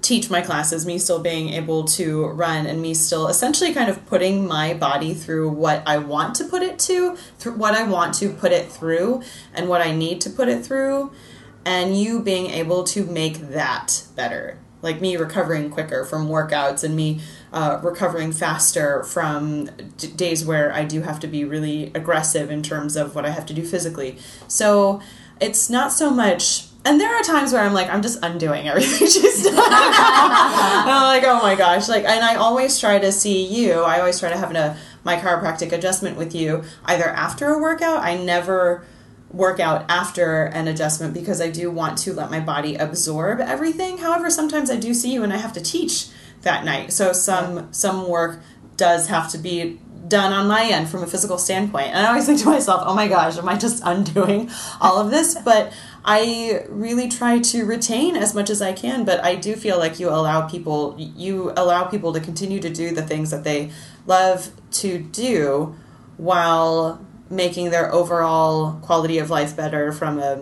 teach 0.07 0.29
my 0.29 0.39
classes, 0.39 0.85
me 0.85 0.97
still 0.97 1.19
being 1.19 1.49
able 1.49 1.83
to 1.83 2.27
run, 2.27 2.65
and 2.65 2.81
me 2.81 2.93
still 2.93 3.27
essentially 3.27 3.73
kind 3.73 3.89
of 3.89 4.05
putting 4.05 4.47
my 4.47 4.73
body 4.73 5.13
through 5.13 5.49
what 5.49 5.83
I 5.85 5.97
want 5.97 6.33
to 6.35 6.45
put 6.45 6.63
it 6.63 6.79
to, 6.79 7.17
through 7.37 7.57
what 7.57 7.75
I 7.75 7.83
want 7.83 8.13
to 8.15 8.29
put 8.29 8.53
it 8.53 8.71
through, 8.71 9.21
and 9.53 9.67
what 9.67 9.81
I 9.81 9.91
need 9.91 10.21
to 10.21 10.29
put 10.29 10.47
it 10.47 10.65
through, 10.65 11.11
and 11.65 11.99
you 11.99 12.21
being 12.21 12.49
able 12.51 12.85
to 12.85 13.05
make 13.05 13.49
that 13.49 14.03
better. 14.15 14.57
Like 14.81 15.01
me 15.01 15.17
recovering 15.17 15.69
quicker 15.69 16.05
from 16.05 16.29
workouts 16.29 16.85
and 16.85 16.95
me 16.95 17.19
uh, 17.51 17.81
recovering 17.83 18.31
faster 18.31 19.03
from 19.03 19.65
d- 19.97 20.07
days 20.07 20.45
where 20.45 20.71
I 20.71 20.85
do 20.85 21.01
have 21.01 21.19
to 21.21 21.27
be 21.27 21.43
really 21.43 21.91
aggressive 21.93 22.49
in 22.49 22.63
terms 22.63 22.95
of 22.95 23.13
what 23.13 23.25
I 23.25 23.31
have 23.31 23.45
to 23.47 23.53
do 23.53 23.65
physically. 23.65 24.17
So 24.47 25.01
it's 25.41 25.69
not 25.69 25.91
so 25.91 26.11
much 26.11 26.66
and 26.85 27.01
there 27.01 27.13
are 27.13 27.21
times 27.21 27.51
where 27.51 27.61
I'm 27.61 27.73
like, 27.73 27.89
I'm 27.89 28.01
just 28.01 28.19
undoing 28.23 28.67
everything 28.67 29.07
she's 29.07 29.43
done. 29.43 29.53
and 29.55 29.63
I'm 29.63 31.03
like, 31.03 31.23
oh 31.25 31.39
my 31.41 31.55
gosh. 31.55 31.89
Like, 31.89 32.05
and 32.05 32.23
I 32.23 32.35
always 32.35 32.79
try 32.79 32.99
to 32.99 33.11
see 33.11 33.45
you. 33.45 33.81
I 33.81 33.99
always 33.99 34.19
try 34.19 34.29
to 34.29 34.37
have 34.37 34.55
a, 34.55 34.77
my 35.03 35.17
chiropractic 35.17 35.71
adjustment 35.71 36.17
with 36.17 36.33
you 36.33 36.63
either 36.85 37.05
after 37.05 37.49
a 37.49 37.59
workout. 37.59 38.03
I 38.03 38.17
never 38.17 38.85
work 39.29 39.59
out 39.59 39.85
after 39.89 40.45
an 40.45 40.67
adjustment 40.67 41.13
because 41.13 41.41
I 41.41 41.49
do 41.49 41.69
want 41.69 41.97
to 41.99 42.13
let 42.13 42.31
my 42.31 42.39
body 42.39 42.75
absorb 42.75 43.39
everything. 43.41 43.97
However, 43.97 44.29
sometimes 44.29 44.71
I 44.71 44.77
do 44.77 44.93
see 44.93 45.13
you 45.13 45.23
and 45.23 45.33
I 45.33 45.37
have 45.37 45.53
to 45.53 45.61
teach 45.61 46.07
that 46.43 46.63
night. 46.63 46.93
So 46.93 47.11
some 47.13 47.73
some 47.73 48.07
work 48.07 48.39
does 48.77 49.07
have 49.07 49.29
to 49.31 49.37
be 49.37 49.79
done 50.07 50.31
on 50.31 50.47
my 50.47 50.63
end 50.63 50.87
from 50.87 51.03
a 51.03 51.07
physical 51.07 51.37
standpoint. 51.37 51.87
And 51.87 51.97
I 51.97 52.09
always 52.09 52.25
think 52.25 52.39
to 52.41 52.45
myself, 52.45 52.83
oh 52.85 52.95
my 52.95 53.07
gosh, 53.07 53.37
am 53.37 53.49
I 53.49 53.57
just 53.57 53.81
undoing 53.83 54.49
all 54.79 54.99
of 54.99 55.11
this? 55.11 55.35
But 55.43 55.73
I 56.09 56.63
really 56.69 57.09
try 57.09 57.39
to 57.39 57.65
retain 57.65 58.15
as 58.15 58.33
much 58.33 58.49
as 58.49 58.61
I 58.61 58.71
can, 58.71 59.03
but 59.03 59.21
I 59.21 59.35
do 59.35 59.57
feel 59.57 59.77
like 59.77 59.99
you 59.99 60.07
allow 60.07 60.47
people 60.47 60.95
you 60.97 61.51
allow 61.57 61.83
people 61.83 62.13
to 62.13 62.21
continue 62.21 62.61
to 62.61 62.69
do 62.69 62.95
the 62.95 63.01
things 63.01 63.29
that 63.31 63.43
they 63.43 63.71
love 64.05 64.51
to 64.71 64.99
do 64.99 65.75
while 66.15 67.05
making 67.29 67.71
their 67.71 67.91
overall 67.93 68.79
quality 68.81 69.17
of 69.17 69.29
life 69.29 69.53
better 69.53 69.91
from 69.91 70.17
a 70.17 70.41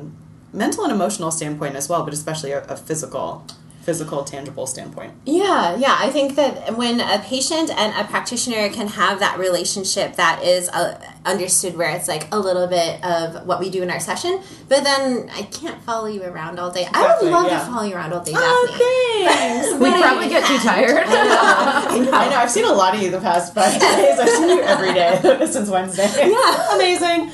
mental 0.53 0.83
and 0.83 0.93
emotional 0.93 1.31
standpoint 1.31 1.75
as 1.75 1.89
well, 1.89 2.03
but 2.03 2.13
especially 2.13 2.51
a, 2.51 2.63
a 2.65 2.77
physical 2.77 3.43
physical 3.81 4.23
tangible 4.23 4.67
standpoint. 4.67 5.13
Yeah, 5.25 5.75
yeah. 5.77 5.95
I 5.99 6.09
think 6.09 6.35
that 6.35 6.75
when 6.75 6.99
a 6.99 7.19
patient 7.19 7.69
and 7.69 7.93
a 7.95 8.07
practitioner 8.07 8.69
can 8.69 8.87
have 8.87 9.19
that 9.19 9.37
relationship 9.39 10.15
that 10.15 10.43
is 10.43 10.69
uh, 10.69 10.99
understood 11.25 11.75
where 11.75 11.89
it's 11.95 12.07
like 12.07 12.27
a 12.31 12.39
little 12.39 12.67
bit 12.67 13.03
of 13.03 13.45
what 13.47 13.59
we 13.59 13.69
do 13.69 13.81
in 13.83 13.89
our 13.89 13.99
session, 13.99 14.39
but 14.69 14.83
then 14.83 15.29
I 15.33 15.41
can't 15.43 15.81
follow 15.83 16.07
you 16.07 16.23
around 16.23 16.59
all 16.59 16.71
day. 16.71 16.87
I 16.93 17.17
would 17.21 17.31
love 17.31 17.47
yeah. 17.47 17.59
to 17.59 17.65
follow 17.65 17.83
you 17.83 17.95
around 17.95 18.13
all 18.13 18.23
day, 18.23 18.33
Oh, 18.35 18.67
Daphne. 18.69 19.25
thanks. 19.35 19.73
We'd 19.81 20.01
probably 20.01 20.29
get 20.29 20.45
too 20.45 20.57
tired. 20.59 21.03
I 21.07 21.97
know. 21.99 22.11
I 22.11 22.29
know. 22.29 22.35
I've 22.37 22.51
seen 22.51 22.65
a 22.65 22.71
lot 22.71 22.95
of 22.95 23.01
you 23.01 23.09
the 23.11 23.19
past 23.19 23.53
five 23.53 23.73
days. 23.79 24.19
I've 24.19 24.29
seen 24.29 24.49
you 24.49 24.61
every 24.61 24.93
day 24.93 25.19
since 25.49 25.69
Wednesday. 25.69 26.07
Yeah. 26.29 26.75
amazing. 26.75 27.31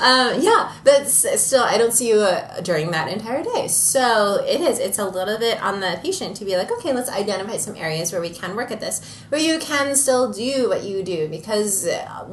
Um, 0.00 0.40
yeah, 0.40 0.72
but 0.84 1.06
still, 1.08 1.62
I 1.62 1.76
don't 1.78 1.92
see 1.92 2.08
you 2.08 2.20
uh, 2.20 2.60
during 2.60 2.90
that 2.92 3.08
entire 3.12 3.42
day. 3.42 3.68
So 3.68 4.44
it 4.46 4.60
is. 4.60 4.78
It's 4.78 4.98
a 4.98 5.04
little 5.04 5.38
bit 5.38 5.60
on 5.62 5.80
the 5.80 5.98
patient 6.02 6.36
to 6.36 6.44
be 6.44 6.56
like, 6.56 6.70
okay, 6.72 6.92
let's 6.92 7.10
identify 7.10 7.56
some 7.56 7.76
areas 7.76 8.12
where 8.12 8.20
we 8.20 8.30
can 8.30 8.56
work 8.56 8.70
at 8.70 8.80
this, 8.80 9.00
where 9.28 9.40
you 9.40 9.58
can 9.58 9.94
still 9.96 10.32
do 10.32 10.68
what 10.68 10.84
you 10.84 11.02
do, 11.02 11.28
because 11.28 11.86
uh, 11.86 12.24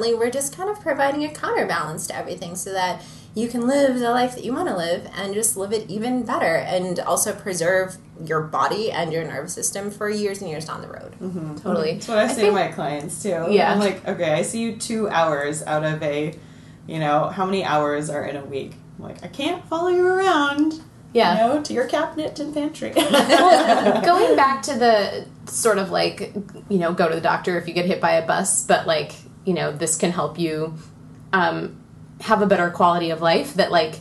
ultimately 0.00 0.18
we're 0.18 0.30
just 0.30 0.56
kind 0.56 0.70
of 0.70 0.80
providing 0.80 1.24
a 1.24 1.30
counterbalance 1.30 2.06
to 2.08 2.16
everything, 2.16 2.56
so 2.56 2.72
that 2.72 3.02
you 3.34 3.48
can 3.48 3.66
live 3.66 3.98
the 3.98 4.10
life 4.10 4.34
that 4.34 4.44
you 4.44 4.52
want 4.52 4.68
to 4.68 4.76
live 4.76 5.08
and 5.14 5.34
just 5.34 5.56
live 5.56 5.72
it 5.72 5.88
even 5.88 6.24
better, 6.24 6.56
and 6.56 6.98
also 7.00 7.34
preserve 7.34 7.96
your 8.24 8.40
body 8.40 8.90
and 8.90 9.12
your 9.12 9.24
nervous 9.24 9.54
system 9.54 9.90
for 9.90 10.08
years 10.10 10.40
and 10.40 10.50
years 10.50 10.64
down 10.66 10.82
the 10.82 10.88
road. 10.88 11.12
Mm-hmm. 11.20 11.56
totally. 11.56 11.90
Mm-hmm. 11.90 11.98
That's 11.98 12.08
what 12.08 12.18
I, 12.18 12.28
say 12.28 12.46
to 12.46 12.52
my 12.52 12.68
clients 12.68 13.22
too. 13.22 13.46
Yeah. 13.48 13.72
I'm 13.72 13.78
like, 13.78 14.06
okay, 14.06 14.32
I 14.32 14.42
see 14.42 14.60
you 14.60 14.76
two 14.76 15.08
hours 15.08 15.62
out 15.62 15.84
of 15.84 16.02
a, 16.02 16.34
you 16.86 16.98
know, 16.98 17.28
how 17.28 17.46
many 17.46 17.64
hours 17.64 18.10
are 18.10 18.24
in 18.24 18.36
a 18.36 18.44
week? 18.44 18.74
I'm 18.98 19.04
like, 19.04 19.24
I 19.24 19.28
can't 19.28 19.64
follow 19.68 19.88
you 19.88 20.06
around. 20.06 20.82
Yeah. 21.12 21.32
You 21.32 21.54
know, 21.54 21.62
to 21.62 21.72
your 21.72 21.86
cabinet 21.86 22.38
and 22.38 22.52
pantry. 22.52 22.92
well, 22.94 24.02
going 24.04 24.36
back 24.36 24.62
to 24.62 24.74
the 24.78 25.26
sort 25.46 25.78
of 25.78 25.90
like, 25.90 26.34
you 26.68 26.78
know, 26.78 26.92
go 26.92 27.08
to 27.08 27.14
the 27.14 27.20
doctor 27.20 27.56
if 27.58 27.66
you 27.66 27.74
get 27.74 27.86
hit 27.86 28.00
by 28.00 28.12
a 28.12 28.26
bus, 28.26 28.66
but 28.66 28.86
like, 28.86 29.12
you 29.50 29.56
know, 29.56 29.72
this 29.72 29.96
can 29.96 30.12
help 30.12 30.38
you 30.38 30.74
um, 31.32 31.76
have 32.20 32.40
a 32.40 32.46
better 32.46 32.70
quality 32.70 33.10
of 33.10 33.20
life. 33.20 33.54
That, 33.54 33.72
like, 33.72 33.98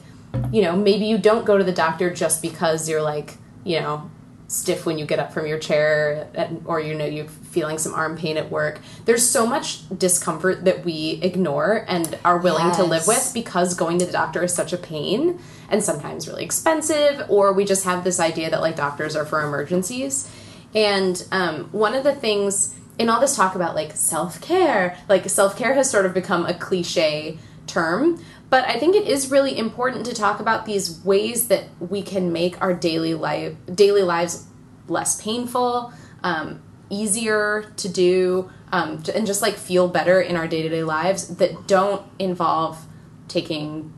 you 0.51 0.61
know, 0.61 0.75
maybe 0.75 1.05
you 1.05 1.17
don't 1.17 1.43
go 1.43 1.57
to 1.57 1.63
the 1.63 1.71
doctor 1.71 2.13
just 2.13 2.43
because 2.43 2.87
you're 2.87 3.01
like, 3.01 3.37
you 3.63 3.79
know, 3.79 4.11
stiff 4.45 4.85
when 4.85 4.99
you 4.99 5.07
get 5.07 5.17
up 5.17 5.33
from 5.33 5.47
your 5.47 5.57
chair 5.57 6.29
and, 6.35 6.61
or 6.65 6.79
you 6.79 6.95
know 6.95 7.05
you're 7.05 7.27
feeling 7.27 7.77
some 7.77 7.93
arm 7.93 8.17
pain 8.17 8.35
at 8.35 8.49
work 8.49 8.79
there's 9.05 9.23
so 9.23 9.45
much 9.45 9.87
discomfort 9.95 10.65
that 10.65 10.83
we 10.83 11.19
ignore 11.21 11.85
and 11.87 12.17
are 12.25 12.39
willing 12.39 12.71
to 12.71 12.83
live 12.83 13.05
with 13.05 13.29
because 13.31 13.75
going 13.75 13.99
to 13.99 14.07
the 14.07 14.11
doctor 14.11 14.41
is 14.43 14.51
such 14.51 14.73
a 14.73 14.77
pain 14.77 15.39
and 15.69 15.83
sometimes 15.83 16.27
really 16.27 16.43
expensive 16.43 17.23
or 17.29 17.53
we 17.53 17.63
just 17.63 17.83
have 17.83 18.03
this 18.03 18.19
idea 18.19 18.49
that 18.49 18.59
like 18.59 18.75
doctors 18.75 19.15
are 19.15 19.23
for 19.23 19.39
emergencies 19.43 20.27
and 20.73 21.27
um, 21.31 21.65
one 21.71 21.93
of 21.93 22.03
the 22.03 22.15
things 22.15 22.73
in 22.99 23.09
all 23.09 23.19
this 23.19 23.35
talk 23.35 23.55
about 23.55 23.73
like 23.73 23.95
self-care 23.95 24.95
like 25.07 25.27
self-care 25.27 25.73
has 25.73 25.89
sort 25.89 26.05
of 26.05 26.13
become 26.13 26.45
a 26.45 26.53
cliche 26.53 27.39
term 27.65 28.21
but 28.49 28.67
i 28.67 28.77
think 28.77 28.95
it 28.95 29.07
is 29.07 29.31
really 29.31 29.57
important 29.57 30.05
to 30.05 30.13
talk 30.13 30.39
about 30.39 30.65
these 30.65 31.03
ways 31.03 31.47
that 31.47 31.63
we 31.79 32.01
can 32.01 32.31
make 32.31 32.61
our 32.61 32.73
daily 32.73 33.13
life 33.13 33.55
daily 33.73 34.03
lives 34.03 34.45
less 34.87 35.21
painful 35.21 35.93
um, 36.23 36.61
easier 36.89 37.71
to 37.77 37.87
do 37.87 38.49
um, 38.71 39.01
and 39.15 39.25
just 39.25 39.41
like 39.41 39.55
feel 39.55 39.87
better 39.87 40.19
in 40.19 40.35
our 40.35 40.47
day-to-day 40.47 40.83
lives 40.83 41.35
that 41.37 41.67
don't 41.67 42.05
involve 42.19 42.85
taking 43.27 43.93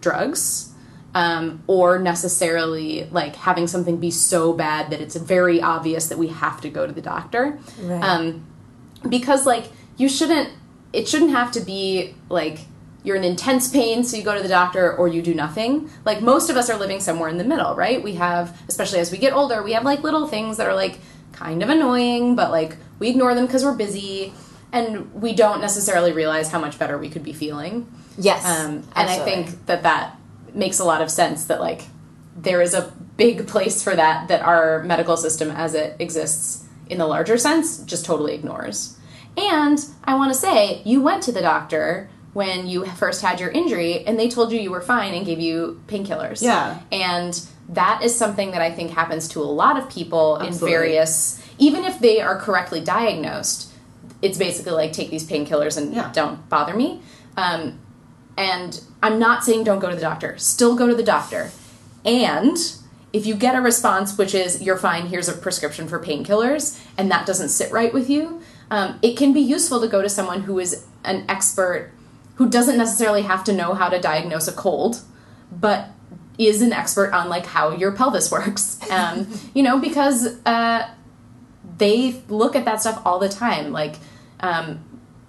drugs 0.00 0.73
um, 1.14 1.62
or 1.66 1.98
necessarily 1.98 3.04
like 3.10 3.36
having 3.36 3.66
something 3.66 3.98
be 3.98 4.10
so 4.10 4.52
bad 4.52 4.90
that 4.90 5.00
it's 5.00 5.16
very 5.16 5.60
obvious 5.60 6.08
that 6.08 6.18
we 6.18 6.28
have 6.28 6.60
to 6.62 6.68
go 6.68 6.86
to 6.86 6.92
the 6.92 7.02
doctor. 7.02 7.58
Right. 7.80 8.02
um, 8.02 8.44
because 9.08 9.46
like 9.46 9.70
you 9.96 10.08
shouldn't 10.08 10.50
it 10.92 11.08
shouldn't 11.08 11.30
have 11.30 11.52
to 11.52 11.60
be 11.60 12.14
like 12.28 12.60
you're 13.02 13.16
in 13.16 13.24
intense 13.24 13.68
pain 13.68 14.02
so 14.02 14.16
you 14.16 14.22
go 14.22 14.34
to 14.34 14.42
the 14.42 14.48
doctor 14.48 14.96
or 14.96 15.08
you 15.08 15.20
do 15.22 15.34
nothing. 15.34 15.90
Like 16.04 16.22
most 16.22 16.48
of 16.50 16.56
us 16.56 16.70
are 16.70 16.78
living 16.78 17.00
somewhere 17.00 17.28
in 17.28 17.38
the 17.38 17.44
middle 17.44 17.74
right? 17.76 18.02
We 18.02 18.14
have 18.14 18.60
especially 18.68 18.98
as 18.98 19.12
we 19.12 19.18
get 19.18 19.32
older 19.32 19.62
we 19.62 19.72
have 19.72 19.84
like 19.84 20.02
little 20.02 20.26
things 20.26 20.56
that 20.56 20.66
are 20.66 20.74
like 20.74 20.98
kind 21.32 21.62
of 21.62 21.68
annoying 21.68 22.34
but 22.36 22.50
like 22.50 22.76
we 22.98 23.08
ignore 23.08 23.34
them 23.34 23.46
because 23.46 23.64
we're 23.64 23.76
busy 23.76 24.32
and 24.72 25.14
we 25.14 25.32
don't 25.32 25.60
necessarily 25.60 26.12
realize 26.12 26.50
how 26.50 26.58
much 26.58 26.78
better 26.80 26.98
we 26.98 27.08
could 27.08 27.22
be 27.22 27.32
feeling. 27.32 27.86
Yes, 28.18 28.44
um, 28.44 28.82
and 28.96 29.08
I 29.08 29.18
think 29.24 29.66
that 29.66 29.84
that 29.84 30.18
makes 30.54 30.78
a 30.78 30.84
lot 30.84 31.02
of 31.02 31.10
sense 31.10 31.44
that 31.46 31.60
like 31.60 31.82
there 32.36 32.60
is 32.62 32.74
a 32.74 32.92
big 33.16 33.46
place 33.46 33.82
for 33.82 33.94
that 33.94 34.28
that 34.28 34.42
our 34.42 34.82
medical 34.82 35.16
system 35.16 35.50
as 35.50 35.74
it 35.74 35.96
exists 35.98 36.64
in 36.88 36.98
the 36.98 37.06
larger 37.06 37.38
sense 37.38 37.78
just 37.84 38.04
totally 38.04 38.34
ignores. 38.34 38.98
And 39.36 39.78
I 40.04 40.14
want 40.14 40.32
to 40.32 40.38
say 40.38 40.82
you 40.84 41.00
went 41.02 41.22
to 41.24 41.32
the 41.32 41.40
doctor 41.40 42.08
when 42.32 42.66
you 42.66 42.84
first 42.84 43.22
had 43.22 43.40
your 43.40 43.50
injury 43.50 44.04
and 44.06 44.18
they 44.18 44.28
told 44.28 44.52
you 44.52 44.60
you 44.60 44.70
were 44.70 44.80
fine 44.80 45.14
and 45.14 45.24
gave 45.24 45.40
you 45.40 45.80
painkillers. 45.86 46.42
Yeah. 46.42 46.80
And 46.90 47.40
that 47.68 48.02
is 48.02 48.14
something 48.14 48.50
that 48.50 48.60
I 48.60 48.70
think 48.70 48.90
happens 48.90 49.28
to 49.28 49.40
a 49.40 49.44
lot 49.44 49.78
of 49.78 49.88
people 49.88 50.36
in 50.36 50.52
various 50.52 51.40
even 51.58 51.84
if 51.84 52.00
they 52.00 52.20
are 52.20 52.38
correctly 52.38 52.80
diagnosed, 52.80 53.72
it's 54.20 54.36
basically 54.36 54.72
like 54.72 54.92
take 54.92 55.10
these 55.10 55.28
painkillers 55.28 55.76
and 55.76 55.94
Yeah. 55.94 56.10
don't 56.12 56.48
bother 56.48 56.74
me. 56.74 57.00
Um, 57.36 57.78
and 58.36 58.80
I'm 59.02 59.18
not 59.18 59.44
saying 59.44 59.64
don't 59.64 59.78
go 59.78 59.90
to 59.90 59.94
the 59.94 60.00
doctor. 60.00 60.36
Still 60.38 60.76
go 60.76 60.86
to 60.86 60.94
the 60.94 61.02
doctor. 61.02 61.50
And 62.04 62.56
if 63.12 63.26
you 63.26 63.34
get 63.34 63.54
a 63.54 63.60
response 63.60 64.18
which 64.18 64.34
is 64.34 64.60
you're 64.60 64.76
fine, 64.76 65.06
here's 65.06 65.28
a 65.28 65.32
prescription 65.32 65.88
for 65.88 65.98
painkillers, 65.98 66.80
and 66.98 67.10
that 67.10 67.26
doesn't 67.26 67.50
sit 67.50 67.70
right 67.72 67.92
with 67.92 68.10
you, 68.10 68.42
um, 68.70 68.98
it 69.02 69.16
can 69.16 69.32
be 69.32 69.40
useful 69.40 69.80
to 69.80 69.88
go 69.88 70.02
to 70.02 70.08
someone 70.08 70.42
who 70.42 70.58
is 70.58 70.86
an 71.04 71.24
expert 71.28 71.92
who 72.36 72.48
doesn't 72.48 72.76
necessarily 72.76 73.22
have 73.22 73.44
to 73.44 73.52
know 73.52 73.74
how 73.74 73.88
to 73.88 74.00
diagnose 74.00 74.48
a 74.48 74.52
cold, 74.52 75.02
but 75.52 75.90
is 76.38 76.62
an 76.62 76.72
expert 76.72 77.12
on 77.12 77.28
like 77.28 77.46
how 77.46 77.70
your 77.70 77.92
pelvis 77.92 78.30
works. 78.32 78.78
Um, 78.90 79.28
you 79.54 79.62
know, 79.62 79.78
because 79.78 80.38
uh, 80.44 80.88
they 81.78 82.22
look 82.28 82.56
at 82.56 82.64
that 82.64 82.80
stuff 82.80 83.00
all 83.04 83.18
the 83.18 83.28
time. 83.28 83.72
Like, 83.72 83.96
um, 84.40 84.84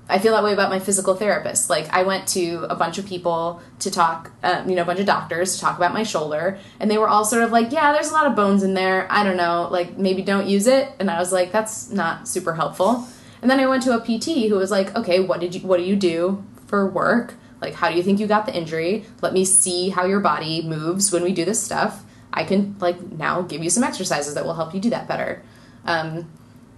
I 0.08 0.20
feel 0.20 0.34
that 0.34 0.44
way 0.44 0.54
about 0.54 0.70
my 0.70 0.80
physical 0.80 1.16
therapist. 1.16 1.70
Like, 1.70 1.92
I 1.92 2.04
went 2.04 2.28
to 2.30 2.68
a 2.70 2.76
bunch 2.76 3.00
of 3.00 3.08
people 3.08 3.62
to 3.80 3.90
talk, 3.90 4.32
um, 4.44 4.70
you 4.70 4.76
know, 4.76 4.84
a 4.84 4.86
bunch 4.86 5.00
of 5.00 5.08
doctors 5.08 5.56
to 5.56 5.62
talk 5.62 5.78
about 5.78 5.94
my 5.94 6.04
shoulder, 6.04 6.60
and 6.80 6.92
they 6.92 6.98
were 6.98 7.08
all 7.08 7.26
sort 7.26 7.44
of 7.44 7.52
like, 7.52 7.72
"Yeah, 7.72 7.92
there's 7.92 8.12
a 8.12 8.14
lot 8.14 8.28
of 8.28 8.36
bones 8.36 8.62
in 8.62 8.76
there. 8.76 9.08
I 9.10 9.24
don't 9.24 9.38
know, 9.38 9.68
like 9.72 9.98
maybe 9.98 10.22
don't 10.22 10.48
use 10.48 10.68
it." 10.68 10.90
And 11.00 11.10
I 11.10 11.18
was 11.20 11.32
like, 11.32 11.52
"That's 11.52 11.90
not 11.92 12.28
super 12.28 12.54
helpful." 12.54 13.08
And 13.42 13.50
then 13.50 13.60
I 13.60 13.68
went 13.68 13.84
to 13.84 13.96
a 13.96 14.00
PT 14.00 14.48
who 14.48 14.56
was 14.56 14.72
like, 14.72 14.96
"Okay, 14.96 15.20
what 15.20 15.40
did 15.40 15.56
you 15.56 15.62
what 15.62 15.78
do 15.78 15.84
you 15.84 15.96
do 15.96 16.44
for 16.68 16.88
work? 16.88 17.34
Like, 17.62 17.74
how 17.74 17.90
do 17.90 17.98
you 17.98 18.04
think 18.04 18.20
you 18.20 18.28
got 18.28 18.46
the 18.46 18.56
injury? 18.56 19.06
Let 19.22 19.34
me 19.34 19.44
see 19.44 19.90
how 19.90 20.06
your 20.06 20.20
body 20.20 20.62
moves 20.62 21.12
when 21.12 21.24
we 21.24 21.32
do 21.32 21.46
this 21.46 21.62
stuff. 21.62 22.04
I 22.32 22.44
can 22.44 22.76
like 22.80 23.00
now 23.14 23.42
give 23.42 23.64
you 23.64 23.70
some 23.72 23.84
exercises 23.84 24.36
that 24.36 24.46
will 24.46 24.56
help 24.56 24.74
you 24.74 24.80
do 24.80 24.92
that 24.92 25.08
better." 25.08 25.42
Um, 25.86 26.28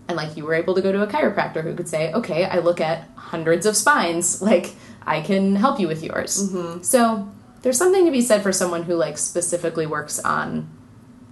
and 0.07 0.15
like 0.17 0.35
you 0.37 0.45
were 0.45 0.53
able 0.53 0.73
to 0.75 0.81
go 0.81 0.91
to 0.91 1.01
a 1.01 1.07
chiropractor 1.07 1.63
who 1.63 1.73
could 1.75 1.87
say 1.87 2.11
okay 2.13 2.45
i 2.45 2.59
look 2.59 2.79
at 2.81 3.07
hundreds 3.15 3.65
of 3.65 3.75
spines 3.75 4.41
like 4.41 4.73
i 5.05 5.21
can 5.21 5.55
help 5.55 5.79
you 5.79 5.87
with 5.87 6.03
yours 6.03 6.51
so 6.81 7.29
there's 7.61 7.77
something 7.77 8.05
to 8.05 8.11
be 8.11 8.21
said 8.21 8.41
for 8.41 8.51
someone 8.51 8.83
who 8.83 8.95
like 8.95 9.17
specifically 9.17 9.85
works 9.85 10.19
on 10.19 10.69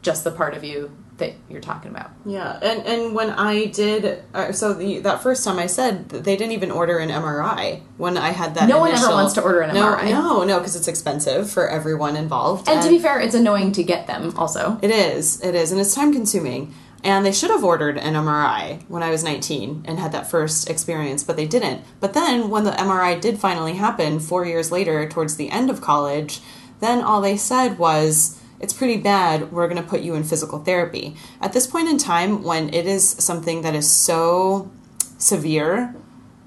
just 0.01 0.23
the 0.23 0.31
part 0.31 0.53
of 0.53 0.63
you 0.63 0.91
that 1.17 1.33
you're 1.49 1.61
talking 1.61 1.91
about 1.91 2.11
Yeah, 2.25 2.59
and 2.61 2.85
and 2.85 3.15
when 3.15 3.29
I 3.29 3.67
did, 3.67 4.21
uh, 4.33 4.51
so 4.51 4.73
the 4.73 4.99
that 4.99 5.23
first 5.23 5.45
time 5.45 5.57
I 5.59 5.67
said 5.67 6.09
they 6.09 6.35
didn't 6.35 6.51
even 6.51 6.71
order 6.71 6.97
an 6.97 7.09
MRI 7.09 7.81
when 7.97 8.17
I 8.17 8.31
had 8.31 8.55
that. 8.55 8.67
No 8.67 8.79
one 8.79 8.91
ever 8.91 9.07
wants 9.09 9.33
to 9.35 9.41
order 9.41 9.61
an 9.61 9.73
no, 9.73 9.95
MRI. 9.95 10.09
No, 10.09 10.43
no, 10.43 10.59
because 10.59 10.75
it's 10.75 10.89
expensive 10.89 11.49
for 11.49 11.69
everyone 11.69 12.15
involved. 12.17 12.67
and 12.67 12.81
to 12.83 12.89
be 12.89 12.99
fair 12.99 13.19
it's 13.19 13.33
annoying 13.33 13.71
to 13.73 13.83
get 13.83 14.07
them 14.07 14.33
also 14.37 14.77
It 14.81 14.91
is. 14.91 15.41
It 15.41 15.55
is. 15.55 15.71
And 15.71 15.79
it's 15.79 15.95
time 15.95 16.11
consuming. 16.11 16.73
And 17.05 17.23
they 17.23 17.31
should 17.31 17.51
have 17.51 17.63
ordered 17.63 17.99
an 17.99 18.15
MRI 18.15 18.81
when 18.89 19.03
I 19.03 19.11
was 19.11 19.23
19 19.23 19.85
and 19.87 19.99
had 19.99 20.11
that 20.13 20.27
first 20.27 20.67
experience, 20.67 21.23
but 21.23 21.35
they 21.35 21.45
didn't. 21.45 21.83
But 21.99 22.15
then 22.15 22.49
when 22.49 22.63
the 22.63 22.71
MRI 22.71 23.21
did 23.21 23.37
finally 23.37 23.75
happen 23.75 24.19
four 24.19 24.43
years 24.43 24.71
later, 24.71 25.07
towards 25.07 25.35
the 25.35 25.51
end 25.51 25.69
of 25.69 25.81
college, 25.81 26.41
then 26.79 27.03
all 27.03 27.21
they 27.21 27.37
said 27.37 27.77
was, 27.77 28.41
it's 28.59 28.73
pretty 28.73 28.97
bad. 28.97 29.51
We're 29.51 29.67
going 29.67 29.81
to 29.81 29.87
put 29.87 30.01
you 30.01 30.15
in 30.15 30.23
physical 30.23 30.57
therapy. 30.57 31.15
At 31.39 31.53
this 31.53 31.67
point 31.67 31.89
in 31.89 31.99
time, 31.99 32.41
when 32.41 32.73
it 32.73 32.87
is 32.87 33.07
something 33.07 33.61
that 33.61 33.75
is 33.75 33.89
so 33.89 34.71
severe 35.19 35.95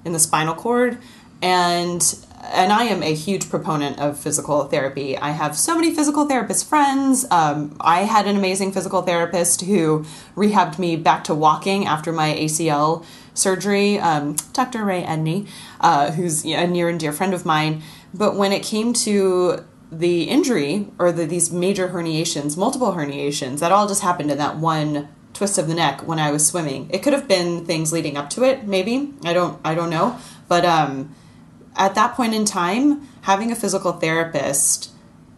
in 0.05 0.13
the 0.13 0.19
spinal 0.19 0.57
cord 0.57 0.99
and 1.41 2.03
and 2.53 2.73
I 2.73 2.85
am 2.85 3.03
a 3.03 3.15
huge 3.15 3.51
proponent 3.51 3.99
of 3.99 4.19
physical 4.19 4.65
therapy. 4.65 5.17
I 5.17 5.31
have 5.31 5.57
so 5.57 5.75
many 5.75 5.95
physical 5.95 6.27
therapist 6.27 6.69
friends. 6.69 7.27
Um, 7.31 7.77
I 7.81 8.01
had 8.01 8.27
an 8.27 8.37
amazing 8.37 8.73
physical 8.73 9.03
therapist 9.03 9.63
who 9.63 10.05
rehabbed 10.37 10.79
me 10.79 10.97
back 10.97 11.25
to 11.25 11.35
walking 11.35 11.87
after 11.87 12.13
my 12.13 12.35
ACL 12.35 13.05
surgery, 13.35 13.99
um, 13.99 14.37
Dr. 14.53 14.85
Ray 14.85 15.03
Edney, 15.03 15.49
uh, 15.81 16.13
who's 16.13 16.45
a 16.45 16.67
near 16.67 16.89
and 16.89 16.99
dear 16.99 17.13
friend 17.13 17.35
of 17.35 17.45
mine. 17.45 17.83
But 18.13 18.37
when 18.37 18.53
it 18.53 18.63
came 18.63 18.93
to 18.95 19.65
the 19.91 20.25
injury 20.25 20.89
or 20.99 21.13
the, 21.13 21.25
these 21.25 21.53
major 21.53 21.89
herniations, 21.89 22.57
multiple 22.57 22.93
herniations, 22.93 23.61
that 23.61 23.73
all 23.73 23.89
just 23.89 24.03
happened 24.03 24.31
in 24.31 24.39
that 24.39 24.57
one 24.57 25.09
twist 25.33 25.57
of 25.57 25.69
the 25.69 25.75
neck 25.75 26.07
when 26.07 26.19
I 26.19 26.31
was 26.31 26.45
swimming. 26.47 26.89
It 26.91 27.03
could 27.03 27.13
have 27.13 27.29
been 27.29 27.65
things 27.65 27.93
leading 27.93 28.17
up 28.17 28.29
to 28.31 28.43
it, 28.43 28.67
maybe. 28.67 29.15
I 29.25 29.33
don't 29.33 29.61
I 29.65 29.75
don't 29.75 29.91
know. 29.91 30.19
But 30.49 30.65
um, 30.65 31.15
at 31.79 31.95
that 31.95 32.15
point 32.15 32.35
in 32.35 32.45
time, 32.45 33.09
having 33.23 33.51
a 33.53 33.57
physical 33.57 33.93
therapist 33.93 34.91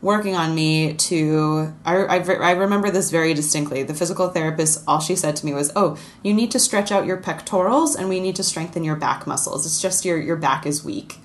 working 0.02 0.34
on 0.34 0.54
me 0.54 0.94
to 0.94 1.74
I, 1.84 1.96
I, 1.96 2.18
I 2.18 2.50
remember 2.52 2.90
this 2.90 3.10
very 3.10 3.34
distinctly. 3.34 3.82
The 3.82 3.94
physical 3.94 4.30
therapist 4.30 4.82
all 4.88 5.00
she 5.00 5.14
said 5.14 5.36
to 5.36 5.46
me 5.46 5.52
was 5.52 5.70
oh 5.76 5.98
you 6.22 6.32
need 6.32 6.50
to 6.52 6.58
stretch 6.58 6.90
out 6.90 7.04
your 7.04 7.18
pectorals 7.18 7.94
and 7.94 8.08
we 8.08 8.20
need 8.20 8.36
to 8.36 8.42
strengthen 8.42 8.82
your 8.82 8.96
back 8.96 9.26
muscles. 9.26 9.66
It's 9.66 9.80
just 9.80 10.04
your 10.04 10.18
your 10.18 10.36
back 10.36 10.64
is 10.64 10.82
weak. 10.82 11.18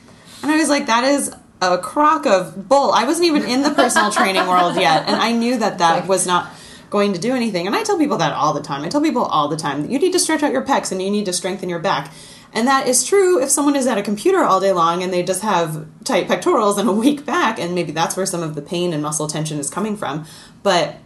And 0.43 0.51
i 0.51 0.57
was 0.57 0.69
like 0.69 0.87
that 0.87 1.05
is 1.05 1.33
a 1.61 1.77
crock 1.77 2.25
of 2.25 2.67
bull. 2.67 2.91
I 2.91 3.05
wasn't 3.05 3.27
even 3.27 3.43
in 3.43 3.61
the 3.61 3.71
personal 3.71 4.11
training 4.19 4.45
world 4.45 4.75
yet 4.75 5.07
and 5.07 5.15
i 5.15 5.31
knew 5.31 5.57
that 5.57 5.77
that 5.77 6.05
was 6.07 6.27
not 6.27 6.51
going 6.89 7.13
to 7.13 7.19
do 7.19 7.33
anything. 7.33 7.67
And 7.67 7.75
i 7.77 7.83
tell 7.83 7.97
people 7.97 8.17
that 8.17 8.33
all 8.33 8.53
the 8.53 8.61
time. 8.61 8.83
I 8.83 8.89
tell 8.89 9.01
people 9.01 9.23
all 9.23 9.47
the 9.47 9.55
time 9.55 9.89
you 9.89 9.99
need 9.99 10.11
to 10.11 10.19
stretch 10.19 10.43
out 10.43 10.51
your 10.51 10.63
pecs 10.63 10.91
and 10.91 11.01
you 11.01 11.09
need 11.09 11.25
to 11.27 11.33
strengthen 11.33 11.69
your 11.69 11.79
back 11.79 12.11
and 12.55 12.67
that 12.67 12.87
is 12.87 13.03
true 13.03 13.41
if 13.41 13.49
someone 13.51 13.75
is 13.75 13.85
at 13.85 13.97
a 13.97 14.01
computer 14.01 14.43
all 14.43 14.59
day 14.59 14.71
long 14.71 15.03
and 15.03 15.13
they 15.13 15.21
just 15.21 15.41
have 15.41 15.85
tight 16.03 16.27
pectorals 16.27 16.77
and 16.77 16.89
a 16.89 16.93
weak 16.93 17.25
back, 17.25 17.59
and 17.59 17.75
maybe 17.75 17.91
that's 17.91 18.15
where 18.15 18.25
some 18.25 18.41
of 18.41 18.55
the 18.55 18.61
pain 18.61 18.93
and 18.93 19.03
muscle 19.03 19.27
tension 19.27 19.59
is 19.59 19.69
coming 19.69 19.97
from. 19.97 20.25
But 20.63 20.97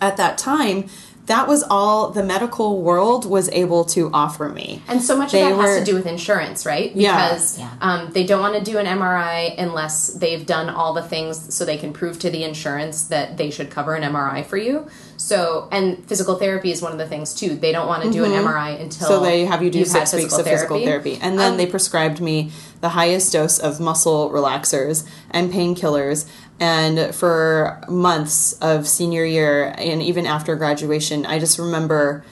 at 0.00 0.16
that 0.16 0.38
time, 0.38 0.88
that 1.28 1.46
was 1.46 1.62
all 1.70 2.10
the 2.10 2.22
medical 2.24 2.80
world 2.82 3.24
was 3.28 3.48
able 3.50 3.84
to 3.84 4.10
offer 4.12 4.48
me. 4.48 4.82
And 4.88 5.02
so 5.02 5.16
much 5.16 5.32
They 5.32 5.42
of 5.42 5.50
that 5.50 5.56
were- 5.56 5.68
has 5.68 5.78
to 5.78 5.84
do 5.84 5.94
with 5.94 6.06
insurance, 6.06 6.66
right? 6.66 6.90
Yeah. 6.94 7.28
Because 7.28 7.58
Yeah. 7.58 7.68
Um, 7.80 8.10
they 8.12 8.24
don't 8.24 8.40
want 8.40 8.54
to 8.54 8.60
do 8.62 8.78
an 8.78 8.86
MRI 8.86 9.54
unless 9.58 10.08
they've 10.08 10.44
done 10.44 10.68
all 10.70 10.94
the 10.94 11.02
things 11.02 11.54
so 11.54 11.64
they 11.64 11.76
can 11.76 11.92
prove 11.92 12.18
to 12.20 12.30
the 12.30 12.44
insurance 12.44 13.02
that 13.04 13.36
they 13.36 13.50
should 13.50 13.70
cover 13.70 13.94
an 13.94 14.02
MRI 14.04 14.42
for 14.42 14.56
you. 14.56 14.86
So, 15.18 15.68
and 15.70 16.02
physical 16.06 16.36
therapy 16.36 16.70
is 16.72 16.80
one 16.80 16.92
of 16.92 16.98
the 16.98 17.06
things 17.06 17.34
too. 17.34 17.56
They 17.56 17.72
don't 17.72 17.88
want 17.88 18.04
to 18.04 18.10
do 18.10 18.24
an 18.24 18.32
MRI 18.32 18.70
until 18.80 19.08
Mm-hmm. 19.08 19.14
So 19.16 19.20
they 19.20 19.44
have 19.44 19.62
you 19.62 19.70
do 19.70 19.84
six 19.84 20.12
weeks 20.14 20.36
of 20.38 20.46
physical 20.46 20.82
therapy. 20.82 21.18
And 21.20 21.38
then 21.38 21.56
they 21.56 21.66
prescribed 21.66 22.20
me 22.20 22.50
the 22.80 22.90
highest 22.90 23.32
dose 23.32 23.58
of 23.58 23.80
muscle 23.80 24.30
relaxers 24.30 25.04
and 25.30 25.52
painkillers. 25.52 26.24
And 26.60 27.14
for 27.14 27.80
months 27.88 28.54
of 28.54 28.86
senior 28.88 29.24
year 29.24 29.74
and 29.78 30.02
even 30.02 30.26
after 30.26 30.56
graduation, 30.56 31.24
I 31.24 31.38
just 31.38 31.58
remember 31.58 32.24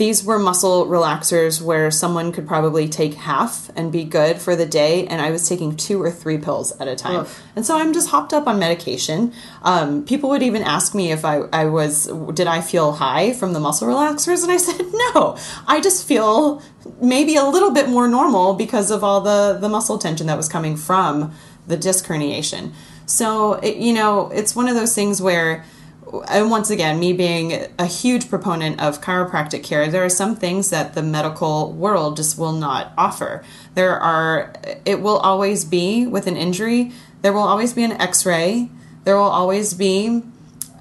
these 0.00 0.24
were 0.24 0.38
muscle 0.38 0.86
relaxers 0.86 1.60
where 1.60 1.90
someone 1.90 2.32
could 2.32 2.48
probably 2.48 2.88
take 2.88 3.12
half 3.12 3.70
and 3.76 3.92
be 3.92 4.02
good 4.02 4.38
for 4.38 4.56
the 4.56 4.64
day, 4.64 5.06
and 5.06 5.20
I 5.20 5.30
was 5.30 5.46
taking 5.46 5.76
two 5.76 6.00
or 6.02 6.10
three 6.10 6.38
pills 6.38 6.72
at 6.80 6.88
a 6.88 6.96
time. 6.96 7.26
And 7.54 7.66
so 7.66 7.76
I'm 7.76 7.92
just 7.92 8.08
hopped 8.08 8.32
up 8.32 8.46
on 8.46 8.58
medication. 8.58 9.34
Um, 9.62 10.06
people 10.06 10.30
would 10.30 10.42
even 10.42 10.62
ask 10.62 10.94
me 10.94 11.12
if 11.12 11.26
I, 11.26 11.40
I 11.52 11.66
was, 11.66 12.06
did 12.32 12.46
I 12.46 12.62
feel 12.62 12.92
high 12.92 13.34
from 13.34 13.52
the 13.52 13.60
muscle 13.60 13.88
relaxers? 13.88 14.42
And 14.42 14.50
I 14.50 14.56
said, 14.68 14.86
no, 14.90 15.36
I 15.68 15.82
just 15.82 16.08
feel 16.08 16.62
maybe 17.02 17.36
a 17.36 17.44
little 17.44 17.70
bit 17.70 17.90
more 17.90 18.08
normal 18.08 18.54
because 18.54 18.90
of 18.90 19.04
all 19.04 19.20
the, 19.20 19.58
the 19.60 19.68
muscle 19.68 19.98
tension 19.98 20.28
that 20.28 20.38
was 20.38 20.48
coming 20.48 20.78
from 20.78 21.34
the 21.66 21.76
disc 21.76 22.06
herniation. 22.06 22.72
So, 23.10 23.54
it, 23.54 23.76
you 23.76 23.92
know, 23.92 24.30
it's 24.30 24.54
one 24.54 24.68
of 24.68 24.76
those 24.76 24.94
things 24.94 25.20
where 25.20 25.64
and 26.28 26.50
once 26.50 26.70
again, 26.70 26.98
me 26.98 27.12
being 27.12 27.66
a 27.78 27.86
huge 27.86 28.28
proponent 28.28 28.80
of 28.80 29.00
chiropractic 29.00 29.62
care, 29.62 29.88
there 29.88 30.04
are 30.04 30.08
some 30.08 30.34
things 30.34 30.70
that 30.70 30.94
the 30.94 31.02
medical 31.02 31.72
world 31.72 32.16
just 32.16 32.36
will 32.36 32.52
not 32.52 32.92
offer. 32.98 33.44
There 33.74 33.98
are, 33.98 34.52
it 34.84 35.00
will 35.00 35.18
always 35.18 35.64
be 35.64 36.06
with 36.06 36.26
an 36.26 36.36
injury, 36.36 36.92
there 37.22 37.32
will 37.32 37.42
always 37.42 37.72
be 37.72 37.84
an 37.84 37.92
x 37.92 38.26
ray, 38.26 38.70
there 39.04 39.16
will 39.16 39.22
always 39.22 39.74
be 39.74 40.22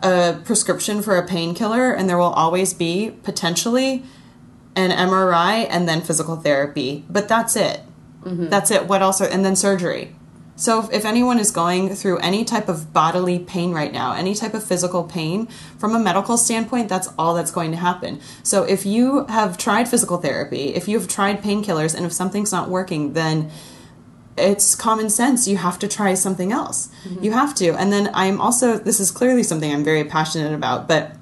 a 0.01 0.39
prescription 0.45 1.01
for 1.01 1.15
a 1.17 1.27
painkiller, 1.27 1.91
and 1.91 2.09
there 2.09 2.17
will 2.17 2.25
always 2.25 2.73
be 2.73 3.11
potentially 3.23 4.03
an 4.75 4.91
MRI 4.91 5.67
and 5.69 5.88
then 5.88 6.01
physical 6.01 6.38
therapy. 6.38 7.05
But 7.09 7.27
that's 7.27 7.55
it. 7.55 7.82
Mm-hmm. 8.21 8.49
That's 8.49 8.71
it. 8.71 8.88
What 8.88 9.01
else? 9.01 9.21
Are, 9.21 9.27
and 9.27 9.43
then 9.43 9.55
surgery. 9.55 10.15
So 10.60 10.89
if, 10.91 11.05
anyone 11.05 11.39
is 11.39 11.51
going 11.51 11.95
through 11.95 12.18
any 12.18 12.43
type 12.43 12.68
of 12.68 12.91
bodily 12.91 13.39
pain 13.39 13.72
right 13.72 13.93
now, 13.93 14.12
any 14.12 14.36
type 14.36 14.53
of 14.53 14.62
physical 14.62 15.05
pain, 15.05 15.47
from 15.78 15.95
a 15.95 15.99
medical 15.99 16.38
standpoint, 16.38 16.89
that's 16.89 17.07
all 17.18 17.34
that's 17.34 17.49
going 17.49 17.72
to 17.72 17.78
happen. 17.78 18.20
So 18.43 18.64
if 18.64 18.86
you 18.86 19.26
have 19.28 19.57
tried 19.57 19.88
physical 19.88 20.18
therapy, 20.18 20.76
if 20.76 20.89
you've 20.89 21.07
tried 21.07 21.41
painkillers, 21.41 21.95
and 21.95 22.05
if 22.05 22.12
something's 22.12 22.51
not 22.51 22.68
working, 22.68 23.14
then 23.14 23.49
it's 24.38 24.76
common 24.76 25.10
sense. 25.10 25.47
You 25.47 25.55
have 25.55 25.80
to 25.80 25.88
try 25.88 26.14
something 26.14 26.51
else. 26.51 26.89
Mm-hmm. 27.05 27.24
You 27.24 27.32
have 27.32 27.55
to. 27.55 27.70
And 27.80 27.93
then 27.93 28.10
I'm 28.14 28.41
also, 28.41 28.78
this 28.78 28.99
is 28.99 29.12
clearly 29.12 29.43
something 29.43 29.72
I'm 29.72 29.86
very 29.86 30.03
passionate 30.03 30.53
about, 30.53 30.89
but 30.89 31.16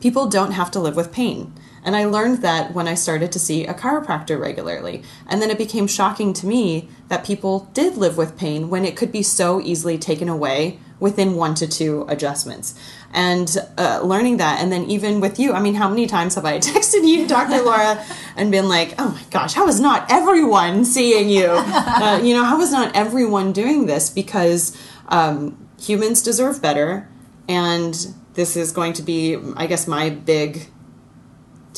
people 0.00 0.28
don't 0.28 0.52
have 0.52 0.70
to 0.70 0.78
live 0.78 0.94
with 0.94 1.12
pain. 1.12 1.52
And 1.84 1.96
I 1.96 2.04
learned 2.04 2.42
that 2.42 2.74
when 2.74 2.88
I 2.88 2.94
started 2.94 3.32
to 3.32 3.38
see 3.38 3.66
a 3.66 3.74
chiropractor 3.74 4.38
regularly. 4.38 5.02
And 5.26 5.40
then 5.40 5.50
it 5.50 5.58
became 5.58 5.86
shocking 5.86 6.32
to 6.34 6.46
me 6.46 6.88
that 7.08 7.24
people 7.24 7.70
did 7.72 7.96
live 7.96 8.16
with 8.16 8.36
pain 8.36 8.68
when 8.68 8.84
it 8.84 8.96
could 8.96 9.12
be 9.12 9.22
so 9.22 9.60
easily 9.60 9.98
taken 9.98 10.28
away 10.28 10.78
within 11.00 11.36
one 11.36 11.54
to 11.54 11.66
two 11.66 12.04
adjustments. 12.08 12.74
And 13.12 13.56
uh, 13.78 14.00
learning 14.02 14.38
that, 14.38 14.60
and 14.60 14.70
then 14.70 14.84
even 14.90 15.20
with 15.20 15.38
you, 15.38 15.52
I 15.52 15.60
mean, 15.60 15.74
how 15.74 15.88
many 15.88 16.06
times 16.06 16.34
have 16.34 16.44
I 16.44 16.58
texted 16.58 17.06
you, 17.06 17.26
Dr. 17.26 17.62
Laura, 17.62 18.04
and 18.36 18.50
been 18.50 18.68
like, 18.68 18.94
oh 18.98 19.10
my 19.10 19.22
gosh, 19.30 19.54
how 19.54 19.66
is 19.68 19.80
not 19.80 20.10
everyone 20.10 20.84
seeing 20.84 21.28
you? 21.28 21.48
Uh, 21.98 22.20
you 22.22 22.32
know, 22.32 22.44
how 22.44 22.60
is 22.60 22.70
not 22.70 22.94
everyone 22.94 23.52
doing 23.52 23.86
this? 23.86 24.08
Because 24.08 24.76
um, 25.08 25.68
humans 25.80 26.22
deserve 26.22 26.62
better. 26.62 27.08
And 27.48 27.94
this 28.34 28.56
is 28.56 28.70
going 28.72 28.92
to 28.94 29.02
be, 29.02 29.36
I 29.56 29.66
guess, 29.66 29.88
my 29.88 30.10
big 30.10 30.68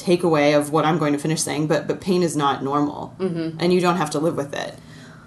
takeaway 0.03 0.57
of 0.59 0.71
what 0.71 0.85
I'm 0.85 0.99
going 0.99 1.13
to 1.13 1.19
finish 1.19 1.43
saying, 1.43 1.67
but 1.67 1.87
but 1.87 2.01
pain 2.01 2.23
is 2.23 2.37
not 2.37 2.63
normal, 2.63 3.15
mm-hmm. 3.19 3.59
and 3.61 3.73
you 3.73 3.81
don't 3.81 3.97
have 3.97 4.11
to 4.11 4.19
live 4.19 4.37
with 4.37 4.55
it. 4.55 4.75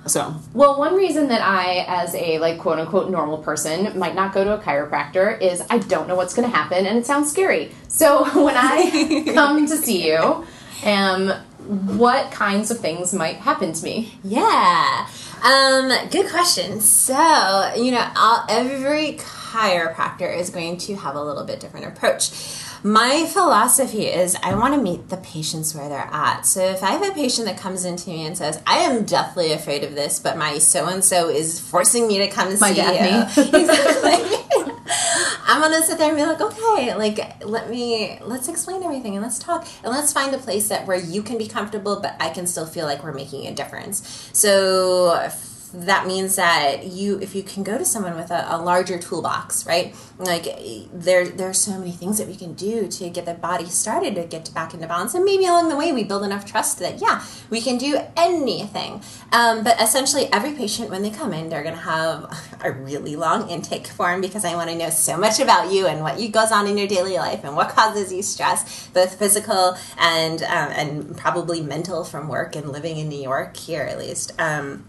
So 0.06 0.36
Well, 0.54 0.78
one 0.78 0.96
reason 0.96 1.30
that 1.30 1.42
I, 1.42 1.86
as 1.88 2.14
a 2.16 2.38
like 2.40 2.60
quote 2.60 2.80
unquote 2.80 3.10
normal 3.10 3.38
person, 3.38 3.98
might 3.98 4.16
not 4.16 4.34
go 4.34 4.44
to 4.44 4.56
a 4.56 4.60
chiropractor 4.60 5.40
is 5.42 5.64
I 5.70 5.78
don't 5.78 6.08
know 6.08 6.16
what's 6.16 6.34
going 6.34 6.50
to 6.50 6.56
happen, 6.56 6.86
and 6.86 6.98
it 6.98 7.06
sounds 7.06 7.32
scary. 7.32 7.72
So 7.88 8.24
when 8.44 8.56
I 8.58 9.32
come 9.34 9.66
to 9.66 9.78
see 9.78 10.08
you, 10.08 10.46
um, 10.86 11.30
what 11.98 12.32
kinds 12.32 12.72
of 12.72 12.80
things 12.80 13.14
might 13.14 13.38
happen 13.38 13.72
to 13.72 13.84
me? 13.84 14.14
Yeah. 14.24 15.08
Um, 15.44 15.92
good 16.10 16.30
question. 16.30 16.80
So, 16.80 17.74
you 17.76 17.92
know, 17.92 18.06
I'll, 18.16 18.46
every 18.50 19.18
chiropractor 19.18 20.38
is 20.38 20.50
going 20.50 20.78
to 20.78 20.96
have 20.96 21.16
a 21.16 21.24
little 21.24 21.44
bit 21.44 21.60
different 21.60 21.86
approach. 21.86 22.32
My 22.86 23.26
philosophy 23.32 24.08
is 24.08 24.36
I 24.44 24.56
want 24.56 24.74
to 24.74 24.82
meet 24.82 25.08
the 25.08 25.16
patients 25.18 25.74
where 25.74 25.88
they're 25.88 26.10
at. 26.12 26.42
So 26.46 26.60
if 26.62 26.84
I 26.84 26.92
have 26.92 27.02
a 27.10 27.14
patient 27.14 27.48
that 27.48 27.58
comes 27.58 27.86
into 27.86 28.10
me 28.10 28.26
and 28.26 28.38
says, 28.38 28.62
I 28.68 28.80
am 28.80 29.06
deathly 29.06 29.54
afraid 29.54 29.86
of 29.86 29.96
this, 29.96 30.20
but 30.20 30.38
my 30.38 30.58
so 30.58 30.88
and 30.88 31.04
so 31.04 31.30
is 31.30 31.62
forcing 31.62 32.08
me 32.08 32.18
to 32.18 32.28
come 32.28 32.50
My 32.60 32.72
see 32.72 32.76
Daphne. 32.76 33.42
you. 33.42 33.48
exactly. 33.62 34.38
I'm 35.46 35.62
gonna 35.62 35.82
sit 35.82 35.98
there 35.98 36.10
and 36.10 36.18
be 36.18 36.26
like, 36.26 36.42
okay, 36.42 36.94
like 36.96 37.46
let 37.46 37.70
me 37.70 38.20
let's 38.22 38.50
explain 38.50 38.84
everything 38.84 39.14
and 39.14 39.22
let's 39.24 39.40
talk 39.40 39.66
and 39.84 39.94
let's 39.94 40.12
find 40.12 40.34
a 40.36 40.38
place 40.38 40.68
that 40.68 40.86
where 40.86 40.98
you 40.98 41.24
can 41.24 41.38
be 41.38 41.48
comfortable, 41.48 42.02
but 42.02 42.16
I 42.20 42.30
can 42.32 42.48
still 42.48 42.66
feel 42.66 42.86
like 42.86 43.02
we're 43.04 43.14
making 43.14 43.48
a 43.48 43.54
difference. 43.54 44.30
So 44.34 45.30
that 45.74 46.06
means 46.06 46.36
that 46.36 46.86
you 46.86 47.20
if 47.20 47.34
you 47.36 47.44
can 47.44 47.64
go 47.64 47.78
to 47.78 47.86
someone 47.86 48.16
with 48.16 48.30
a, 48.32 48.46
a 48.50 48.58
larger 48.58 49.00
toolbox 49.00 49.66
right? 49.66 49.96
Like 50.18 50.46
there 50.94 51.28
there's 51.28 51.60
so 51.60 51.78
many 51.78 51.92
things 51.92 52.18
that 52.20 52.28
we 52.28 52.36
can 52.36 52.54
do 52.54 52.88
to 52.88 53.10
get 53.10 53.26
the 53.26 53.34
body 53.34 53.66
started 53.66 54.16
to 54.16 54.24
get 54.24 54.54
back 54.54 54.74
into 54.74 54.88
balance. 54.88 55.14
And 55.14 55.26
maybe 55.26 55.46
along 55.46 55.70
the 55.70 55.76
way 55.76 55.92
we 55.92 56.04
build 56.04 56.24
enough 56.24 56.46
trust 56.46 56.80
that 56.80 57.02
yeah 57.02 57.24
we 57.50 57.62
can 57.62 57.78
do 57.78 58.00
anything. 58.16 59.02
Um, 59.32 59.64
but 59.64 59.82
essentially 59.82 60.32
every 60.32 60.54
patient 60.54 60.90
when 60.90 61.02
they 61.02 61.10
come 61.10 61.34
in 61.34 61.50
they're 61.50 61.64
going 61.64 61.76
to 61.76 61.82
have 61.82 62.54
a 62.64 62.72
really 62.72 63.16
long 63.16 63.50
intake 63.50 63.88
form 63.88 64.22
because 64.22 64.46
i 64.46 64.56
want 64.56 64.70
to 64.70 64.76
know 64.76 64.90
so 64.90 65.18
much 65.18 65.40
about 65.40 65.72
you 65.72 65.88
and 65.88 66.02
what 66.02 66.20
you 66.20 66.30
goes 66.30 66.52
on 66.52 66.68
in 66.68 66.78
your 66.78 66.88
daily 66.88 67.18
life 67.18 67.44
and 67.44 67.56
what 67.56 67.70
causes 67.70 68.12
you 68.12 68.22
stress 68.22 68.88
both 68.90 69.18
physical 69.18 69.76
and 69.98 70.44
um, 70.44 70.70
and 70.72 71.18
probably 71.18 71.62
mental 71.62 72.04
from 72.04 72.28
work 72.28 72.56
and 72.56 72.72
living 72.72 72.98
in 72.98 73.10
new 73.10 73.22
york 73.22 73.58
here 73.58 73.84
at 73.84 73.98
least. 73.98 74.34
Um, 74.40 74.86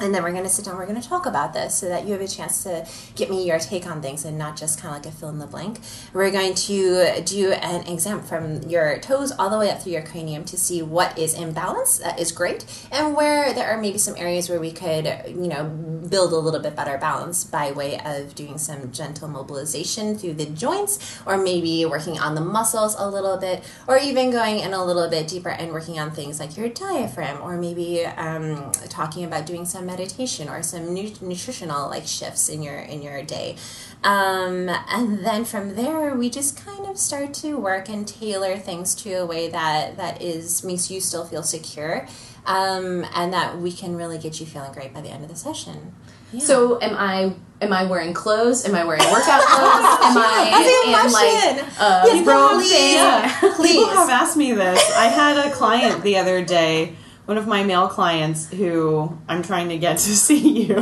and 0.00 0.14
then 0.14 0.22
we're 0.22 0.32
going 0.32 0.44
to 0.44 0.48
sit 0.48 0.64
down 0.64 0.76
we're 0.76 0.86
going 0.86 1.00
to 1.00 1.08
talk 1.08 1.26
about 1.26 1.52
this 1.52 1.74
so 1.74 1.88
that 1.88 2.06
you 2.06 2.12
have 2.12 2.20
a 2.20 2.28
chance 2.28 2.62
to 2.62 2.86
get 3.14 3.30
me 3.30 3.46
your 3.46 3.58
take 3.58 3.86
on 3.86 4.00
things 4.00 4.24
and 4.24 4.38
not 4.38 4.56
just 4.56 4.80
kind 4.80 4.94
of 4.94 5.02
like 5.02 5.12
a 5.12 5.16
fill 5.16 5.28
in 5.28 5.38
the 5.38 5.46
blank. 5.46 5.80
We're 6.12 6.30
going 6.30 6.54
to 6.54 7.22
do 7.22 7.52
an 7.52 7.86
exam 7.86 8.22
from 8.22 8.62
your 8.62 8.98
toes 9.00 9.32
all 9.38 9.50
the 9.50 9.58
way 9.58 9.70
up 9.70 9.82
through 9.82 9.92
your 9.92 10.02
cranium 10.02 10.44
to 10.46 10.56
see 10.56 10.82
what 10.82 11.18
is 11.18 11.34
in 11.34 11.52
balance 11.52 11.98
that 11.98 12.18
is 12.18 12.32
great 12.32 12.64
and 12.90 13.14
where 13.14 13.52
there 13.52 13.68
are 13.68 13.80
maybe 13.80 13.98
some 13.98 14.14
areas 14.16 14.48
where 14.48 14.60
we 14.60 14.72
could 14.72 15.06
you 15.26 15.48
know 15.48 15.64
build 16.08 16.32
a 16.32 16.36
little 16.36 16.60
bit 16.60 16.74
better 16.76 16.96
balance 16.98 17.44
by 17.44 17.72
way 17.72 17.98
of 18.04 18.34
doing 18.34 18.58
some 18.58 18.90
gentle 18.92 19.28
mobilization 19.28 20.16
through 20.16 20.34
the 20.34 20.46
joints 20.46 21.20
or 21.26 21.36
maybe 21.36 21.84
working 21.84 22.18
on 22.18 22.34
the 22.34 22.40
muscles 22.40 22.94
a 22.98 23.08
little 23.08 23.36
bit 23.36 23.62
or 23.86 23.98
even 23.98 24.30
going 24.30 24.58
in 24.58 24.72
a 24.72 24.84
little 24.84 25.08
bit 25.08 25.28
deeper 25.28 25.50
and 25.50 25.72
working 25.72 25.98
on 25.98 26.10
things 26.10 26.40
like 26.40 26.56
your 26.56 26.68
diaphragm 26.68 27.40
or 27.42 27.56
maybe 27.56 28.04
um, 28.04 28.70
talking 28.88 29.24
about 29.24 29.46
doing 29.46 29.64
some 29.64 29.77
meditation 29.82 30.48
or 30.48 30.62
some 30.62 30.92
nu- 30.94 31.12
nutritional 31.20 31.88
like 31.88 32.06
shifts 32.06 32.48
in 32.48 32.62
your 32.62 32.76
in 32.78 33.02
your 33.02 33.22
day 33.22 33.56
um, 34.04 34.68
and 34.90 35.24
then 35.24 35.44
from 35.44 35.74
there 35.74 36.14
we 36.14 36.30
just 36.30 36.64
kind 36.64 36.86
of 36.86 36.96
start 36.98 37.34
to 37.34 37.56
work 37.58 37.88
and 37.88 38.06
tailor 38.06 38.56
things 38.56 38.94
to 38.94 39.12
a 39.14 39.26
way 39.26 39.48
that 39.48 39.96
that 39.96 40.22
is 40.22 40.62
makes 40.64 40.90
you 40.90 41.00
still 41.00 41.24
feel 41.24 41.42
secure 41.42 42.06
um, 42.46 43.04
and 43.14 43.32
that 43.32 43.58
we 43.58 43.72
can 43.72 43.96
really 43.96 44.18
get 44.18 44.40
you 44.40 44.46
feeling 44.46 44.72
great 44.72 44.94
by 44.94 45.00
the 45.00 45.08
end 45.08 45.22
of 45.24 45.30
the 45.30 45.36
session 45.36 45.94
yeah. 46.30 46.40
So 46.40 46.78
am 46.82 46.94
I 46.94 47.32
am 47.62 47.72
I 47.72 47.84
wearing 47.86 48.12
clothes? 48.12 48.66
Am 48.66 48.74
I 48.74 48.84
wearing 48.84 49.00
workout 49.10 49.40
clothes? 49.40 49.98
Am 50.04 50.18
I 50.18 50.48
That's 50.52 51.08
in 51.08 51.12
like 51.14 52.12
a 52.12 52.16
Yes, 52.16 52.26
robe 52.26 52.50
please. 52.60 52.70
thing? 52.70 52.94
Yeah. 52.96 53.52
Please. 53.56 53.72
People 53.72 53.88
have 53.94 54.10
asked 54.10 54.36
me 54.36 54.52
this. 54.52 54.94
I 54.94 55.06
had 55.06 55.38
a 55.38 55.50
client 55.52 56.02
the 56.02 56.18
other 56.18 56.44
day, 56.44 56.94
one 57.28 57.36
of 57.36 57.46
my 57.46 57.62
male 57.62 57.88
clients 57.88 58.48
who 58.48 59.14
I'm 59.28 59.42
trying 59.42 59.68
to 59.68 59.76
get 59.76 59.98
to 59.98 60.16
see 60.26 60.62
you 60.64 60.76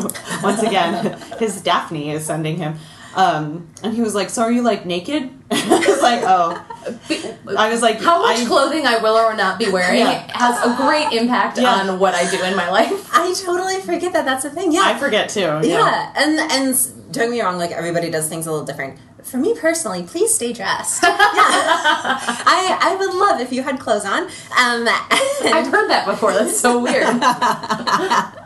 once 0.44 0.62
again. 0.62 1.20
His 1.40 1.60
Daphne 1.60 2.12
is 2.12 2.24
sending 2.24 2.56
him. 2.56 2.76
Um, 3.16 3.68
and 3.82 3.92
he 3.92 4.00
was 4.00 4.14
like, 4.14 4.30
So 4.30 4.42
are 4.42 4.52
you 4.52 4.62
like 4.62 4.86
naked? 4.86 5.28
I 5.50 5.84
was 5.88 6.02
like, 6.02 6.20
Oh. 6.22 6.64
I 7.58 7.68
was 7.68 7.82
like, 7.82 8.00
How 8.00 8.22
much 8.22 8.42
I, 8.42 8.44
clothing 8.44 8.86
I 8.86 8.98
will 8.98 9.16
or 9.16 9.34
not 9.34 9.58
be 9.58 9.68
wearing 9.70 9.98
Yeah. 9.98 10.30
has 10.38 10.56
a 10.64 10.76
great 10.76 11.12
impact 11.20 11.58
Yeah. 11.58 11.74
on 11.90 11.98
what 11.98 12.14
I 12.14 12.30
do 12.30 12.40
in 12.44 12.54
my 12.54 12.70
life. 12.70 13.08
I 13.12 13.34
totally 13.34 13.80
forget 13.80 14.12
that 14.12 14.24
that's 14.24 14.44
a 14.44 14.50
thing. 14.50 14.70
Yeah. 14.70 14.82
I 14.84 14.96
forget 14.98 15.28
too. 15.30 15.40
Yeah. 15.40 15.62
yeah. 15.62 16.12
And 16.16 16.38
and 16.38 17.12
don't 17.12 17.24
get 17.24 17.30
me 17.30 17.40
wrong, 17.40 17.58
like 17.58 17.72
everybody 17.72 18.08
does 18.08 18.28
things 18.28 18.46
a 18.46 18.52
little 18.52 18.66
different. 18.66 18.98
For 19.26 19.38
me 19.38 19.54
personally, 19.58 20.04
please 20.04 20.32
stay 20.32 20.52
dressed. 20.52 21.02
yeah. 21.02 21.10
I 21.12 22.78
I 22.80 22.94
would 22.94 23.12
love 23.12 23.40
if 23.40 23.52
you 23.52 23.62
had 23.62 23.80
clothes 23.80 24.04
on. 24.04 24.22
Um 24.22 24.86
I've 24.88 25.66
heard 25.66 25.90
that 25.90 26.06
before. 26.06 26.32
That's 26.32 26.58
so 26.58 26.78
weird. 26.78 27.06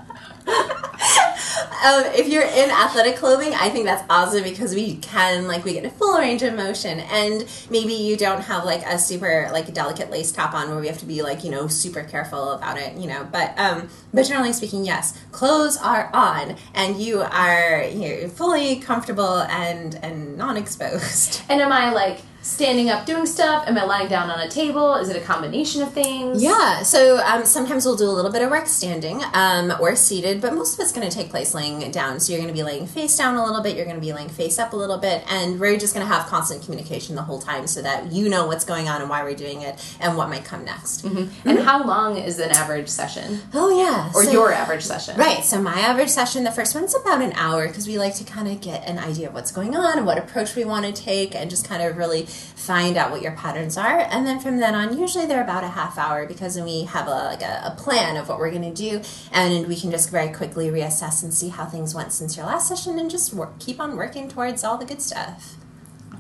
um, 1.85 2.05
if 2.15 2.29
you're 2.29 2.43
in 2.43 2.71
athletic 2.71 3.17
clothing, 3.17 3.55
I 3.55 3.71
think 3.71 3.85
that's 3.85 4.05
awesome 4.11 4.43
because 4.43 4.75
we 4.75 4.97
can 4.97 5.47
like 5.47 5.65
we 5.65 5.73
get 5.73 5.85
a 5.85 5.91
full 5.91 6.19
range 6.19 6.43
of 6.43 6.55
motion, 6.55 7.01
and 7.01 7.47
maybe 7.71 7.95
you 7.95 8.17
don't 8.17 8.43
have 8.43 8.65
like 8.65 8.85
a 8.85 8.99
super 8.99 9.49
like 9.53 9.73
delicate 9.73 10.11
lace 10.11 10.33
top 10.33 10.55
on 10.55 10.69
where 10.71 10.79
we 10.79 10.87
have 10.89 10.99
to 10.99 11.07
be 11.07 11.23
like 11.23 11.45
you 11.45 11.51
know 11.51 11.69
super 11.69 12.03
careful 12.03 12.53
about 12.53 12.79
it, 12.79 12.97
you 12.97 13.07
know. 13.07 13.27
But 13.31 13.59
um, 13.59 13.89
but 14.13 14.27
generally 14.27 14.53
speaking, 14.53 14.85
yes, 14.85 15.19
clothes 15.33 15.77
are 15.79 16.11
on, 16.13 16.57
and 16.75 17.01
you 17.01 17.23
are 17.23 17.85
you 17.85 18.23
know, 18.23 18.29
fully 18.29 18.77
comfortable 18.81 19.41
and 19.43 19.95
and 20.03 20.37
non-exposed. 20.37 21.43
And 21.51 21.61
am 21.61 21.73
I 21.73 21.93
like 21.93 22.21
standing 22.43 22.89
up 22.89 23.05
doing 23.05 23.27
stuff? 23.27 23.69
Am 23.69 23.77
I 23.77 23.85
lying 23.85 24.09
down 24.09 24.31
on 24.31 24.41
a 24.41 24.49
table? 24.49 24.95
Is 24.95 25.09
it 25.11 25.17
a 25.17 25.21
combination 25.21 25.83
of 25.83 25.93
things? 25.93 26.43
Yeah, 26.43 26.83
so 26.83 27.19
um, 27.19 27.45
sometimes 27.45 27.85
we'll 27.85 27.97
do 27.97 28.07
a 28.09 28.11
little 28.11 28.33
bit 28.33 28.41
of 28.43 28.51
work 28.51 28.67
standing 28.67 29.23
um, 29.35 29.73
or 29.81 29.95
seated, 29.95 30.41
but 30.41 30.55
most 30.55 30.75
of 30.75 30.81
it's 30.81 30.93
going 30.93 31.09
to 31.09 31.15
take 31.15 31.29
place 31.31 31.55
laying 31.55 31.91
down. 31.91 32.19
So 32.19 32.33
you're 32.33 32.41
going 32.41 32.53
to 32.53 32.59
be 32.59 32.63
laying 32.63 32.87
face 32.87 33.17
down 33.17 33.37
a 33.37 33.45
little 33.45 33.63
bit, 33.63 33.77
you're 33.77 33.85
going 33.85 33.97
to 33.97 34.01
be 34.01 34.13
laying 34.13 34.29
face 34.31 34.59
up 34.59 34.73
a 34.73 34.77
little 34.77 34.99
bit, 34.99 35.23
and 35.31 35.61
we're 35.61 35.77
just 35.79 35.95
going 35.95 36.07
to 36.07 36.13
have 36.13 36.27
constant 36.29 36.63
communication 36.65 37.15
the 37.15 37.23
whole 37.23 37.41
time 37.41 37.67
so 37.67 37.83
that 37.83 38.11
you 38.11 38.29
know 38.29 38.47
what's 38.47 38.65
going 38.65 38.89
on 38.89 39.01
and 39.03 39.11
why 39.11 39.23
we're 39.23 39.35
doing 39.35 39.61
it 39.61 39.97
and 40.01 40.17
what 40.17 40.29
might 40.31 40.45
come 40.45 40.65
next. 40.65 41.05
And 41.05 41.59
how 41.61 41.85
long 41.85 42.17
is 42.17 42.39
an 42.39 42.51
average 42.51 42.89
session? 42.89 43.41
Oh, 43.53 43.79
yeah. 43.79 44.11
Or 44.15 44.25
so- 44.25 44.31
your 44.31 44.53
average 44.53 44.83
session? 44.85 45.17
Right, 45.19 45.45
so 45.45 45.61
my 45.61 45.79
average 45.79 46.09
session, 46.09 46.45
the 46.45 46.51
first 46.51 46.75
one's 46.75 46.95
about 46.95 47.21
an 47.21 47.33
hour 47.35 47.69
because 47.69 47.87
we 47.87 47.99
like 47.99 48.15
to 48.17 48.25
kind 48.25 48.49
of 48.49 48.61
get 48.61 48.87
an 48.89 48.99
idea 48.99 49.29
of 49.29 49.35
what's 49.35 49.53
going 49.53 49.77
on 49.77 49.99
and 49.99 50.07
what 50.07 50.17
approach 50.19 50.57
we 50.57 50.65
want 50.65 50.87
to 50.87 50.93
take 50.93 51.35
and 51.35 51.51
just 51.51 51.69
kind 51.69 51.83
of 51.83 51.97
really 51.99 52.27
find 52.31 52.97
out 52.97 53.11
what 53.11 53.23
your 53.23 53.33
patterns 53.33 53.77
are. 53.77 54.01
And 54.01 54.27
then 54.27 54.41
from 54.41 54.59
then 54.59 54.75
on, 54.75 54.99
usually 54.99 55.27
they're 55.27 55.43
about 55.43 55.65
a 55.65 55.69
half 55.69 55.99
hour 55.99 56.27
because 56.27 56.55
then 56.55 56.65
we 56.65 56.85
have 56.85 57.07
a, 57.07 57.11
like 57.11 57.43
a, 57.43 57.63
a 57.65 57.75
plan 57.77 58.17
of 58.17 58.29
what 58.29 58.39
we're 58.39 58.51
going 58.51 58.75
to 58.75 58.75
do 58.75 59.03
and 59.33 59.67
we 59.67 59.79
can 59.79 59.91
just 59.91 60.11
very 60.11 60.33
quickly 60.33 60.69
reassess 60.69 61.23
and 61.23 61.33
see 61.33 61.49
how 61.49 61.65
things 61.65 61.95
went 61.95 62.13
since 62.13 62.37
your 62.37 62.47
last 62.47 62.69
session 62.69 62.99
and 62.99 63.11
just 63.11 63.33
work, 63.35 63.59
keep 63.59 63.81
on 63.81 63.97
working 63.97 64.29
towards 64.29 64.65
all 64.65 64.79
the 64.79 64.87
good 64.87 65.03
stuff. 65.03 65.57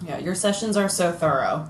Yeah, 0.04 0.18
your 0.18 0.34
sessions 0.34 0.76
are 0.76 0.88
so 0.88 1.12
thorough. 1.12 1.68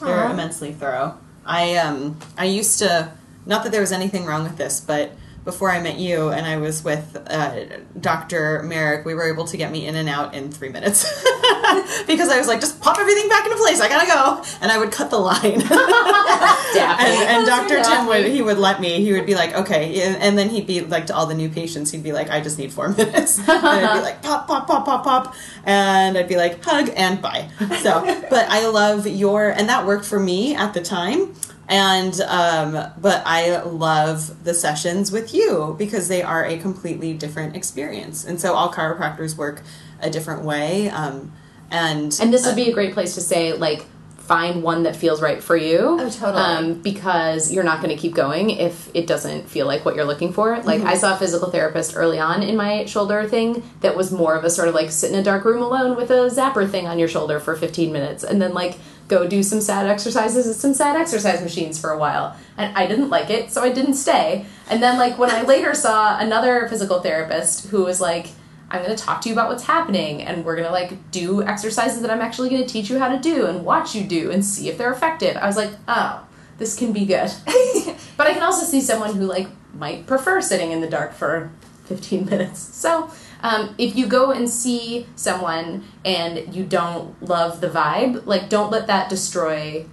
They're 0.00 0.24
Aw. 0.24 0.32
immensely 0.32 0.72
thorough. 0.72 1.18
I 1.44 1.76
um 1.76 2.18
I 2.38 2.44
used 2.44 2.78
to 2.78 3.12
not 3.46 3.64
that 3.64 3.72
there 3.72 3.80
was 3.80 3.92
anything 3.92 4.24
wrong 4.24 4.44
with 4.44 4.56
this, 4.56 4.80
but 4.80 5.12
before 5.44 5.70
I 5.70 5.80
met 5.80 5.98
you 5.98 6.28
and 6.28 6.46
I 6.46 6.56
was 6.58 6.84
with 6.84 7.16
uh, 7.26 7.64
Dr. 8.00 8.62
Merrick, 8.62 9.04
we 9.04 9.14
were 9.14 9.30
able 9.30 9.44
to 9.46 9.56
get 9.56 9.72
me 9.72 9.86
in 9.86 9.96
and 9.96 10.08
out 10.08 10.34
in 10.34 10.52
three 10.52 10.68
minutes 10.68 11.02
because 12.06 12.28
I 12.28 12.38
was 12.38 12.46
like, 12.46 12.60
just 12.60 12.80
pop 12.80 12.98
everything 12.98 13.28
back 13.28 13.44
into 13.44 13.56
place. 13.58 13.80
I 13.80 13.88
gotta 13.88 14.06
go, 14.06 14.44
and 14.60 14.70
I 14.70 14.78
would 14.78 14.92
cut 14.92 15.10
the 15.10 15.18
line. 15.18 15.62
And, 17.02 17.28
and 17.28 17.46
Dr. 17.46 17.82
Tim 17.82 18.06
would 18.06 18.26
he 18.26 18.42
would 18.42 18.58
let 18.58 18.80
me. 18.80 19.02
He 19.02 19.12
would 19.12 19.26
be 19.26 19.34
like, 19.34 19.54
okay, 19.54 20.02
and, 20.02 20.22
and 20.22 20.38
then 20.38 20.48
he'd 20.48 20.66
be 20.66 20.80
like 20.82 21.06
to 21.06 21.14
all 21.14 21.26
the 21.26 21.34
new 21.34 21.48
patients, 21.48 21.90
he'd 21.90 22.02
be 22.02 22.12
like, 22.12 22.30
I 22.30 22.40
just 22.40 22.58
need 22.58 22.72
four 22.72 22.88
minutes. 22.96 23.38
and 23.38 23.50
I'd 23.50 23.96
be 23.96 24.02
like, 24.02 24.22
pop, 24.22 24.46
pop, 24.46 24.66
pop, 24.66 24.84
pop, 24.84 25.04
pop, 25.04 25.34
and 25.64 26.16
I'd 26.16 26.28
be 26.28 26.36
like, 26.36 26.62
hug 26.64 26.90
and 26.96 27.20
bye. 27.20 27.48
So, 27.80 28.02
but 28.30 28.48
I 28.48 28.68
love 28.68 29.06
your, 29.06 29.50
and 29.50 29.68
that 29.68 29.86
worked 29.86 30.04
for 30.04 30.20
me 30.20 30.54
at 30.54 30.74
the 30.74 30.80
time. 30.82 31.34
And 31.68 32.20
um, 32.22 32.72
but 33.00 33.22
I 33.24 33.62
love 33.62 34.44
the 34.44 34.52
sessions 34.52 35.10
with 35.12 35.32
you 35.32 35.74
because 35.78 36.08
they 36.08 36.22
are 36.22 36.44
a 36.44 36.58
completely 36.58 37.14
different 37.14 37.56
experience, 37.56 38.24
and 38.24 38.40
so 38.40 38.54
all 38.54 38.72
chiropractors 38.72 39.36
work 39.36 39.62
a 40.00 40.10
different 40.10 40.42
way. 40.44 40.90
Um, 40.90 41.32
and 41.70 42.16
And 42.20 42.32
this 42.32 42.44
would 42.44 42.56
be 42.56 42.68
a 42.68 42.74
great 42.74 42.92
place 42.92 43.14
to 43.14 43.20
say, 43.20 43.52
like, 43.54 43.86
find 44.18 44.62
one 44.62 44.82
that 44.84 44.94
feels 44.94 45.22
right 45.22 45.42
for 45.42 45.56
you. 45.56 45.98
Oh, 46.00 46.10
totally. 46.10 46.42
Um, 46.42 46.74
because 46.74 47.52
you're 47.52 47.64
not 47.64 47.82
going 47.82 47.94
to 47.94 48.00
keep 48.00 48.14
going 48.14 48.50
if 48.50 48.90
it 48.94 49.06
doesn't 49.06 49.48
feel 49.48 49.66
like 49.66 49.84
what 49.84 49.94
you're 49.96 50.04
looking 50.04 50.32
for. 50.32 50.58
Like, 50.60 50.80
Mm-hmm. 50.80 50.88
I 50.88 50.94
saw 50.96 51.14
a 51.14 51.16
physical 51.16 51.50
therapist 51.50 51.96
early 51.96 52.18
on 52.18 52.42
in 52.42 52.56
my 52.56 52.84
shoulder 52.84 53.26
thing 53.28 53.62
that 53.80 53.96
was 53.96 54.12
more 54.12 54.34
of 54.34 54.44
a 54.44 54.50
sort 54.50 54.68
of 54.68 54.74
like 54.74 54.90
sit 54.90 55.10
in 55.12 55.18
a 55.18 55.22
dark 55.22 55.44
room 55.44 55.62
alone 55.62 55.96
with 55.96 56.10
a 56.10 56.28
zapper 56.30 56.68
thing 56.68 56.86
on 56.86 56.98
your 56.98 57.08
shoulder 57.08 57.40
for 57.40 57.56
15 57.56 57.92
minutes 57.92 58.22
and 58.24 58.40
then, 58.42 58.52
like, 58.52 58.78
go 59.12 59.26
do 59.26 59.42
some 59.42 59.60
sad 59.60 59.86
exercises 59.86 60.48
at 60.48 60.56
some 60.56 60.72
sad 60.72 60.96
exercise 60.96 61.42
machines 61.42 61.78
for 61.78 61.90
a 61.90 61.98
while. 61.98 62.34
And 62.56 62.76
I 62.76 62.86
didn't 62.86 63.10
like 63.10 63.28
it, 63.28 63.52
so 63.52 63.62
I 63.62 63.70
didn't 63.70 63.94
stay. 63.94 64.46
And 64.70 64.82
then, 64.82 64.98
like, 64.98 65.18
when 65.18 65.30
I 65.30 65.42
later 65.54 65.74
saw 65.74 66.18
another 66.18 66.66
physical 66.68 67.00
therapist 67.00 67.68
who 67.68 67.84
was 67.84 68.00
like, 68.00 68.28
I'm 68.70 68.82
going 68.82 68.96
to 68.96 69.02
talk 69.02 69.20
to 69.22 69.28
you 69.28 69.34
about 69.34 69.50
what's 69.50 69.64
happening 69.64 70.22
and 70.22 70.46
we're 70.46 70.56
going 70.56 70.66
to 70.66 70.72
like 70.72 71.10
do 71.10 71.42
exercises 71.42 72.00
that 72.00 72.10
I'm 72.10 72.22
actually 72.22 72.48
going 72.48 72.62
to 72.62 72.68
teach 72.68 72.88
you 72.88 72.98
how 72.98 73.08
to 73.14 73.18
do 73.18 73.44
and 73.44 73.66
watch 73.66 73.94
you 73.94 74.02
do 74.02 74.30
and 74.30 74.42
see 74.42 74.70
if 74.70 74.78
they're 74.78 74.90
effective. 74.90 75.36
I 75.36 75.46
was 75.46 75.58
like, 75.58 75.72
"Oh, 75.88 76.26
this 76.56 76.74
can 76.74 76.90
be 76.90 77.04
good." 77.04 77.30
but 78.16 78.26
I 78.26 78.32
can 78.32 78.42
also 78.42 78.64
see 78.64 78.80
someone 78.80 79.14
who 79.14 79.26
like 79.26 79.48
might 79.74 80.06
prefer 80.06 80.40
sitting 80.40 80.72
in 80.72 80.80
the 80.80 80.88
dark 80.88 81.12
for 81.12 81.52
15 81.84 82.24
minutes. 82.24 82.60
So, 82.60 83.10
um, 83.42 83.74
if 83.78 83.96
you 83.96 84.06
go 84.06 84.30
and 84.30 84.48
see 84.48 85.06
someone 85.16 85.84
and 86.04 86.54
you 86.54 86.64
don't 86.64 87.20
love 87.22 87.60
the 87.60 87.68
vibe, 87.68 88.26
like 88.26 88.48
don't 88.48 88.70
let 88.70 88.86
that 88.86 89.08
destroy 89.08 89.86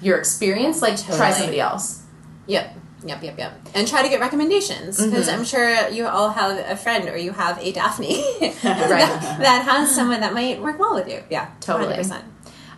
your 0.00 0.18
experience. 0.18 0.82
Like 0.82 1.02
try 1.02 1.30
somebody 1.30 1.60
else. 1.60 2.02
Yep. 2.46 2.78
Yep, 3.06 3.22
yep, 3.22 3.38
yep. 3.38 3.68
And 3.74 3.86
try 3.86 4.02
to 4.02 4.08
get 4.08 4.20
recommendations 4.20 5.04
because 5.04 5.28
I'm 5.28 5.44
sure 5.44 5.88
you 5.90 6.06
all 6.06 6.30
have 6.30 6.58
a 6.58 6.74
friend 6.74 7.06
or 7.08 7.18
you 7.18 7.32
have 7.32 7.58
a 7.58 7.70
Daphne 7.70 8.14
that, 8.62 9.36
that 9.40 9.64
has 9.66 9.94
someone 9.94 10.20
that 10.20 10.32
might 10.32 10.62
work 10.62 10.78
well 10.78 10.94
with 10.94 11.08
you. 11.08 11.22
Yeah, 11.28 11.50
Totally. 11.60 11.96
100%. 11.96 12.22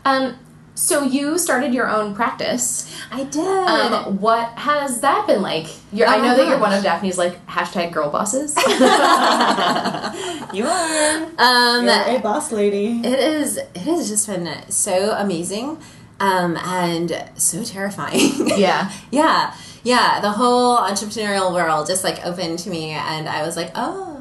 Um, 0.04 0.38
so 0.76 1.02
you 1.02 1.36
started 1.38 1.74
your 1.74 1.88
own 1.88 2.14
practice. 2.14 2.88
I 3.10 3.24
did. 3.24 3.44
Um, 3.44 4.18
what 4.20 4.50
has 4.58 5.00
that 5.00 5.26
been 5.26 5.42
like? 5.42 5.66
You're, 5.92 6.06
I 6.06 6.18
Oh, 6.18 6.22
know 6.22 6.36
that 6.36 6.46
you're 6.48 6.58
one 6.60 6.72
of 6.72 6.82
Daphne's 6.84 7.18
like 7.18 7.44
hashtag 7.46 7.92
girl 7.92 8.10
bosses. 8.10 8.54
you 10.52 10.64
are 10.66 11.26
um, 11.38 11.84
you're 11.86 12.16
a 12.16 12.20
boss 12.22 12.52
lady. 12.52 13.00
it 13.04 13.18
is. 13.18 13.56
It 13.56 13.76
has 13.78 14.08
just 14.08 14.26
been 14.28 14.48
so 14.70 15.12
amazing, 15.18 15.78
um, 16.20 16.56
and 16.58 17.24
so 17.36 17.64
terrifying. 17.64 18.48
yeah. 18.56 18.90
yeah, 19.10 19.54
yeah. 19.82 20.20
The 20.20 20.30
whole 20.32 20.76
entrepreneurial 20.78 21.52
world 21.52 21.86
just 21.86 22.04
like 22.04 22.24
opened 22.24 22.58
to 22.60 22.70
me, 22.70 22.90
and 22.90 23.28
I 23.28 23.42
was 23.42 23.56
like, 23.56 23.70
oh, 23.74 24.15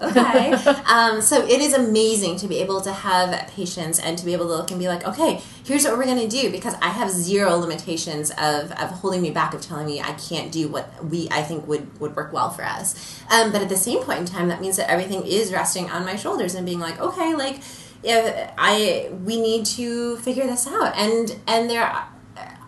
okay. 0.00 0.52
um, 0.86 1.20
so 1.20 1.44
it 1.44 1.60
is 1.60 1.74
amazing 1.74 2.36
to 2.36 2.48
be 2.48 2.58
able 2.58 2.80
to 2.80 2.92
have 2.92 3.48
patients 3.48 3.98
and 3.98 4.18
to 4.18 4.24
be 4.24 4.32
able 4.32 4.46
to 4.46 4.54
look 4.56 4.70
and 4.70 4.80
be 4.80 4.88
like, 4.88 5.06
okay, 5.06 5.40
here's 5.64 5.84
what 5.84 5.96
we're 5.96 6.04
going 6.04 6.18
to 6.18 6.28
do 6.28 6.50
because 6.50 6.74
I 6.82 6.88
have 6.88 7.10
zero 7.10 7.56
limitations 7.56 8.30
of, 8.32 8.72
of 8.72 8.90
holding 8.90 9.22
me 9.22 9.30
back, 9.30 9.54
of 9.54 9.60
telling 9.60 9.86
me 9.86 10.00
I 10.00 10.12
can't 10.12 10.50
do 10.50 10.68
what 10.68 11.04
we, 11.04 11.28
I 11.30 11.42
think 11.42 11.66
would, 11.66 11.98
would 12.00 12.16
work 12.16 12.32
well 12.32 12.50
for 12.50 12.64
us. 12.64 13.22
Um, 13.30 13.52
but 13.52 13.62
at 13.62 13.68
the 13.68 13.76
same 13.76 14.02
point 14.02 14.20
in 14.20 14.26
time, 14.26 14.48
that 14.48 14.60
means 14.60 14.76
that 14.76 14.90
everything 14.90 15.26
is 15.26 15.52
resting 15.52 15.90
on 15.90 16.04
my 16.04 16.16
shoulders 16.16 16.54
and 16.54 16.66
being 16.66 16.80
like, 16.80 17.00
okay, 17.00 17.34
like, 17.34 17.60
if 18.02 18.50
I, 18.58 19.10
we 19.24 19.40
need 19.40 19.64
to 19.66 20.18
figure 20.18 20.46
this 20.46 20.66
out. 20.66 20.94
And, 20.96 21.38
and 21.46 21.70
there 21.70 21.90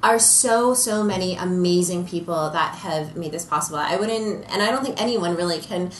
are 0.02 0.18
so 0.18 0.72
so 0.72 1.02
many 1.02 1.34
amazing 1.34 2.06
people 2.06 2.50
that 2.50 2.76
have 2.76 3.16
made 3.16 3.32
this 3.32 3.44
possible. 3.44 3.78
I 3.78 3.96
wouldn't, 3.96 4.44
and 4.50 4.62
I 4.62 4.70
don't 4.70 4.84
think 4.84 5.00
anyone 5.00 5.34
really 5.36 5.58
can 5.58 5.90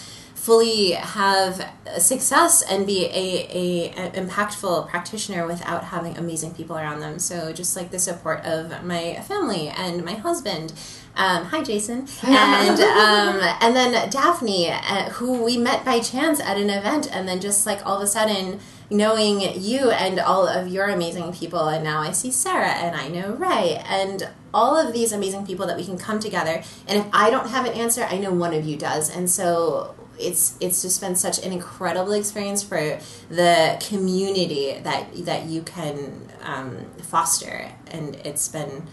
fully 0.46 0.92
have 0.92 1.68
success 1.98 2.62
and 2.62 2.86
be 2.86 3.06
a, 3.06 3.48
a, 3.50 3.90
a, 3.90 4.10
impactful 4.12 4.88
practitioner 4.88 5.44
without 5.44 5.82
having 5.82 6.16
amazing 6.16 6.54
people 6.54 6.76
around 6.76 7.00
them. 7.00 7.18
So 7.18 7.52
just 7.52 7.74
like 7.74 7.90
the 7.90 7.98
support 7.98 8.44
of 8.44 8.84
my 8.84 9.14
family 9.26 9.66
and 9.66 10.04
my 10.04 10.14
husband. 10.14 10.72
Um, 11.16 11.46
hi, 11.46 11.64
Jason, 11.64 12.06
and 12.22 12.78
um, 13.02 13.56
and 13.60 13.74
then 13.74 14.08
Daphne, 14.08 14.70
uh, 14.70 15.10
who 15.10 15.42
we 15.42 15.56
met 15.56 15.84
by 15.84 15.98
chance 15.98 16.38
at 16.38 16.56
an 16.58 16.70
event, 16.70 17.08
and 17.10 17.26
then 17.26 17.40
just 17.40 17.66
like 17.66 17.84
all 17.84 17.96
of 17.96 18.02
a 18.02 18.06
sudden 18.06 18.60
knowing 18.88 19.40
you 19.40 19.90
and 19.90 20.20
all 20.20 20.46
of 20.46 20.68
your 20.68 20.90
amazing 20.90 21.32
people, 21.32 21.66
and 21.68 21.82
now 21.82 22.02
I 22.02 22.12
see 22.12 22.30
Sarah 22.30 22.74
and 22.84 22.94
I 22.94 23.08
know 23.08 23.32
Ray 23.32 23.82
and 23.84 24.28
all 24.54 24.76
of 24.76 24.92
these 24.92 25.10
amazing 25.10 25.44
people 25.44 25.66
that 25.66 25.76
we 25.76 25.84
can 25.84 25.98
come 25.98 26.20
together. 26.20 26.62
And 26.86 27.00
if 27.00 27.06
I 27.12 27.30
don't 27.30 27.48
have 27.48 27.66
an 27.66 27.72
answer, 27.72 28.04
I 28.04 28.18
know 28.18 28.32
one 28.32 28.54
of 28.54 28.64
you 28.64 28.76
does. 28.76 29.14
And 29.14 29.28
so 29.28 29.96
it's 30.18 30.56
it's 30.60 30.82
just 30.82 31.00
been 31.00 31.16
such 31.16 31.44
an 31.44 31.52
incredible 31.52 32.12
experience 32.12 32.62
for 32.62 32.98
the 33.28 33.82
community 33.88 34.78
that 34.82 35.24
that 35.24 35.46
you 35.46 35.62
can 35.62 36.28
um, 36.42 36.86
foster, 37.02 37.70
and 37.88 38.16
it's 38.24 38.48
been. 38.48 38.86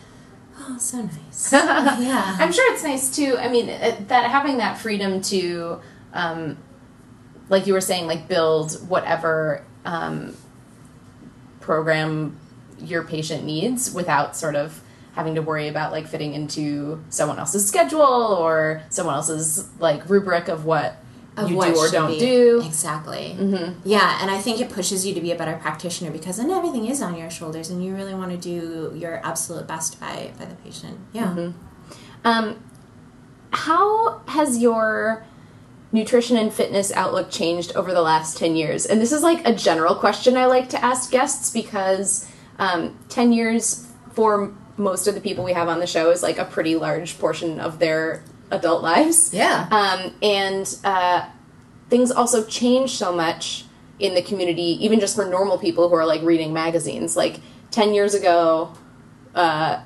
Oh, 0.59 0.77
so 0.77 1.01
nice. 1.01 1.51
yeah. 1.51 2.37
I'm 2.39 2.51
sure 2.51 2.73
it's 2.73 2.83
nice 2.83 3.13
too. 3.13 3.37
I 3.39 3.49
mean, 3.49 3.67
that 3.67 4.29
having 4.29 4.57
that 4.57 4.77
freedom 4.77 5.19
to, 5.23 5.81
um, 6.13 6.57
like 7.49 7.65
you 7.65 7.73
were 7.73 7.81
saying, 7.81 8.05
like 8.05 8.27
build 8.27 8.73
whatever 8.87 9.65
um, 9.83 10.35
program 11.59 12.37
your 12.79 13.03
patient 13.03 13.45
needs 13.45 13.91
without 13.91 14.35
sort 14.35 14.55
of 14.55 14.81
having 15.13 15.35
to 15.35 15.41
worry 15.41 15.67
about 15.67 15.91
like 15.91 16.07
fitting 16.07 16.33
into 16.33 17.03
someone 17.09 17.39
else's 17.39 17.67
schedule 17.67 18.01
or 18.01 18.81
someone 18.89 19.15
else's 19.15 19.69
like 19.79 20.09
rubric 20.09 20.47
of 20.47 20.65
what 20.65 20.97
of 21.37 21.49
you 21.49 21.57
what 21.57 21.73
do 21.73 21.79
or 21.79 21.89
don't 21.89 22.11
be. 22.11 22.19
do. 22.19 22.61
Exactly. 22.63 23.35
Yeah, 23.83 24.19
and 24.21 24.29
I 24.29 24.39
think 24.39 24.61
it 24.61 24.69
pushes 24.69 25.05
you 25.05 25.13
to 25.13 25.21
be 25.21 25.31
a 25.31 25.35
better 25.35 25.57
practitioner 25.57 26.11
because 26.11 26.37
then 26.37 26.51
everything 26.51 26.85
is 26.87 27.01
on 27.01 27.17
your 27.17 27.29
shoulders, 27.29 27.69
and 27.69 27.83
you 27.83 27.95
really 27.95 28.13
want 28.13 28.31
to 28.31 28.37
do 28.37 28.93
your 28.95 29.25
absolute 29.25 29.67
best 29.67 29.99
by 29.99 30.31
by 30.37 30.45
the 30.45 30.55
patient. 30.55 30.99
Yeah. 31.11 31.51
Um, 32.23 32.63
how 33.51 34.21
has 34.27 34.57
your 34.57 35.25
nutrition 35.91 36.37
and 36.37 36.51
fitness 36.51 36.91
outlook 36.93 37.29
changed 37.29 37.75
over 37.75 37.93
the 37.93 38.01
last 38.01 38.37
10 38.37 38.55
years? 38.55 38.85
And 38.85 38.99
this 38.99 39.11
is 39.11 39.21
like 39.21 39.47
a 39.47 39.53
general 39.53 39.95
question 39.95 40.35
I 40.35 40.45
like 40.45 40.69
to 40.69 40.83
ask 40.83 41.11
guests 41.11 41.51
because 41.51 42.29
um, 42.57 42.97
10 43.09 43.31
years 43.31 43.87
for 44.13 44.53
most 44.75 45.07
of 45.07 45.13
the 45.13 45.21
people 45.21 45.43
we 45.43 45.53
have 45.53 45.67
on 45.67 45.79
the 45.79 45.87
show 45.87 46.09
is 46.09 46.23
like 46.23 46.39
a 46.39 46.45
pretty 46.45 46.75
large 46.75 47.19
portion 47.19 47.59
of 47.59 47.77
their 47.77 48.23
adult 48.53 48.83
lives. 48.83 49.33
Yeah. 49.33 49.67
Um, 49.71 50.13
and 50.21 50.77
uh, 50.83 51.27
things 51.89 52.11
also 52.11 52.45
change 52.45 52.91
so 52.91 53.13
much 53.13 53.65
in 53.99 54.15
the 54.15 54.21
community, 54.21 54.77
even 54.83 54.99
just 54.99 55.15
for 55.15 55.25
normal 55.25 55.57
people 55.57 55.89
who 55.89 55.95
are 55.95 56.05
like 56.05 56.21
reading 56.23 56.53
magazines. 56.53 57.15
Like 57.15 57.39
10 57.71 57.93
years 57.93 58.13
ago, 58.13 58.73
uh, 59.35 59.81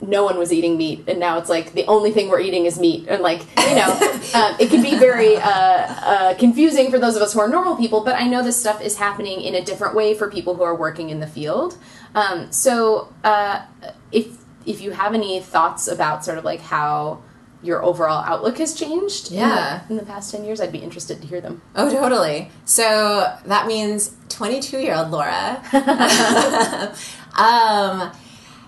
no 0.00 0.24
one 0.24 0.38
was 0.38 0.52
eating 0.52 0.76
meat, 0.76 1.04
and 1.06 1.18
now 1.18 1.38
it's 1.38 1.48
like 1.48 1.72
the 1.72 1.86
only 1.86 2.10
thing 2.10 2.28
we're 2.28 2.40
eating 2.40 2.66
is 2.66 2.78
meat. 2.78 3.06
And 3.08 3.22
like, 3.22 3.40
you 3.68 3.76
know, 3.76 3.88
um, 4.34 4.56
it 4.58 4.68
can 4.68 4.82
be 4.82 4.98
very 4.98 5.36
uh, 5.36 5.50
uh, 5.50 6.34
confusing 6.34 6.90
for 6.90 6.98
those 6.98 7.16
of 7.16 7.22
us 7.22 7.32
who 7.32 7.40
are 7.40 7.48
normal 7.48 7.76
people, 7.76 8.02
but 8.02 8.16
I 8.16 8.26
know 8.26 8.42
this 8.42 8.58
stuff 8.58 8.82
is 8.82 8.96
happening 8.96 9.40
in 9.40 9.54
a 9.54 9.64
different 9.64 9.94
way 9.94 10.14
for 10.14 10.30
people 10.30 10.54
who 10.54 10.62
are 10.62 10.74
working 10.74 11.10
in 11.10 11.20
the 11.20 11.26
field. 11.26 11.78
Um, 12.14 12.50
so, 12.52 13.12
uh, 13.22 13.64
if 14.12 14.38
if 14.66 14.80
you 14.80 14.92
have 14.92 15.14
any 15.14 15.40
thoughts 15.40 15.88
about 15.88 16.24
sort 16.24 16.38
of 16.38 16.44
like 16.44 16.60
how 16.60 17.22
your 17.64 17.82
overall 17.84 18.22
outlook 18.24 18.58
has 18.58 18.74
changed 18.74 19.28
in 19.30 19.36
the- 19.36 19.40
Yeah. 19.40 19.80
in, 19.88 19.96
the, 19.96 20.04
past 20.04 20.30
10 20.32 20.44
years, 20.44 20.60
I'd 20.60 20.72
be 20.72 20.78
interested 20.78 21.20
to 21.22 21.26
hear 21.26 21.40
them. 21.40 21.62
Oh, 21.74 21.90
totally. 21.90 22.50
So 22.64 23.32
that 23.46 23.66
means 23.66 24.12
22 24.28 24.78
year 24.78 24.94
old 24.94 25.10
Laura. 25.10 25.62
um, 27.36 28.12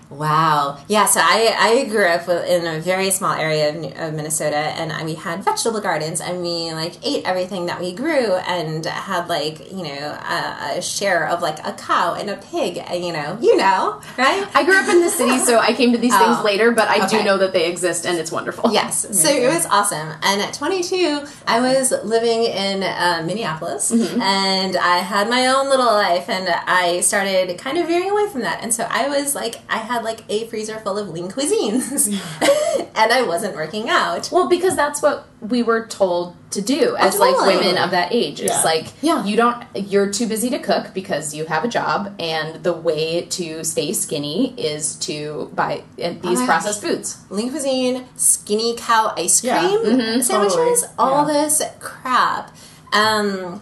wow. 0.09 0.77
Yeah, 0.87 1.05
so 1.05 1.19
I, 1.23 1.55
I 1.57 1.85
grew 1.85 2.05
up 2.05 2.27
in 2.29 2.65
a 2.65 2.79
very 2.79 3.11
small 3.11 3.33
area 3.33 3.69
of, 3.69 3.75
of 3.97 4.13
Minnesota, 4.13 4.55
and 4.57 5.05
we 5.05 5.15
had 5.15 5.43
vegetable 5.43 5.81
gardens, 5.81 6.21
and 6.21 6.41
we 6.41 6.73
like 6.73 6.93
ate 7.05 7.25
everything 7.25 7.65
that 7.67 7.79
we 7.79 7.93
grew, 7.93 8.33
and 8.35 8.85
had 8.85 9.27
like 9.27 9.71
you 9.71 9.83
know 9.83 10.17
a, 10.29 10.77
a 10.77 10.81
share 10.81 11.27
of 11.27 11.41
like 11.41 11.59
a 11.65 11.73
cow 11.73 12.13
and 12.13 12.29
a 12.29 12.37
pig, 12.37 12.77
and, 12.77 13.03
you 13.03 13.13
know, 13.13 13.37
you 13.41 13.55
know, 13.57 14.01
right? 14.17 14.47
I 14.53 14.63
grew 14.63 14.77
up 14.77 14.89
in 14.89 15.01
the 15.01 15.09
city, 15.09 15.37
so 15.39 15.59
I 15.59 15.73
came 15.73 15.91
to 15.91 15.97
these 15.97 16.15
things 16.17 16.37
Oh, 16.39 16.43
later, 16.43 16.71
but 16.71 16.87
I 16.87 17.07
do 17.07 17.23
know 17.23 17.37
that 17.37 17.53
they 17.53 17.69
exist 17.69 18.05
and 18.05 18.17
it's 18.17 18.31
wonderful. 18.31 18.71
Yes, 18.73 19.07
so 19.21 19.29
it 19.29 19.47
was 19.47 19.65
awesome. 19.67 20.09
And 20.21 20.41
at 20.41 20.53
22, 20.53 21.21
I 21.45 21.59
was 21.59 21.91
living 22.03 22.43
in 22.43 22.83
uh, 22.83 23.23
Minneapolis, 23.25 23.91
and 23.91 24.75
I 24.77 24.97
had 24.97 25.29
my 25.29 25.47
own 25.47 25.69
little 25.69 25.85
life, 25.85 26.29
and 26.29 26.47
I 26.49 27.01
started 27.01 27.57
kind 27.57 27.77
of 27.77 27.87
veering 27.87 28.09
away 28.09 28.27
from 28.29 28.41
that. 28.41 28.61
And 28.63 28.73
so 28.73 28.87
I 28.89 29.07
was 29.07 29.35
like, 29.35 29.55
I 29.69 29.77
had 29.77 29.96
like 30.03 30.23
a 30.29 30.47
freezer 30.47 30.79
full 30.79 30.97
of 30.97 31.09
lean 31.09 31.29
cuisines, 31.29 32.07
and 32.95 33.11
I 33.11 33.21
wasn't 33.23 33.55
working 33.55 33.89
out. 33.89 34.29
Well, 34.31 34.47
because 34.49 34.75
that's 34.75 35.01
what 35.01 35.27
we 35.41 35.61
were 35.63 35.85
told 35.87 36.35
to 36.51 36.61
do 36.61 36.95
as 36.97 37.19
like 37.19 37.35
totally. 37.35 37.57
women 37.57 37.77
of 37.77 37.91
that 37.91 38.13
age. 38.13 38.39
It's 38.41 38.51
Yeah. 38.51 38.61
like 38.63 38.87
Yeah. 39.01 39.23
you 39.25 39.35
don't 39.35 39.63
you're 39.75 40.09
too 40.11 40.27
busy 40.27 40.49
to 40.49 40.59
cook 40.59 40.93
because 40.93 41.33
you 41.33 41.45
have 41.45 41.63
a 41.63 41.67
job 41.67 42.13
and 42.19 42.63
the 42.63 42.73
way 42.73 43.21
to 43.25 43.63
stay 43.63 43.93
skinny 43.93 44.53
is 44.57 44.95
to 44.95 45.51
buy 45.53 45.83
uh, 46.01 46.13
these 46.21 46.39
my 46.39 46.45
processed 46.45 46.81
foods. 46.81 47.17
Lean 47.29 47.49
cuisine, 47.51 48.05
skinny 48.15 48.75
cow 48.77 49.13
ice 49.17 49.41
cream 49.41 49.51
Yeah. 49.51 50.21
sandwiches, 50.21 50.81
Totally. 50.81 50.87
all 50.97 51.27
Yeah. 51.27 51.33
this 51.43 51.61
crap. 51.79 52.55
Um, 52.93 53.61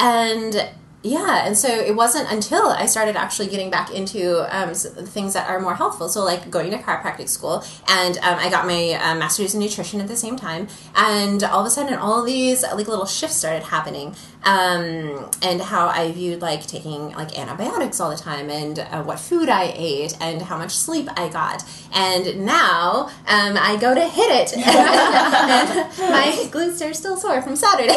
and 0.00 0.68
yeah, 1.04 1.46
and 1.46 1.56
so 1.56 1.68
it 1.68 1.94
wasn't 1.94 2.32
until 2.32 2.68
I 2.68 2.86
started 2.86 3.14
actually 3.14 3.48
getting 3.48 3.70
back 3.70 3.92
into 3.92 4.44
um, 4.56 4.74
things 4.74 5.34
that 5.34 5.48
are 5.48 5.60
more 5.60 5.74
healthful. 5.74 6.08
So, 6.08 6.24
like 6.24 6.50
going 6.50 6.70
to 6.70 6.78
chiropractic 6.78 7.28
school, 7.28 7.64
and 7.88 8.16
um, 8.18 8.38
I 8.38 8.50
got 8.50 8.66
my 8.66 8.92
uh, 8.92 9.14
master's 9.14 9.54
in 9.54 9.60
nutrition 9.60 10.00
at 10.00 10.08
the 10.08 10.16
same 10.16 10.36
time. 10.36 10.66
And 10.96 11.44
all 11.44 11.60
of 11.60 11.66
a 11.66 11.70
sudden, 11.70 11.94
all 11.94 12.20
of 12.20 12.26
these 12.26 12.62
like 12.62 12.88
little 12.88 13.06
shifts 13.06 13.36
started 13.36 13.64
happening, 13.64 14.16
um, 14.44 15.30
and 15.42 15.60
how 15.60 15.88
I 15.88 16.10
viewed 16.12 16.40
like 16.40 16.66
taking 16.66 17.10
like 17.10 17.38
antibiotics 17.38 18.00
all 18.00 18.10
the 18.10 18.16
time, 18.16 18.50
and 18.50 18.78
uh, 18.78 19.02
what 19.02 19.20
food 19.20 19.48
I 19.48 19.74
ate, 19.76 20.16
and 20.20 20.40
how 20.40 20.56
much 20.56 20.74
sleep 20.74 21.08
I 21.16 21.28
got. 21.28 21.64
And 21.92 22.46
now 22.46 23.10
um, 23.28 23.56
I 23.58 23.76
go 23.80 23.94
to 23.94 24.00
HIIT 24.00 24.34
It, 24.34 24.56
and 24.56 24.64
my 25.98 26.32
glutes 26.50 26.80
are 26.88 26.94
still 26.94 27.16
sore 27.16 27.42
from 27.42 27.56
Saturday. 27.56 27.92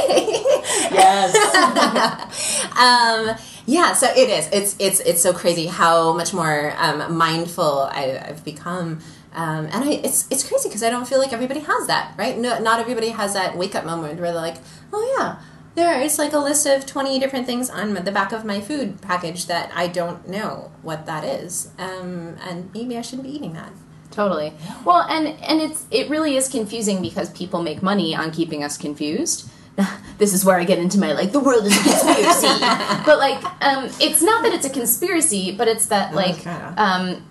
Yes. 0.92 1.34
um, 2.98 3.36
yeah, 3.66 3.94
so 3.94 4.08
it 4.08 4.30
is. 4.30 4.50
It's 4.52 4.76
it's 4.80 5.00
it's 5.02 5.22
so 5.22 5.34
crazy 5.34 5.68
how 5.68 6.14
much 6.14 6.34
more 6.34 6.74
um, 6.78 7.16
mindful 7.18 7.90
I, 7.92 8.24
I've 8.30 8.44
become. 8.44 9.00
Um, 9.34 9.66
and 9.66 9.84
I, 9.84 9.92
it's 10.04 10.28
it's 10.32 10.48
crazy 10.48 10.70
because 10.70 10.84
I 10.84 10.90
don't 10.90 11.08
feel 11.08 11.20
like 11.20 11.34
everybody 11.34 11.60
has 11.60 11.88
that, 11.88 12.14
right? 12.18 12.38
No, 12.38 12.60
not 12.60 12.80
everybody 12.80 13.10
has 13.10 13.34
that 13.34 13.58
wake 13.58 13.76
up 13.76 13.86
moment 13.86 14.20
where 14.20 14.32
they're 14.32 14.42
like, 14.42 14.58
oh 14.92 15.16
yeah, 15.18 15.40
there 15.76 16.02
is 16.02 16.18
like 16.18 16.34
a 16.34 16.40
list 16.40 16.66
of 16.66 16.86
twenty 16.86 17.20
different 17.20 17.46
things 17.46 17.70
on 17.70 17.94
the 17.94 18.12
back 18.12 18.32
of 18.32 18.46
my 18.46 18.62
food 18.62 19.02
package 19.02 19.46
that 19.46 19.72
I 19.76 19.88
don't 19.88 20.28
know 20.28 20.72
what 20.82 21.06
that 21.06 21.24
is, 21.24 21.72
um, 21.78 22.38
and 22.42 22.74
maybe 22.74 22.98
I 22.98 23.02
shouldn't 23.02 23.28
be 23.28 23.36
eating 23.36 23.54
that. 23.54 23.72
Totally. 24.10 24.54
Well, 24.84 25.04
and 25.04 25.28
and 25.44 25.62
it's 25.62 25.86
it 25.92 26.10
really 26.10 26.36
is 26.36 26.50
confusing 26.50 27.02
because 27.02 27.30
people 27.32 27.62
make 27.62 27.84
money 27.84 28.16
on 28.16 28.32
keeping 28.32 28.64
us 28.64 28.78
confused. 28.78 29.50
this 30.18 30.34
is 30.34 30.44
where 30.44 30.60
I 30.60 30.64
get 30.64 30.80
into 30.80 31.00
my 31.00 31.14
like 31.14 31.32
the 31.32 31.40
world 31.40 31.66
is 31.66 31.78
a 31.78 31.84
conspiracy. 31.84 32.48
but 33.06 33.20
like 33.20 33.44
um 33.62 33.86
it's 34.00 34.22
not 34.22 34.44
that 34.44 34.54
it's 34.54 34.66
a 34.66 34.70
conspiracy, 34.70 35.52
but 35.52 35.68
it's 35.68 35.88
that 35.88 36.14
like 36.14 36.46
um 36.48 37.24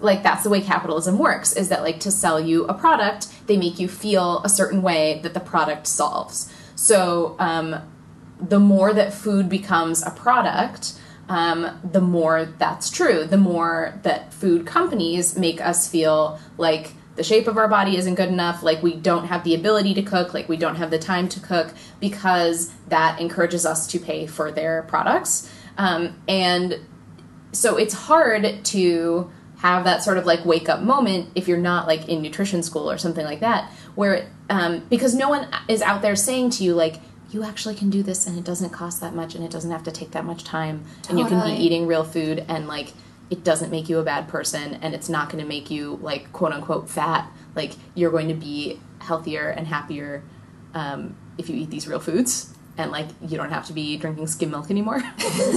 like 0.00 0.22
that's 0.22 0.44
the 0.44 0.50
way 0.50 0.60
capitalism 0.60 1.18
works 1.18 1.52
is 1.54 1.68
that 1.70 1.82
like 1.82 2.00
to 2.00 2.10
sell 2.10 2.40
you 2.40 2.64
a 2.66 2.74
product, 2.74 3.28
they 3.46 3.56
make 3.56 3.78
you 3.78 3.88
feel 3.88 4.42
a 4.44 4.48
certain 4.48 4.82
way 4.82 5.20
that 5.22 5.34
the 5.34 5.40
product 5.40 5.86
solves. 5.86 6.52
So 6.74 7.36
um 7.38 7.76
the 8.40 8.60
more 8.60 8.92
that 8.92 9.12
food 9.12 9.48
becomes 9.48 10.04
a 10.04 10.10
product, 10.10 10.94
um, 11.28 11.78
the 11.84 12.00
more 12.00 12.44
that's 12.44 12.90
true. 12.90 13.24
The 13.24 13.36
more 13.36 13.98
that 14.02 14.32
food 14.32 14.66
companies 14.66 15.36
make 15.36 15.60
us 15.60 15.88
feel 15.88 16.38
like 16.56 16.92
the 17.18 17.24
shape 17.24 17.48
of 17.48 17.58
our 17.58 17.66
body 17.66 17.96
isn't 17.96 18.14
good 18.14 18.28
enough, 18.28 18.62
like 18.62 18.80
we 18.80 18.94
don't 18.94 19.26
have 19.26 19.42
the 19.42 19.52
ability 19.52 19.92
to 19.92 20.02
cook, 20.02 20.32
like 20.32 20.48
we 20.48 20.56
don't 20.56 20.76
have 20.76 20.90
the 20.90 21.00
time 21.00 21.28
to 21.30 21.40
cook, 21.40 21.74
because 21.98 22.72
that 22.88 23.20
encourages 23.20 23.66
us 23.66 23.88
to 23.88 23.98
pay 23.98 24.26
for 24.26 24.52
their 24.52 24.82
products. 24.84 25.52
Um, 25.76 26.16
and 26.28 26.78
so 27.50 27.76
it's 27.76 27.92
hard 27.92 28.64
to 28.66 29.30
have 29.58 29.82
that 29.84 30.04
sort 30.04 30.16
of 30.16 30.26
like 30.26 30.44
wake 30.44 30.68
up 30.68 30.80
moment 30.80 31.30
if 31.34 31.48
you're 31.48 31.58
not 31.58 31.88
like 31.88 32.08
in 32.08 32.22
nutrition 32.22 32.62
school 32.62 32.88
or 32.88 32.96
something 32.96 33.24
like 33.24 33.40
that, 33.40 33.68
where 33.96 34.30
um, 34.48 34.86
because 34.88 35.12
no 35.12 35.28
one 35.28 35.48
is 35.66 35.82
out 35.82 36.02
there 36.02 36.14
saying 36.14 36.50
to 36.50 36.64
you 36.64 36.72
like 36.72 37.00
you 37.30 37.42
actually 37.42 37.74
can 37.74 37.90
do 37.90 38.02
this 38.02 38.28
and 38.28 38.38
it 38.38 38.44
doesn't 38.44 38.70
cost 38.70 39.00
that 39.00 39.12
much 39.12 39.34
and 39.34 39.44
it 39.44 39.50
doesn't 39.50 39.72
have 39.72 39.82
to 39.82 39.90
take 39.90 40.12
that 40.12 40.24
much 40.24 40.44
time 40.44 40.84
and 41.10 41.18
you 41.18 41.26
can 41.26 41.44
be 41.44 41.62
eating 41.62 41.86
real 41.86 42.04
food 42.04 42.44
and 42.48 42.68
like 42.68 42.92
it 43.30 43.44
doesn't 43.44 43.70
make 43.70 43.88
you 43.88 43.98
a 43.98 44.02
bad 44.02 44.28
person 44.28 44.74
and 44.74 44.94
it's 44.94 45.08
not 45.08 45.30
going 45.30 45.42
to 45.42 45.48
make 45.48 45.70
you 45.70 45.98
like 46.02 46.32
quote 46.32 46.52
unquote 46.52 46.88
fat. 46.88 47.30
Like 47.54 47.72
you're 47.94 48.10
going 48.10 48.28
to 48.28 48.34
be 48.34 48.80
healthier 49.00 49.48
and 49.48 49.66
happier 49.66 50.22
um, 50.74 51.16
if 51.36 51.48
you 51.48 51.56
eat 51.56 51.70
these 51.70 51.86
real 51.86 52.00
foods. 52.00 52.54
And 52.76 52.92
like 52.92 53.08
you 53.20 53.36
don't 53.36 53.50
have 53.50 53.66
to 53.66 53.72
be 53.72 53.96
drinking 53.96 54.28
skim 54.28 54.50
milk 54.50 54.70
anymore. 54.70 55.02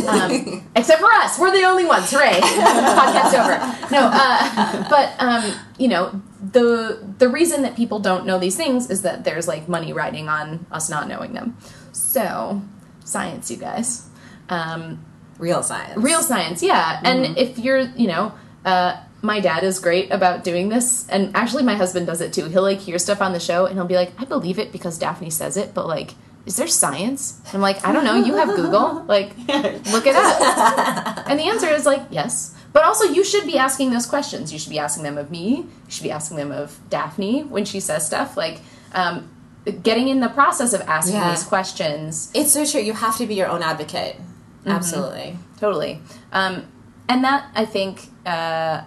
Um, 0.07 0.67
except 0.75 0.99
for 0.99 1.11
us. 1.11 1.37
We're 1.37 1.51
the 1.51 1.63
only 1.63 1.85
ones. 1.85 2.09
Hooray. 2.11 2.31
Podcast 2.41 3.33
over. 3.33 3.91
No 3.91 4.09
uh, 4.11 4.89
but 4.89 5.13
um, 5.19 5.53
you 5.77 5.87
know 5.87 6.21
the 6.41 7.13
the 7.19 7.29
reason 7.29 7.61
that 7.61 7.75
people 7.75 7.99
don't 7.99 8.25
know 8.25 8.39
these 8.39 8.57
things 8.57 8.89
is 8.89 9.03
that 9.03 9.23
there's 9.23 9.47
like 9.47 9.69
money 9.69 9.93
riding 9.93 10.27
on 10.27 10.65
us 10.71 10.89
not 10.89 11.07
knowing 11.07 11.33
them. 11.33 11.55
So 11.91 12.61
science 13.05 13.51
you 13.51 13.57
guys. 13.57 14.09
Um, 14.49 15.05
Real 15.41 15.63
science. 15.63 15.97
real 15.97 16.21
science 16.21 16.61
yeah. 16.63 17.01
And 17.03 17.37
if 17.37 17.57
you're 17.57 17.81
you 18.01 18.07
know 18.07 18.33
uh, 18.63 18.91
my 19.23 19.39
dad 19.39 19.63
is 19.63 19.79
great 19.79 20.11
about 20.11 20.43
doing 20.43 20.69
this 20.69 21.07
and 21.09 21.35
actually 21.35 21.63
my 21.63 21.75
husband 21.75 22.05
does 22.07 22.21
it 22.21 22.31
too. 22.31 22.45
He'll 22.45 22.61
like 22.71 22.79
hear 22.79 22.97
stuff 22.99 23.21
on 23.21 23.33
the 23.33 23.39
show 23.39 23.65
and 23.65 23.73
he'll 23.75 23.85
be 23.95 23.99
like 24.03 24.11
i 24.21 24.25
believe 24.25 24.57
it 24.59 24.71
because 24.71 24.97
daphne 24.97 25.29
says 25.29 25.57
it 25.57 25.73
but 25.73 25.85
like 25.87 26.09
is 26.45 26.55
there 26.57 26.67
science? 26.67 27.39
And 27.47 27.55
i'm 27.55 27.61
like 27.61 27.79
i 27.85 27.91
don't 27.91 28.05
know. 28.05 28.15
You 28.27 28.33
have 28.35 28.49
google. 28.55 29.03
Like 29.15 29.29
look 29.93 30.05
it 30.07 30.15
up. 30.15 31.27
And 31.29 31.39
the 31.39 31.43
answer 31.53 31.67
is 31.67 31.85
like 31.85 32.03
yes. 32.11 32.55
But 32.73 32.83
also 32.83 33.05
you 33.05 33.23
should 33.23 33.45
be 33.45 33.57
asking 33.57 33.91
those 33.91 34.05
questions. 34.05 34.53
You 34.53 34.57
should 34.59 34.69
be 34.71 34.79
asking 34.79 35.03
them 35.03 35.17
of 35.17 35.29
me. 35.29 35.47
You 35.57 35.91
should 35.93 36.03
be 36.03 36.11
asking 36.11 36.37
them 36.37 36.51
of 36.51 36.79
daphne 36.89 37.43
when 37.43 37.65
she 37.65 37.79
says 37.79 38.05
stuff. 38.07 38.37
Like 38.37 38.61
um, 38.93 39.29
getting 39.83 40.07
in 40.07 40.19
the 40.21 40.29
process 40.29 40.71
of 40.73 40.81
asking 40.81 41.15
Yeah. 41.15 41.31
these 41.31 41.43
questions. 41.43 42.31
It's 42.33 42.53
so 42.53 42.65
true. 42.65 42.81
You 42.81 42.93
have 42.93 43.17
to 43.17 43.25
be 43.27 43.35
your 43.35 43.47
own 43.47 43.61
advocate. 43.61 44.15
Absolutely. 44.65 45.37
totally 45.59 45.99
um, 46.31 46.67
and 47.09 47.23
that 47.23 47.49
i 47.55 47.65
think 47.65 48.09
uh, 48.25 48.83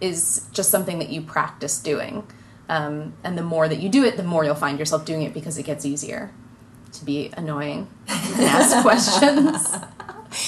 is 0.00 0.46
just 0.52 0.70
something 0.70 0.98
that 0.98 1.10
you 1.10 1.20
practice 1.22 1.78
doing 1.80 2.26
um, 2.68 3.14
and 3.24 3.36
the 3.36 3.42
more 3.42 3.68
that 3.68 3.80
you 3.80 3.88
do 3.88 4.04
it 4.04 4.16
the 4.16 4.22
more 4.22 4.44
you'll 4.44 4.54
find 4.54 4.78
yourself 4.78 5.04
doing 5.04 5.22
it 5.22 5.34
because 5.34 5.58
it 5.58 5.64
gets 5.64 5.84
easier 5.84 6.30
to 6.92 7.04
be 7.04 7.30
annoying 7.36 7.88
and 8.08 8.44
ask 8.44 8.80
questions 8.82 9.76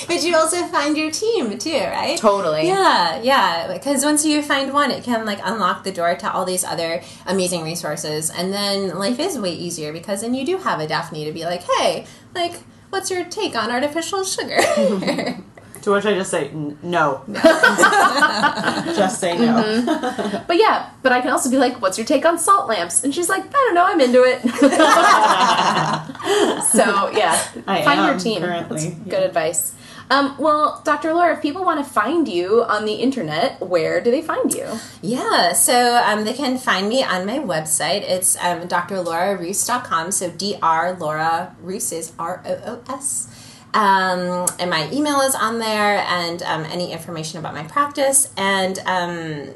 But 0.06 0.22
you 0.22 0.36
also 0.36 0.66
find 0.66 0.96
your 0.96 1.10
team 1.10 1.58
too, 1.58 1.70
right? 1.72 2.18
Totally. 2.18 2.66
Yeah, 2.66 3.20
yeah. 3.22 3.72
Because 3.72 4.04
once 4.04 4.24
you 4.24 4.42
find 4.42 4.72
one, 4.72 4.90
it 4.90 5.04
can 5.04 5.24
like 5.24 5.40
unlock 5.42 5.84
the 5.84 5.92
door 5.92 6.14
to 6.16 6.32
all 6.32 6.44
these 6.44 6.64
other 6.64 7.02
amazing 7.26 7.62
resources, 7.62 8.30
and 8.30 8.52
then 8.52 8.98
life 8.98 9.18
is 9.18 9.38
way 9.38 9.52
easier 9.52 9.92
because 9.92 10.20
then 10.20 10.34
you 10.34 10.44
do 10.44 10.58
have 10.58 10.80
a 10.80 10.86
Daphne 10.86 11.24
to 11.24 11.32
be 11.32 11.44
like, 11.44 11.62
hey, 11.62 12.06
like, 12.34 12.60
what's 12.90 13.10
your 13.10 13.24
take 13.24 13.56
on 13.56 13.70
artificial 13.70 14.24
sugar? 14.24 14.60
To 15.82 15.92
which 15.92 16.04
I 16.04 16.12
just 16.12 16.30
say 16.30 16.50
"N- 16.50 16.76
no. 16.82 17.22
just 17.32 19.18
say 19.18 19.38
no. 19.38 19.62
Mm-hmm. 19.62 20.44
But 20.46 20.58
yeah, 20.58 20.90
but 21.02 21.10
I 21.12 21.22
can 21.22 21.30
also 21.30 21.48
be 21.50 21.56
like, 21.56 21.80
"What's 21.80 21.96
your 21.96 22.06
take 22.06 22.26
on 22.26 22.38
salt 22.38 22.68
lamps?" 22.68 23.02
And 23.02 23.14
she's 23.14 23.30
like, 23.30 23.44
"I 23.46 23.50
don't 23.50 23.74
know, 23.74 23.84
I'm 23.84 23.98
into 23.98 24.22
it." 24.22 24.42
so 26.64 27.10
yeah, 27.16 27.42
I 27.66 27.82
find 27.82 28.00
your 28.02 28.12
am 28.12 28.18
team. 28.18 28.42
currently, 28.42 28.90
That's 28.90 29.08
good 29.08 29.22
advice. 29.22 29.72
Um, 30.10 30.34
well, 30.38 30.82
Dr. 30.84 31.14
Laura, 31.14 31.34
if 31.34 31.40
people 31.40 31.64
want 31.64 31.84
to 31.84 31.88
find 31.88 32.26
you 32.26 32.64
on 32.64 32.84
the 32.84 32.94
internet, 32.94 33.60
where 33.60 34.00
do 34.00 34.10
they 34.10 34.22
find 34.22 34.52
you? 34.52 34.66
Yeah, 35.02 35.52
so 35.52 36.02
um, 36.04 36.24
they 36.24 36.34
can 36.34 36.58
find 36.58 36.88
me 36.88 37.04
on 37.04 37.24
my 37.26 37.38
website. 37.38 38.02
It's 38.02 38.36
um, 38.38 38.62
drlauraroos.com. 38.62 40.10
So 40.10 40.30
Dr. 40.30 40.98
Laura 40.98 41.54
Roos 41.62 41.92
is 41.92 42.12
R 42.18 42.42
O 42.44 42.60
O 42.66 42.92
S. 42.92 43.28
Um, 43.72 44.48
and 44.58 44.68
my 44.68 44.90
email 44.92 45.20
is 45.20 45.36
on 45.36 45.60
there, 45.60 45.98
and 45.98 46.42
um, 46.42 46.64
any 46.64 46.90
information 46.92 47.38
about 47.38 47.54
my 47.54 47.62
practice. 47.62 48.32
And 48.36 48.80
um, 48.80 49.54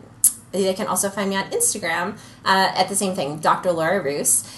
they 0.53 0.73
can 0.75 0.87
also 0.87 1.11
find 1.11 1.31
me 1.31 1.37
on 1.37 1.51
Instagram 1.51 2.17
uh, 2.45 2.73
at 2.77 2.89
the 2.89 2.95
same 2.95 3.17
thing, 3.17 3.39
Dr. 3.41 3.73
Laura 3.73 4.01
Roos. 4.01 4.49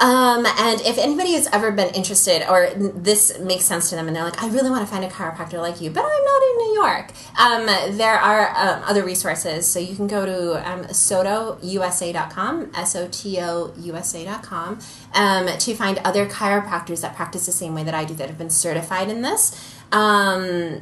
Um, 0.00 0.46
and 0.46 0.80
if 0.80 0.96
anybody 0.96 1.34
has 1.34 1.46
ever 1.52 1.70
been 1.70 1.94
interested, 1.94 2.48
or 2.48 2.70
this 2.74 3.38
makes 3.38 3.64
sense 3.66 3.90
to 3.90 3.96
them, 3.96 4.06
and 4.06 4.16
they're 4.16 4.24
like, 4.24 4.42
I 4.42 4.48
really 4.48 4.70
want 4.70 4.86
to 4.86 4.90
find 4.90 5.04
a 5.04 5.08
chiropractor 5.08 5.60
like 5.60 5.80
you, 5.80 5.90
but 5.90 6.00
I'm 6.00 6.24
not 6.24 6.42
in 6.42 6.56
New 6.56 6.74
York, 6.74 7.12
um, 7.38 7.96
there 7.98 8.14
are 8.14 8.48
um, 8.56 8.82
other 8.84 9.04
resources. 9.04 9.66
So 9.66 9.78
you 9.78 9.94
can 9.94 10.06
go 10.06 10.24
to 10.24 10.70
um, 10.70 10.84
sotousa.com, 10.84 12.72
S 12.74 12.96
O 12.96 13.08
T 13.10 13.38
O 13.40 13.74
USA.com, 13.78 14.78
um, 15.14 15.46
to 15.58 15.74
find 15.74 15.98
other 15.98 16.26
chiropractors 16.26 17.02
that 17.02 17.14
practice 17.14 17.44
the 17.44 17.52
same 17.52 17.74
way 17.74 17.84
that 17.84 17.94
I 17.94 18.04
do 18.04 18.14
that 18.14 18.28
have 18.28 18.38
been 18.38 18.50
certified 18.50 19.10
in 19.10 19.20
this. 19.20 19.76
Um, 19.92 20.80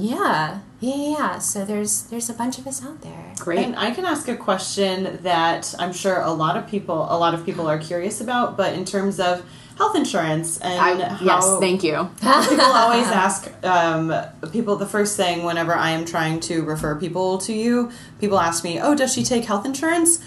yeah, 0.00 0.60
yeah, 0.80 0.94
yeah, 0.94 1.10
yeah. 1.10 1.38
So 1.38 1.64
there's 1.64 2.02
there's 2.04 2.30
a 2.30 2.34
bunch 2.34 2.58
of 2.58 2.66
us 2.66 2.84
out 2.84 3.00
there. 3.02 3.34
Great. 3.38 3.58
And 3.60 3.76
I 3.76 3.90
can 3.90 4.04
ask 4.04 4.28
a 4.28 4.36
question 4.36 5.18
that 5.22 5.74
I'm 5.78 5.92
sure 5.92 6.20
a 6.20 6.30
lot 6.32 6.56
of 6.56 6.68
people 6.68 7.06
a 7.10 7.18
lot 7.18 7.34
of 7.34 7.44
people 7.44 7.66
are 7.68 7.78
curious 7.78 8.20
about, 8.20 8.56
but 8.56 8.74
in 8.74 8.84
terms 8.84 9.18
of 9.20 9.44
health 9.76 9.96
insurance 9.96 10.58
and 10.58 11.02
I, 11.02 11.08
how 11.08 11.24
yes, 11.24 11.58
thank 11.60 11.82
you. 11.84 12.10
people 12.48 12.64
always 12.64 13.06
ask 13.06 13.52
um, 13.64 14.12
people 14.52 14.76
the 14.76 14.86
first 14.86 15.16
thing 15.16 15.44
whenever 15.44 15.72
I 15.74 15.90
am 15.90 16.04
trying 16.04 16.40
to 16.40 16.62
refer 16.64 16.96
people 16.96 17.38
to 17.38 17.52
you, 17.52 17.90
people 18.20 18.38
ask 18.38 18.64
me, 18.64 18.80
"Oh, 18.80 18.94
does 18.94 19.12
she 19.14 19.24
take 19.24 19.44
health 19.44 19.64
insurance?" 19.64 20.20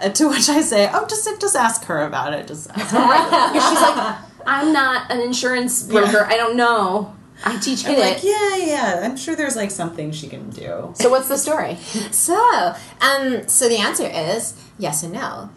Uh, 0.00 0.10
to 0.10 0.28
which 0.28 0.48
I 0.48 0.60
say, 0.60 0.90
"Oh, 0.92 1.06
just 1.06 1.28
just 1.40 1.56
ask 1.56 1.84
her 1.84 2.02
about 2.02 2.32
it." 2.34 2.46
Just 2.46 2.70
ask 2.70 2.94
her. 2.94 3.52
Because 3.52 3.68
she's 3.70 3.80
like, 3.80 4.16
I'm 4.46 4.72
not 4.72 5.10
an 5.10 5.20
insurance 5.20 5.82
broker. 5.82 6.24
I 6.24 6.36
don't 6.36 6.56
know. 6.56 7.14
I 7.44 7.56
teach 7.58 7.84
I'm 7.86 7.94
hit 7.94 8.00
like, 8.00 8.24
yeah, 8.24 8.56
yeah. 8.56 9.00
I'm 9.04 9.16
sure 9.16 9.36
there's 9.36 9.56
like 9.56 9.70
something 9.70 10.10
she 10.12 10.28
can 10.28 10.50
do. 10.50 10.92
So 10.94 11.08
what's 11.10 11.28
the 11.28 11.38
story? 11.38 11.76
So, 12.10 12.74
um, 13.00 13.46
so 13.48 13.68
the 13.68 13.76
answer 13.78 14.06
is 14.06 14.54
yes 14.78 15.02
and 15.02 15.12
no. 15.12 15.50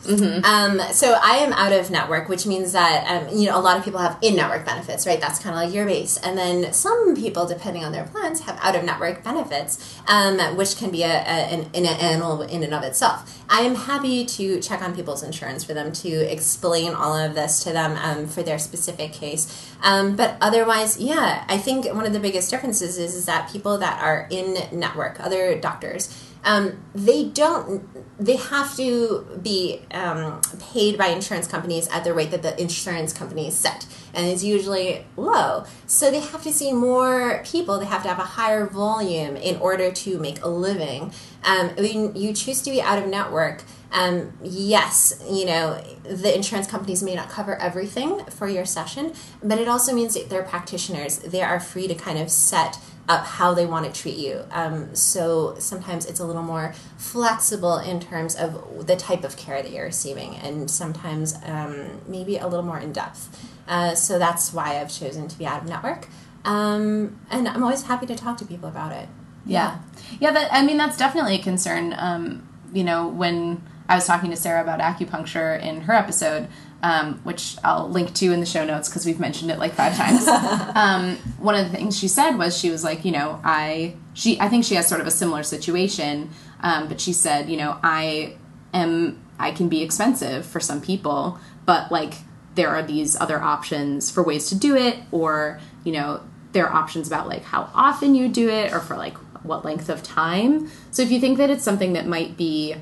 Um, 0.43 0.79
so 0.91 1.17
I 1.21 1.37
am 1.37 1.53
out 1.53 1.71
of 1.71 1.89
network, 1.91 2.27
which 2.29 2.45
means 2.45 2.71
that 2.73 3.05
um, 3.07 3.37
you 3.37 3.47
know 3.47 3.57
a 3.57 3.61
lot 3.61 3.77
of 3.77 3.83
people 3.83 3.99
have 3.99 4.17
in-network 4.21 4.65
benefits, 4.65 5.05
right? 5.07 5.19
That's 5.19 5.39
kind 5.39 5.55
of 5.55 5.61
like 5.63 5.73
your 5.73 5.85
base, 5.85 6.17
and 6.17 6.37
then 6.37 6.73
some 6.73 7.15
people, 7.15 7.45
depending 7.45 7.83
on 7.83 7.91
their 7.91 8.05
plans, 8.05 8.41
have 8.41 8.59
out-of-network 8.61 9.23
benefits, 9.23 9.99
um, 10.07 10.39
which 10.57 10.77
can 10.77 10.91
be 10.91 11.03
a, 11.03 11.07
a 11.07 11.37
an, 11.53 11.69
an 11.73 11.85
animal 11.85 12.41
in 12.41 12.63
and 12.63 12.73
of 12.73 12.83
itself. 12.83 13.37
I 13.49 13.61
am 13.61 13.75
happy 13.75 14.25
to 14.25 14.61
check 14.61 14.81
on 14.81 14.95
people's 14.95 15.23
insurance 15.23 15.63
for 15.63 15.73
them 15.73 15.91
to 15.91 16.09
explain 16.09 16.93
all 16.93 17.15
of 17.15 17.35
this 17.35 17.63
to 17.65 17.73
them 17.73 17.97
um, 17.97 18.27
for 18.27 18.43
their 18.43 18.57
specific 18.57 19.11
case. 19.11 19.69
Um, 19.83 20.15
but 20.15 20.37
otherwise, 20.39 20.97
yeah, 20.99 21.43
I 21.49 21.57
think 21.57 21.85
one 21.93 22.05
of 22.05 22.13
the 22.13 22.19
biggest 22.19 22.49
differences 22.49 22.97
is, 22.97 23.13
is 23.13 23.25
that 23.25 23.51
people 23.51 23.77
that 23.79 24.01
are 24.01 24.27
in 24.29 24.57
network, 24.71 25.19
other 25.19 25.59
doctors, 25.59 26.30
um, 26.43 26.83
they 26.93 27.25
don't 27.25 27.87
they 28.23 28.35
have 28.35 28.75
to 28.75 29.25
be 29.41 29.81
um, 29.91 30.41
paid 30.71 30.97
by 30.97 31.07
insurance 31.07 31.47
companies 31.47 31.87
at 31.89 32.03
the 32.03 32.13
rate 32.13 32.31
that 32.31 32.41
the 32.41 32.59
insurance 32.61 33.13
companies 33.13 33.55
set 33.55 33.87
and 34.13 34.27
it's 34.27 34.43
usually 34.43 35.05
low 35.17 35.63
so 35.87 36.11
they 36.11 36.19
have 36.19 36.43
to 36.43 36.51
see 36.51 36.73
more 36.73 37.41
people 37.45 37.79
they 37.79 37.85
have 37.85 38.03
to 38.03 38.09
have 38.09 38.19
a 38.19 38.23
higher 38.23 38.65
volume 38.65 39.35
in 39.35 39.55
order 39.57 39.91
to 39.91 40.17
make 40.19 40.41
a 40.43 40.47
living 40.47 41.11
um, 41.43 41.69
when 41.75 42.15
you 42.15 42.33
choose 42.33 42.61
to 42.61 42.69
be 42.69 42.81
out 42.81 42.97
of 42.97 43.07
network 43.07 43.63
um, 43.93 44.33
yes, 44.41 45.21
you 45.29 45.45
know, 45.45 45.83
the 46.03 46.33
insurance 46.33 46.65
companies 46.65 47.03
may 47.03 47.13
not 47.13 47.29
cover 47.29 47.55
everything 47.57 48.23
for 48.25 48.47
your 48.47 48.65
session, 48.65 49.13
but 49.43 49.59
it 49.59 49.67
also 49.67 49.93
means 49.93 50.13
that 50.13 50.29
they're 50.29 50.43
practitioners. 50.43 51.17
They 51.19 51.41
are 51.41 51.59
free 51.59 51.87
to 51.87 51.95
kind 51.95 52.17
of 52.17 52.31
set 52.31 52.79
up 53.09 53.25
how 53.25 53.53
they 53.53 53.65
want 53.65 53.85
to 53.91 54.01
treat 54.01 54.17
you. 54.17 54.43
Um, 54.51 54.95
so 54.95 55.55
sometimes 55.59 56.05
it's 56.05 56.19
a 56.19 56.25
little 56.25 56.43
more 56.43 56.73
flexible 56.97 57.77
in 57.77 57.99
terms 57.99 58.35
of 58.35 58.87
the 58.87 58.95
type 58.95 59.23
of 59.23 59.37
care 59.37 59.61
that 59.61 59.71
you're 59.71 59.85
receiving, 59.85 60.35
and 60.35 60.69
sometimes 60.69 61.35
um, 61.45 62.01
maybe 62.07 62.37
a 62.37 62.47
little 62.47 62.65
more 62.65 62.79
in 62.79 62.93
depth. 62.93 63.49
Uh, 63.67 63.95
so 63.95 64.19
that's 64.19 64.53
why 64.53 64.79
I've 64.79 64.91
chosen 64.91 65.27
to 65.27 65.37
be 65.37 65.45
out 65.45 65.63
of 65.63 65.69
network. 65.69 66.07
Um, 66.43 67.19
and 67.29 67.47
I'm 67.47 67.63
always 67.63 67.83
happy 67.83 68.05
to 68.07 68.15
talk 68.15 68.37
to 68.37 68.45
people 68.45 68.69
about 68.69 68.91
it. 68.91 69.07
Yeah. 69.45 69.79
Yeah, 70.19 70.31
that 70.31 70.51
I 70.51 70.63
mean 70.63 70.77
that's 70.77 70.97
definitely 70.97 71.35
a 71.35 71.41
concern. 71.41 71.95
Um, 71.97 72.47
you 72.73 72.83
know, 72.83 73.07
when 73.07 73.63
I 73.87 73.95
was 73.95 74.05
talking 74.05 74.29
to 74.29 74.35
Sarah 74.35 74.61
about 74.61 74.79
acupuncture 74.79 75.61
in 75.61 75.81
her 75.81 75.93
episode, 75.93 76.47
um, 76.83 77.19
which 77.23 77.57
I'll 77.63 77.89
link 77.89 78.13
to 78.15 78.31
in 78.31 78.39
the 78.39 78.45
show 78.45 78.65
notes 78.65 78.89
because 78.89 79.05
we've 79.05 79.19
mentioned 79.19 79.51
it 79.51 79.59
like 79.59 79.73
five 79.73 79.95
times. 79.95 80.27
um, 80.75 81.17
one 81.37 81.55
of 81.55 81.69
the 81.69 81.75
things 81.75 81.97
she 81.97 82.07
said 82.07 82.37
was 82.37 82.57
she 82.57 82.69
was 82.69 82.83
like, 82.83 83.05
you 83.05 83.11
know, 83.11 83.39
I 83.43 83.95
she 84.13 84.39
I 84.39 84.49
think 84.49 84.65
she 84.65 84.75
has 84.75 84.87
sort 84.87 85.01
of 85.01 85.07
a 85.07 85.11
similar 85.11 85.43
situation, 85.43 86.29
um, 86.61 86.87
but 86.87 86.99
she 86.99 87.13
said, 87.13 87.49
you 87.49 87.57
know, 87.57 87.77
I 87.83 88.35
am 88.73 89.21
I 89.39 89.51
can 89.51 89.69
be 89.69 89.81
expensive 89.81 90.45
for 90.45 90.59
some 90.59 90.81
people, 90.81 91.39
but 91.65 91.91
like 91.91 92.15
there 92.55 92.69
are 92.69 92.83
these 92.83 93.19
other 93.19 93.41
options 93.41 94.11
for 94.11 94.21
ways 94.23 94.49
to 94.49 94.55
do 94.55 94.75
it 94.75 94.99
or, 95.11 95.59
you 95.83 95.91
know, 95.91 96.21
there 96.51 96.67
are 96.67 96.73
options 96.73 97.07
about 97.07 97.27
like 97.27 97.43
how 97.43 97.69
often 97.73 98.13
you 98.13 98.27
do 98.27 98.49
it 98.49 98.73
or 98.73 98.79
for 98.79 98.97
like 98.97 99.15
what 99.43 99.63
length 99.63 99.89
of 99.89 100.03
time. 100.03 100.69
So 100.91 101.01
if 101.01 101.11
you 101.11 101.19
think 101.19 101.37
that 101.37 101.49
it's 101.49 101.63
something 101.63 101.93
that 101.93 102.05
might 102.05 102.37
be 102.37 102.75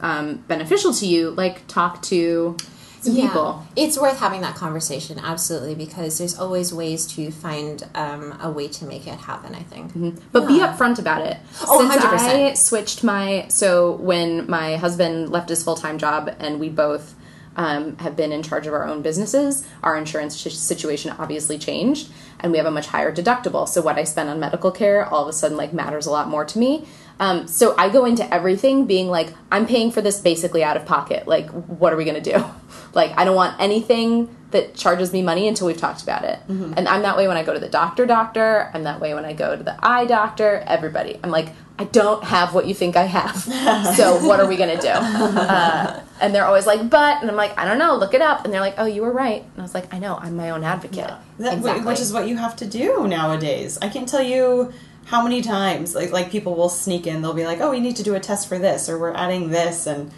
um, 0.00 0.38
beneficial 0.48 0.92
to 0.94 1.06
you, 1.06 1.30
like 1.30 1.66
talk 1.66 2.02
to 2.02 2.56
some 3.02 3.14
people. 3.16 3.66
It's 3.76 3.98
worth 3.98 4.18
having 4.18 4.40
that 4.42 4.54
conversation, 4.54 5.18
absolutely, 5.18 5.74
because 5.74 6.18
there's 6.18 6.38
always 6.38 6.72
ways 6.72 7.06
to 7.14 7.30
find 7.30 7.82
um, 7.94 8.38
a 8.42 8.50
way 8.50 8.68
to 8.68 8.84
make 8.84 9.06
it 9.06 9.18
happen, 9.18 9.54
I 9.54 9.62
think. 9.62 10.20
But 10.32 10.46
be 10.46 10.58
upfront 10.58 10.98
about 10.98 11.22
it. 11.26 11.38
Oh, 11.66 11.88
Since 11.88 12.04
100%. 12.04 12.18
I 12.18 12.54
switched 12.54 13.02
my 13.04 13.46
so 13.48 13.92
when 13.92 14.48
my 14.48 14.76
husband 14.76 15.30
left 15.30 15.48
his 15.48 15.62
full 15.62 15.76
time 15.76 15.98
job 15.98 16.34
and 16.38 16.60
we 16.60 16.68
both 16.68 17.14
um, 17.56 17.96
have 17.98 18.16
been 18.16 18.32
in 18.32 18.42
charge 18.42 18.66
of 18.66 18.74
our 18.74 18.86
own 18.86 19.02
businesses, 19.02 19.66
our 19.82 19.96
insurance 19.96 20.36
sh- 20.36 20.52
situation 20.54 21.14
obviously 21.18 21.58
changed, 21.58 22.10
and 22.38 22.52
we 22.52 22.58
have 22.58 22.66
a 22.66 22.70
much 22.70 22.86
higher 22.86 23.12
deductible. 23.14 23.68
So 23.68 23.82
what 23.82 23.98
I 23.98 24.04
spend 24.04 24.28
on 24.30 24.38
medical 24.40 24.70
care 24.70 25.04
all 25.04 25.22
of 25.22 25.28
a 25.28 25.32
sudden 25.32 25.56
like 25.56 25.72
matters 25.72 26.06
a 26.06 26.10
lot 26.10 26.28
more 26.28 26.44
to 26.44 26.58
me. 26.58 26.86
Um, 27.20 27.46
so 27.46 27.74
I 27.76 27.90
go 27.90 28.06
into 28.06 28.28
everything 28.34 28.86
being 28.86 29.08
like, 29.08 29.28
I'm 29.52 29.66
paying 29.66 29.92
for 29.92 30.00
this 30.00 30.18
basically 30.20 30.64
out 30.64 30.76
of 30.76 30.86
pocket. 30.86 31.28
Like, 31.28 31.48
what 31.50 31.92
are 31.92 31.96
we 31.96 32.04
gonna 32.04 32.20
do? 32.20 32.42
Like, 32.92 33.16
I 33.16 33.24
don't 33.24 33.36
want 33.36 33.60
anything 33.60 34.34
that 34.50 34.74
charges 34.74 35.12
me 35.12 35.22
money 35.22 35.46
until 35.46 35.68
we've 35.68 35.76
talked 35.76 36.02
about 36.02 36.24
it. 36.24 36.40
And 36.48 36.88
I'm 36.88 37.02
that 37.02 37.16
way 37.16 37.28
when 37.28 37.36
I 37.36 37.44
go 37.44 37.54
to 37.54 37.60
the 37.60 37.68
doctor, 37.68 38.04
doctor. 38.04 38.68
I'm 38.74 38.82
that 38.82 39.00
way 39.00 39.14
when 39.14 39.24
I 39.24 39.32
go 39.32 39.54
to 39.56 39.62
the 39.62 39.78
eye 39.80 40.06
doctor. 40.06 40.64
Everybody, 40.66 41.16
I'm 41.22 41.30
like, 41.30 41.50
I 41.78 41.84
don't 41.84 42.24
have 42.24 42.52
what 42.52 42.66
you 42.66 42.74
think 42.74 42.96
I 42.96 43.04
have. 43.04 43.36
so 43.96 44.26
what 44.26 44.40
are 44.40 44.48
we 44.48 44.56
gonna 44.56 44.80
do? 44.80 44.88
Uh, 44.88 46.02
and 46.20 46.34
they're 46.34 46.46
always 46.46 46.66
like, 46.66 46.90
but, 46.90 47.20
and 47.22 47.30
I'm 47.30 47.36
like, 47.36 47.56
I 47.56 47.64
don't 47.64 47.78
know. 47.78 47.94
Look 47.94 48.12
it 48.12 48.22
up. 48.22 48.44
And 48.44 48.52
they're 48.52 48.60
like, 48.60 48.74
oh, 48.78 48.86
you 48.86 49.02
were 49.02 49.12
right. 49.12 49.42
And 49.42 49.58
I 49.58 49.62
was 49.62 49.72
like, 49.72 49.94
I 49.94 50.00
know. 50.00 50.16
I'm 50.16 50.34
my 50.36 50.50
own 50.50 50.64
advocate. 50.64 51.12
That, 51.38 51.58
Exactly. 51.58 51.84
Which 51.84 52.00
is 52.00 52.12
what 52.12 52.26
you 52.26 52.36
have 52.38 52.56
to 52.56 52.66
do 52.66 53.06
nowadays. 53.06 53.78
I 53.80 53.88
can't 53.88 54.08
tell 54.08 54.22
you 54.22 54.72
how 55.10 55.22
many 55.24 55.42
times 55.42 55.92
like 55.92 56.12
like 56.12 56.30
people 56.30 56.54
will 56.54 56.68
sneak 56.68 57.04
in. 57.04 57.20
They'll 57.20 57.34
be 57.34 57.44
like, 57.44 57.60
"Oh, 57.60 57.72
we 57.72 57.80
need 57.80 57.96
to 57.96 58.04
do 58.04 58.14
a 58.14 58.20
test 58.20 58.48
for 58.48 58.58
this," 58.58 58.88
or 58.88 58.96
"We're 58.96 59.12
adding 59.12 59.50
this," 59.50 59.86
and 59.86 60.12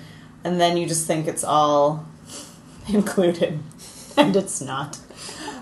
and 0.44 0.60
then 0.60 0.76
you 0.76 0.86
just 0.86 1.06
think 1.06 1.26
it's 1.26 1.42
all 1.42 2.06
included, 2.88 3.58
and 4.18 4.36
it's 4.36 4.60
not. 4.60 4.98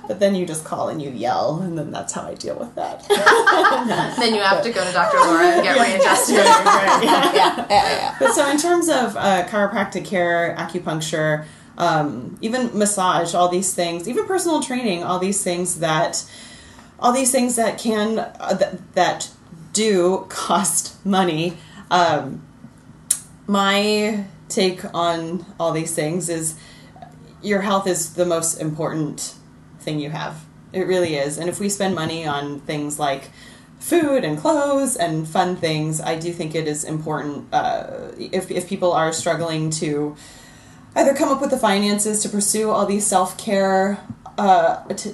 But 0.09 0.19
then 0.19 0.35
you 0.35 0.45
just 0.45 0.65
call 0.65 0.89
and 0.89 1.01
you 1.01 1.11
yell, 1.11 1.61
and 1.63 1.79
then 1.79 1.93
that's 1.93 2.13
how 2.13 2.23
I 2.23 2.35
deal 2.35 2.57
with 2.57 2.75
that. 2.75 3.07
then 4.19 4.35
you 4.35 4.41
have 4.41 4.61
to 4.65 4.73
go 4.73 4.85
to 4.85 4.93
Dr. 4.93 5.19
Laura 5.19 5.47
and 5.47 5.63
get 5.63 5.79
readjusted. 5.79 6.39
Right, 6.39 6.65
right, 6.65 7.05
yeah. 7.05 7.33
Yeah, 7.33 7.67
yeah, 7.71 7.91
yeah. 7.91 8.17
But 8.19 8.35
so 8.35 8.51
in 8.51 8.59
terms 8.59 8.89
of 8.89 9.17
uh, 9.17 9.47
chiropractic 9.47 10.05
care, 10.05 10.57
acupuncture, 10.59 11.45
um, 11.79 12.37
even 12.41 12.77
massage, 12.77 13.35
all 13.35 13.49
these 13.49 13.73
things, 13.73 14.09
even 14.09 14.27
personal 14.27 14.61
training, 14.61 15.05
all 15.05 15.21
these 15.21 15.45
things 15.45 15.79
that, 15.79 16.29
all 17.01 17.13
these 17.13 17.33
things 17.33 17.57
that 17.57 17.79
can 17.79 18.19
uh, 18.19 18.55
that, 18.55 18.95
that 18.95 19.31
do 19.73 20.27
cost 20.29 21.05
money. 21.05 21.57
Um, 21.91 22.43
my 23.47 24.25
take 24.49 24.85
on 24.95 25.45
all 25.59 25.73
these 25.73 25.95
things 25.95 26.29
is 26.29 26.59
your 27.43 27.63
health 27.63 27.87
is 27.87 28.15
the 28.15 28.27
most 28.27 28.61
important 28.61 29.35
thing 29.81 29.99
you 29.99 30.11
have. 30.11 30.45
It 30.73 30.87
really 30.87 31.17
is. 31.17 31.39
And 31.39 31.49
if 31.49 31.59
we 31.59 31.69
spend 31.69 31.95
money 31.95 32.27
on 32.27 32.61
things 32.61 32.99
like 32.99 33.31
food 33.79 34.25
and 34.25 34.39
clothes 34.39 34.95
and 34.95 35.27
fun 35.27 35.57
things, 35.57 36.01
I 36.01 36.17
do 36.17 36.33
think 36.33 36.55
it 36.55 36.69
is 36.69 36.85
important 36.85 37.53
uh, 37.53 38.13
if, 38.19 38.51
if 38.51 38.69
people 38.69 38.93
are 38.93 39.13
struggling 39.13 39.71
to 39.71 40.17
either 40.95 41.15
come 41.15 41.31
up 41.31 41.41
with 41.41 41.51
the 41.51 41.59
finances 41.59 42.23
to 42.23 42.29
pursue 42.29 42.71
all 42.71 42.87
these 42.87 43.07
self 43.07 43.39
care 43.39 43.99
uh, 44.41 44.83
to, 44.95 45.11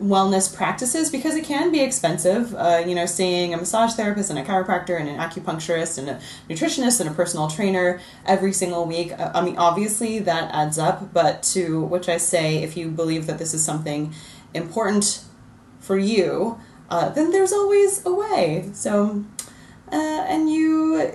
wellness 0.00 0.56
practices 0.56 1.10
because 1.10 1.34
it 1.34 1.44
can 1.44 1.70
be 1.70 1.80
expensive. 1.80 2.54
Uh, 2.54 2.82
you 2.86 2.94
know, 2.94 3.04
seeing 3.04 3.52
a 3.52 3.56
massage 3.58 3.92
therapist 3.92 4.30
and 4.30 4.38
a 4.38 4.42
chiropractor 4.42 4.98
and 4.98 5.06
an 5.06 5.18
acupuncturist 5.18 5.98
and 5.98 6.08
a 6.08 6.20
nutritionist 6.48 6.98
and 6.98 7.10
a 7.10 7.12
personal 7.12 7.46
trainer 7.46 8.00
every 8.24 8.54
single 8.54 8.86
week. 8.86 9.12
Uh, 9.12 9.32
I 9.34 9.42
mean, 9.42 9.58
obviously 9.58 10.18
that 10.20 10.50
adds 10.54 10.78
up, 10.78 11.12
but 11.12 11.42
to 11.54 11.82
which 11.82 12.08
I 12.08 12.16
say, 12.16 12.62
if 12.62 12.74
you 12.74 12.88
believe 12.88 13.26
that 13.26 13.36
this 13.36 13.52
is 13.52 13.62
something 13.62 14.14
important 14.54 15.24
for 15.78 15.98
you, 15.98 16.58
uh, 16.88 17.10
then 17.10 17.32
there's 17.32 17.52
always 17.52 18.04
a 18.06 18.14
way. 18.14 18.70
So, 18.72 19.26
uh, 19.92 20.24
and 20.26 20.50
you 20.50 21.12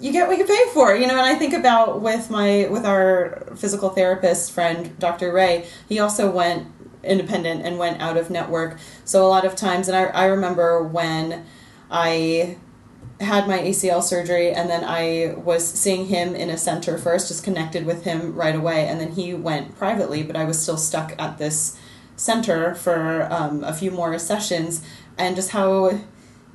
you 0.00 0.12
get 0.12 0.28
what 0.28 0.38
you 0.38 0.44
pay 0.44 0.64
for, 0.72 0.94
you 0.94 1.08
know. 1.08 1.16
And 1.16 1.26
I 1.26 1.34
think 1.34 1.52
about 1.52 2.00
with 2.00 2.30
my 2.30 2.68
with 2.70 2.86
our 2.86 3.42
physical 3.56 3.90
therapist 3.90 4.52
friend, 4.52 4.96
Dr. 5.00 5.32
Ray. 5.32 5.66
He 5.88 5.98
also 5.98 6.30
went 6.30 6.68
independent 7.08 7.64
and 7.64 7.78
went 7.78 8.00
out 8.00 8.16
of 8.16 8.30
network. 8.30 8.78
So 9.04 9.24
a 9.24 9.28
lot 9.28 9.44
of 9.44 9.56
times, 9.56 9.88
and 9.88 9.96
I 9.96 10.04
I 10.04 10.26
remember 10.26 10.82
when 10.82 11.46
I 11.90 12.58
had 13.20 13.48
my 13.48 13.58
ACL 13.58 14.02
surgery 14.02 14.52
and 14.52 14.70
then 14.70 14.84
I 14.84 15.34
was 15.36 15.66
seeing 15.66 16.06
him 16.06 16.36
in 16.36 16.50
a 16.50 16.56
center 16.56 16.98
first, 16.98 17.28
just 17.28 17.42
connected 17.42 17.84
with 17.84 18.04
him 18.04 18.34
right 18.34 18.54
away, 18.54 18.86
and 18.86 19.00
then 19.00 19.12
he 19.12 19.34
went 19.34 19.76
privately, 19.76 20.22
but 20.22 20.36
I 20.36 20.44
was 20.44 20.60
still 20.60 20.76
stuck 20.76 21.14
at 21.18 21.38
this 21.38 21.78
center 22.16 22.74
for 22.74 23.26
um, 23.32 23.64
a 23.64 23.72
few 23.72 23.90
more 23.90 24.18
sessions, 24.18 24.82
and 25.16 25.36
just 25.36 25.50
how. 25.50 26.00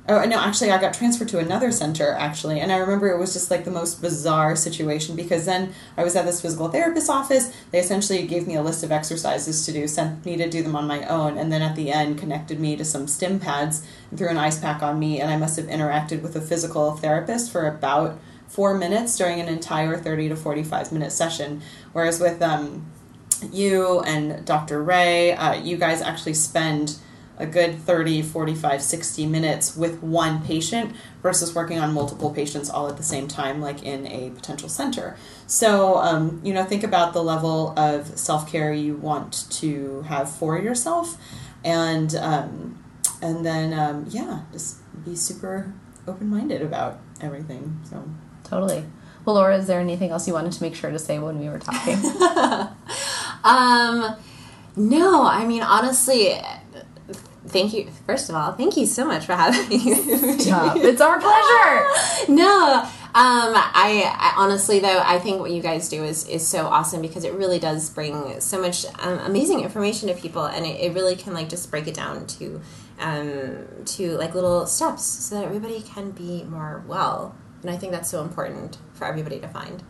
Oh 0.06 0.22
no! 0.24 0.38
Actually, 0.38 0.70
I 0.70 0.78
got 0.78 0.92
transferred 0.92 1.28
to 1.28 1.38
another 1.38 1.72
center 1.72 2.12
actually, 2.12 2.60
and 2.60 2.70
I 2.70 2.76
remember 2.76 3.08
it 3.08 3.18
was 3.18 3.32
just 3.32 3.50
like 3.50 3.64
the 3.64 3.70
most 3.70 4.02
bizarre 4.02 4.54
situation 4.54 5.16
because 5.16 5.46
then 5.46 5.72
I 5.96 6.04
was 6.04 6.14
at 6.14 6.26
this 6.26 6.42
physical 6.42 6.68
therapist 6.68 7.08
office. 7.08 7.50
They 7.70 7.78
essentially 7.78 8.26
gave 8.26 8.46
me 8.46 8.54
a 8.54 8.62
list 8.62 8.84
of 8.84 8.92
exercises 8.92 9.64
to 9.64 9.72
do, 9.72 9.88
sent 9.88 10.26
me 10.26 10.36
to 10.36 10.50
do 10.50 10.62
them 10.62 10.76
on 10.76 10.86
my 10.86 11.06
own, 11.06 11.38
and 11.38 11.50
then 11.50 11.62
at 11.62 11.74
the 11.74 11.90
end 11.90 12.18
connected 12.18 12.60
me 12.60 12.76
to 12.76 12.84
some 12.84 13.08
stim 13.08 13.40
pads 13.40 13.86
and 14.10 14.18
threw 14.18 14.28
an 14.28 14.36
ice 14.36 14.58
pack 14.58 14.82
on 14.82 14.98
me, 14.98 15.22
and 15.22 15.30
I 15.30 15.38
must 15.38 15.56
have 15.56 15.66
interacted 15.66 16.20
with 16.20 16.36
a 16.36 16.40
physical 16.42 16.92
therapist 16.96 17.50
for 17.50 17.66
about 17.66 18.18
four 18.46 18.74
minutes 18.74 19.16
during 19.16 19.40
an 19.40 19.48
entire 19.48 19.96
thirty 19.96 20.28
to 20.28 20.36
forty-five 20.36 20.92
minute 20.92 21.12
session. 21.12 21.62
Whereas 21.94 22.20
with 22.20 22.42
um, 22.42 22.92
you 23.50 24.00
and 24.00 24.44
Dr. 24.44 24.82
Ray, 24.82 25.32
uh, 25.32 25.54
you 25.54 25.78
guys 25.78 26.02
actually 26.02 26.34
spend 26.34 26.98
a 27.36 27.46
good 27.46 27.78
30, 27.78 28.22
45, 28.22 28.82
60 28.82 29.26
minutes 29.26 29.76
with 29.76 30.02
one 30.02 30.44
patient 30.44 30.94
versus 31.22 31.54
working 31.54 31.78
on 31.78 31.92
multiple 31.92 32.32
patients 32.32 32.70
all 32.70 32.88
at 32.88 32.96
the 32.96 33.02
same 33.02 33.26
time, 33.26 33.60
like 33.60 33.82
in 33.82 34.06
a 34.06 34.30
potential 34.30 34.68
center. 34.68 35.16
So, 35.46 35.96
um, 35.96 36.40
you 36.44 36.52
know, 36.54 36.64
think 36.64 36.84
about 36.84 37.12
the 37.12 37.22
level 37.22 37.78
of 37.78 38.18
self 38.18 38.50
care 38.50 38.72
you 38.72 38.96
want 38.96 39.46
to 39.50 40.02
have 40.02 40.30
for 40.30 40.58
yourself, 40.58 41.16
and 41.64 42.14
um, 42.16 42.82
and 43.20 43.44
then 43.44 43.72
um, 43.72 44.06
yeah, 44.08 44.42
just 44.52 44.78
be 45.04 45.16
super 45.16 45.72
open 46.06 46.28
minded 46.28 46.62
about 46.62 47.00
everything. 47.20 47.80
So. 47.88 48.08
Totally. 48.44 48.84
Well, 49.24 49.36
Laura, 49.36 49.56
is 49.56 49.66
there 49.66 49.80
anything 49.80 50.10
else 50.10 50.28
you 50.28 50.34
wanted 50.34 50.52
to 50.52 50.62
make 50.62 50.74
sure 50.74 50.90
to 50.90 50.98
say 50.98 51.18
when 51.18 51.38
we 51.38 51.48
were 51.48 51.58
talking? 51.58 51.98
Um, 53.44 54.16
no, 54.74 55.24
I 55.26 55.46
mean 55.46 55.62
honestly, 55.62 56.40
thank 57.46 57.72
you. 57.72 57.88
First 58.06 58.28
of 58.28 58.36
all, 58.36 58.52
thank 58.52 58.76
you 58.76 58.86
so 58.86 59.04
much 59.04 59.26
for 59.26 59.34
having 59.34 59.68
me. 59.68 59.82
it's 59.86 61.00
our 61.00 61.20
pleasure. 61.20 62.26
no, 62.32 62.82
um, 62.82 63.54
I, 63.54 64.12
I 64.16 64.34
honestly 64.36 64.80
though 64.80 65.02
I 65.04 65.18
think 65.18 65.40
what 65.40 65.52
you 65.52 65.62
guys 65.62 65.88
do 65.88 66.02
is 66.02 66.26
is 66.28 66.46
so 66.46 66.66
awesome 66.66 67.00
because 67.00 67.24
it 67.24 67.32
really 67.34 67.58
does 67.58 67.90
bring 67.90 68.40
so 68.40 68.60
much 68.60 68.86
um, 69.00 69.18
amazing 69.20 69.60
information 69.60 70.08
to 70.08 70.14
people, 70.14 70.44
and 70.44 70.66
it, 70.66 70.80
it 70.80 70.94
really 70.94 71.16
can 71.16 71.32
like 71.32 71.48
just 71.48 71.70
break 71.70 71.86
it 71.86 71.94
down 71.94 72.26
to 72.26 72.60
um, 72.98 73.66
to 73.84 74.16
like 74.16 74.34
little 74.34 74.66
steps 74.66 75.04
so 75.04 75.36
that 75.36 75.44
everybody 75.44 75.80
can 75.80 76.10
be 76.10 76.44
more 76.44 76.82
well. 76.86 77.34
And 77.62 77.70
I 77.70 77.76
think 77.76 77.92
that's 77.92 78.10
so 78.10 78.22
important 78.22 78.78
for 78.94 79.06
everybody 79.06 79.40
to 79.40 79.48
find. 79.48 79.82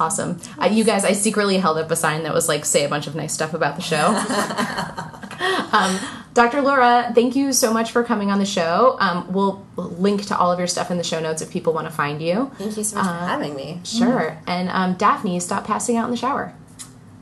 Awesome. 0.00 0.40
Uh, 0.60 0.66
you 0.66 0.84
guys, 0.84 1.04
I 1.04 1.12
secretly 1.12 1.58
held 1.58 1.78
up 1.78 1.90
a 1.90 1.96
sign 1.96 2.22
that 2.22 2.34
was 2.34 2.48
like, 2.48 2.64
say 2.64 2.84
a 2.84 2.88
bunch 2.88 3.06
of 3.06 3.14
nice 3.14 3.32
stuff 3.32 3.54
about 3.54 3.76
the 3.76 3.82
show. 3.82 4.14
Dr. 6.34 6.62
Laura, 6.62 7.10
thank 7.14 7.34
you 7.34 7.52
so 7.52 7.72
much 7.72 7.90
for 7.90 8.04
coming 8.04 8.30
on 8.30 8.38
the 8.38 8.46
show. 8.46 8.96
Um, 9.00 9.32
we'll 9.32 9.66
link 9.76 10.26
to 10.26 10.38
all 10.38 10.52
of 10.52 10.58
your 10.58 10.68
stuff 10.68 10.90
in 10.90 10.96
the 10.96 11.04
show 11.04 11.20
notes 11.20 11.42
if 11.42 11.50
people 11.50 11.72
want 11.72 11.86
to 11.88 11.92
find 11.92 12.22
you. 12.22 12.50
Thank 12.58 12.76
you 12.76 12.84
so 12.84 12.96
much 12.96 13.06
for 13.06 13.26
having 13.26 13.56
me. 13.56 13.80
Sure. 13.84 14.38
And 14.46 14.68
um, 14.68 14.94
Daphne, 14.94 15.40
stop 15.40 15.64
passing 15.66 15.96
out 15.96 16.04
in 16.04 16.10
the 16.10 16.16
shower. 16.16 16.54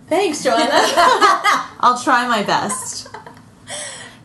Thanks, 0.08 0.42
Joanna. 0.44 0.70
I'll 1.80 2.00
try 2.02 2.28
my 2.28 2.42
best. 2.42 3.08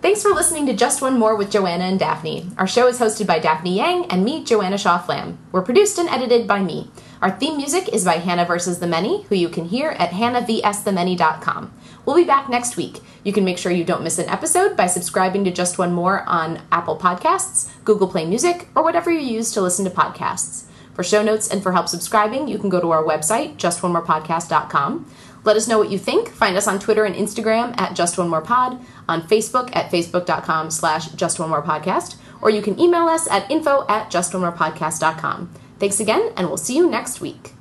Thanks 0.02 0.24
for 0.24 0.30
listening 0.32 0.66
to 0.66 0.74
Just 0.74 1.02
One 1.02 1.20
More 1.20 1.36
with 1.36 1.52
Joanna 1.52 1.84
and 1.84 2.00
Daphne. 2.00 2.50
Our 2.58 2.66
show 2.66 2.88
is 2.88 3.00
hosted 3.00 3.28
by 3.28 3.38
Daphne 3.38 3.76
Yang 3.76 4.08
and 4.08 4.26
me, 4.26 4.44
Joanna 4.44 4.80
Shaw 4.80 4.98
Flamm. 4.98 5.38
We're 5.52 5.62
produced 5.62 6.00
and 6.00 6.10
edited 6.10 6.48
by 6.48 6.64
me. 6.64 6.90
Our 7.22 7.30
theme 7.30 7.56
music 7.56 7.88
is 7.90 8.04
by 8.04 8.16
Hannah 8.16 8.46
vs. 8.46 8.80
the 8.80 8.88
Many, 8.88 9.24
who 9.24 9.36
you 9.36 9.48
can 9.48 9.66
hear 9.66 9.92
at 9.92 10.10
hannahvsthemany.com. 10.10 11.72
We'll 12.12 12.20
be 12.20 12.28
back 12.28 12.50
next 12.50 12.76
week. 12.76 13.00
You 13.24 13.32
can 13.32 13.46
make 13.46 13.58
sure 13.58 13.72
you 13.72 13.86
don't 13.86 14.04
miss 14.04 14.20
an 14.20 14.28
episode 14.28 14.76
by 14.76 14.88
subscribing 14.88 15.46
to 15.46 15.50
Just 15.52 15.78
One 15.78 15.94
More 15.94 16.24
on 16.28 16.62
Apple 16.70 16.98
Podcasts, 16.98 17.72
Google 17.86 18.10
Play 18.10 18.26
Music, 18.26 18.68
or 18.76 18.84
whatever 18.84 19.10
you 19.10 19.22
use 19.22 19.54
to 19.54 19.62
listen 19.62 19.86
to 19.86 19.92
podcasts. 19.92 20.66
For 20.94 21.06
show 21.06 21.24
notes 21.24 21.48
and 21.48 21.64
for 21.64 21.72
help 21.72 21.88
subscribing, 21.88 22.50
you 22.50 22.60
can 22.60 22.68
go 22.68 22.82
to 22.82 22.92
our 22.92 23.02
website, 23.02 23.56
justonemorepodcast.com. 23.56 25.10
Let 25.46 25.56
us 25.56 25.70
know 25.70 25.78
what 25.78 25.90
you 25.90 25.98
think. 25.98 26.28
Find 26.28 26.58
us 26.58 26.68
on 26.68 26.80
Twitter 26.80 27.06
and 27.06 27.16
Instagram 27.16 27.80
at 27.80 27.96
Just 27.96 28.18
One 28.18 28.28
More 28.28 28.42
Pod, 28.42 28.86
on 29.08 29.22
Facebook 29.22 29.74
at 29.74 29.90
facebook.com 29.90 30.70
slash 30.70 31.12
Just 31.12 31.40
One 31.40 31.50
More 31.50 31.64
Podcast, 31.64 32.18
or 32.42 32.50
you 32.50 32.62
can 32.62 32.78
email 32.78 33.08
us 33.08 33.26
at 33.30 33.50
info 33.50 33.86
at 33.88 34.12
justonemorepodcast.com. 34.12 35.50
Thanks 35.80 36.02
again, 36.02 36.34
and 36.36 36.48
we'll 36.48 36.58
see 36.58 36.76
you 36.76 36.90
next 36.90 37.22
week. 37.22 37.54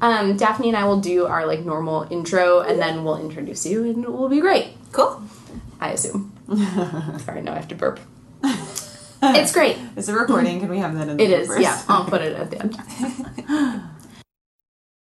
Um, 0.00 0.36
Daphne 0.36 0.68
and 0.68 0.76
I 0.76 0.84
will 0.84 1.00
do 1.00 1.26
our 1.26 1.46
like 1.46 1.60
normal 1.64 2.06
intro, 2.10 2.60
and 2.60 2.78
then 2.78 3.04
we'll 3.04 3.20
introduce 3.20 3.66
you, 3.66 3.84
and 3.84 4.04
it 4.04 4.12
will 4.12 4.28
be 4.28 4.40
great. 4.40 4.68
Cool. 4.92 5.22
I 5.80 5.90
assume. 5.92 6.32
Sorry, 7.18 7.42
now 7.42 7.52
I 7.52 7.56
have 7.56 7.68
to 7.68 7.74
burp. 7.74 8.00
it's 9.22 9.52
great. 9.52 9.76
Is 9.96 10.08
it 10.08 10.12
recording? 10.12 10.60
Can 10.60 10.68
we 10.68 10.78
have 10.78 10.96
that 10.96 11.08
in 11.08 11.16
the 11.16 11.24
It 11.24 11.30
is. 11.30 11.50
Yeah, 11.58 11.80
I'll 11.88 12.04
put 12.04 12.22
it 12.22 12.34
at 12.34 12.50
the 12.50 12.60
end. 12.60 13.84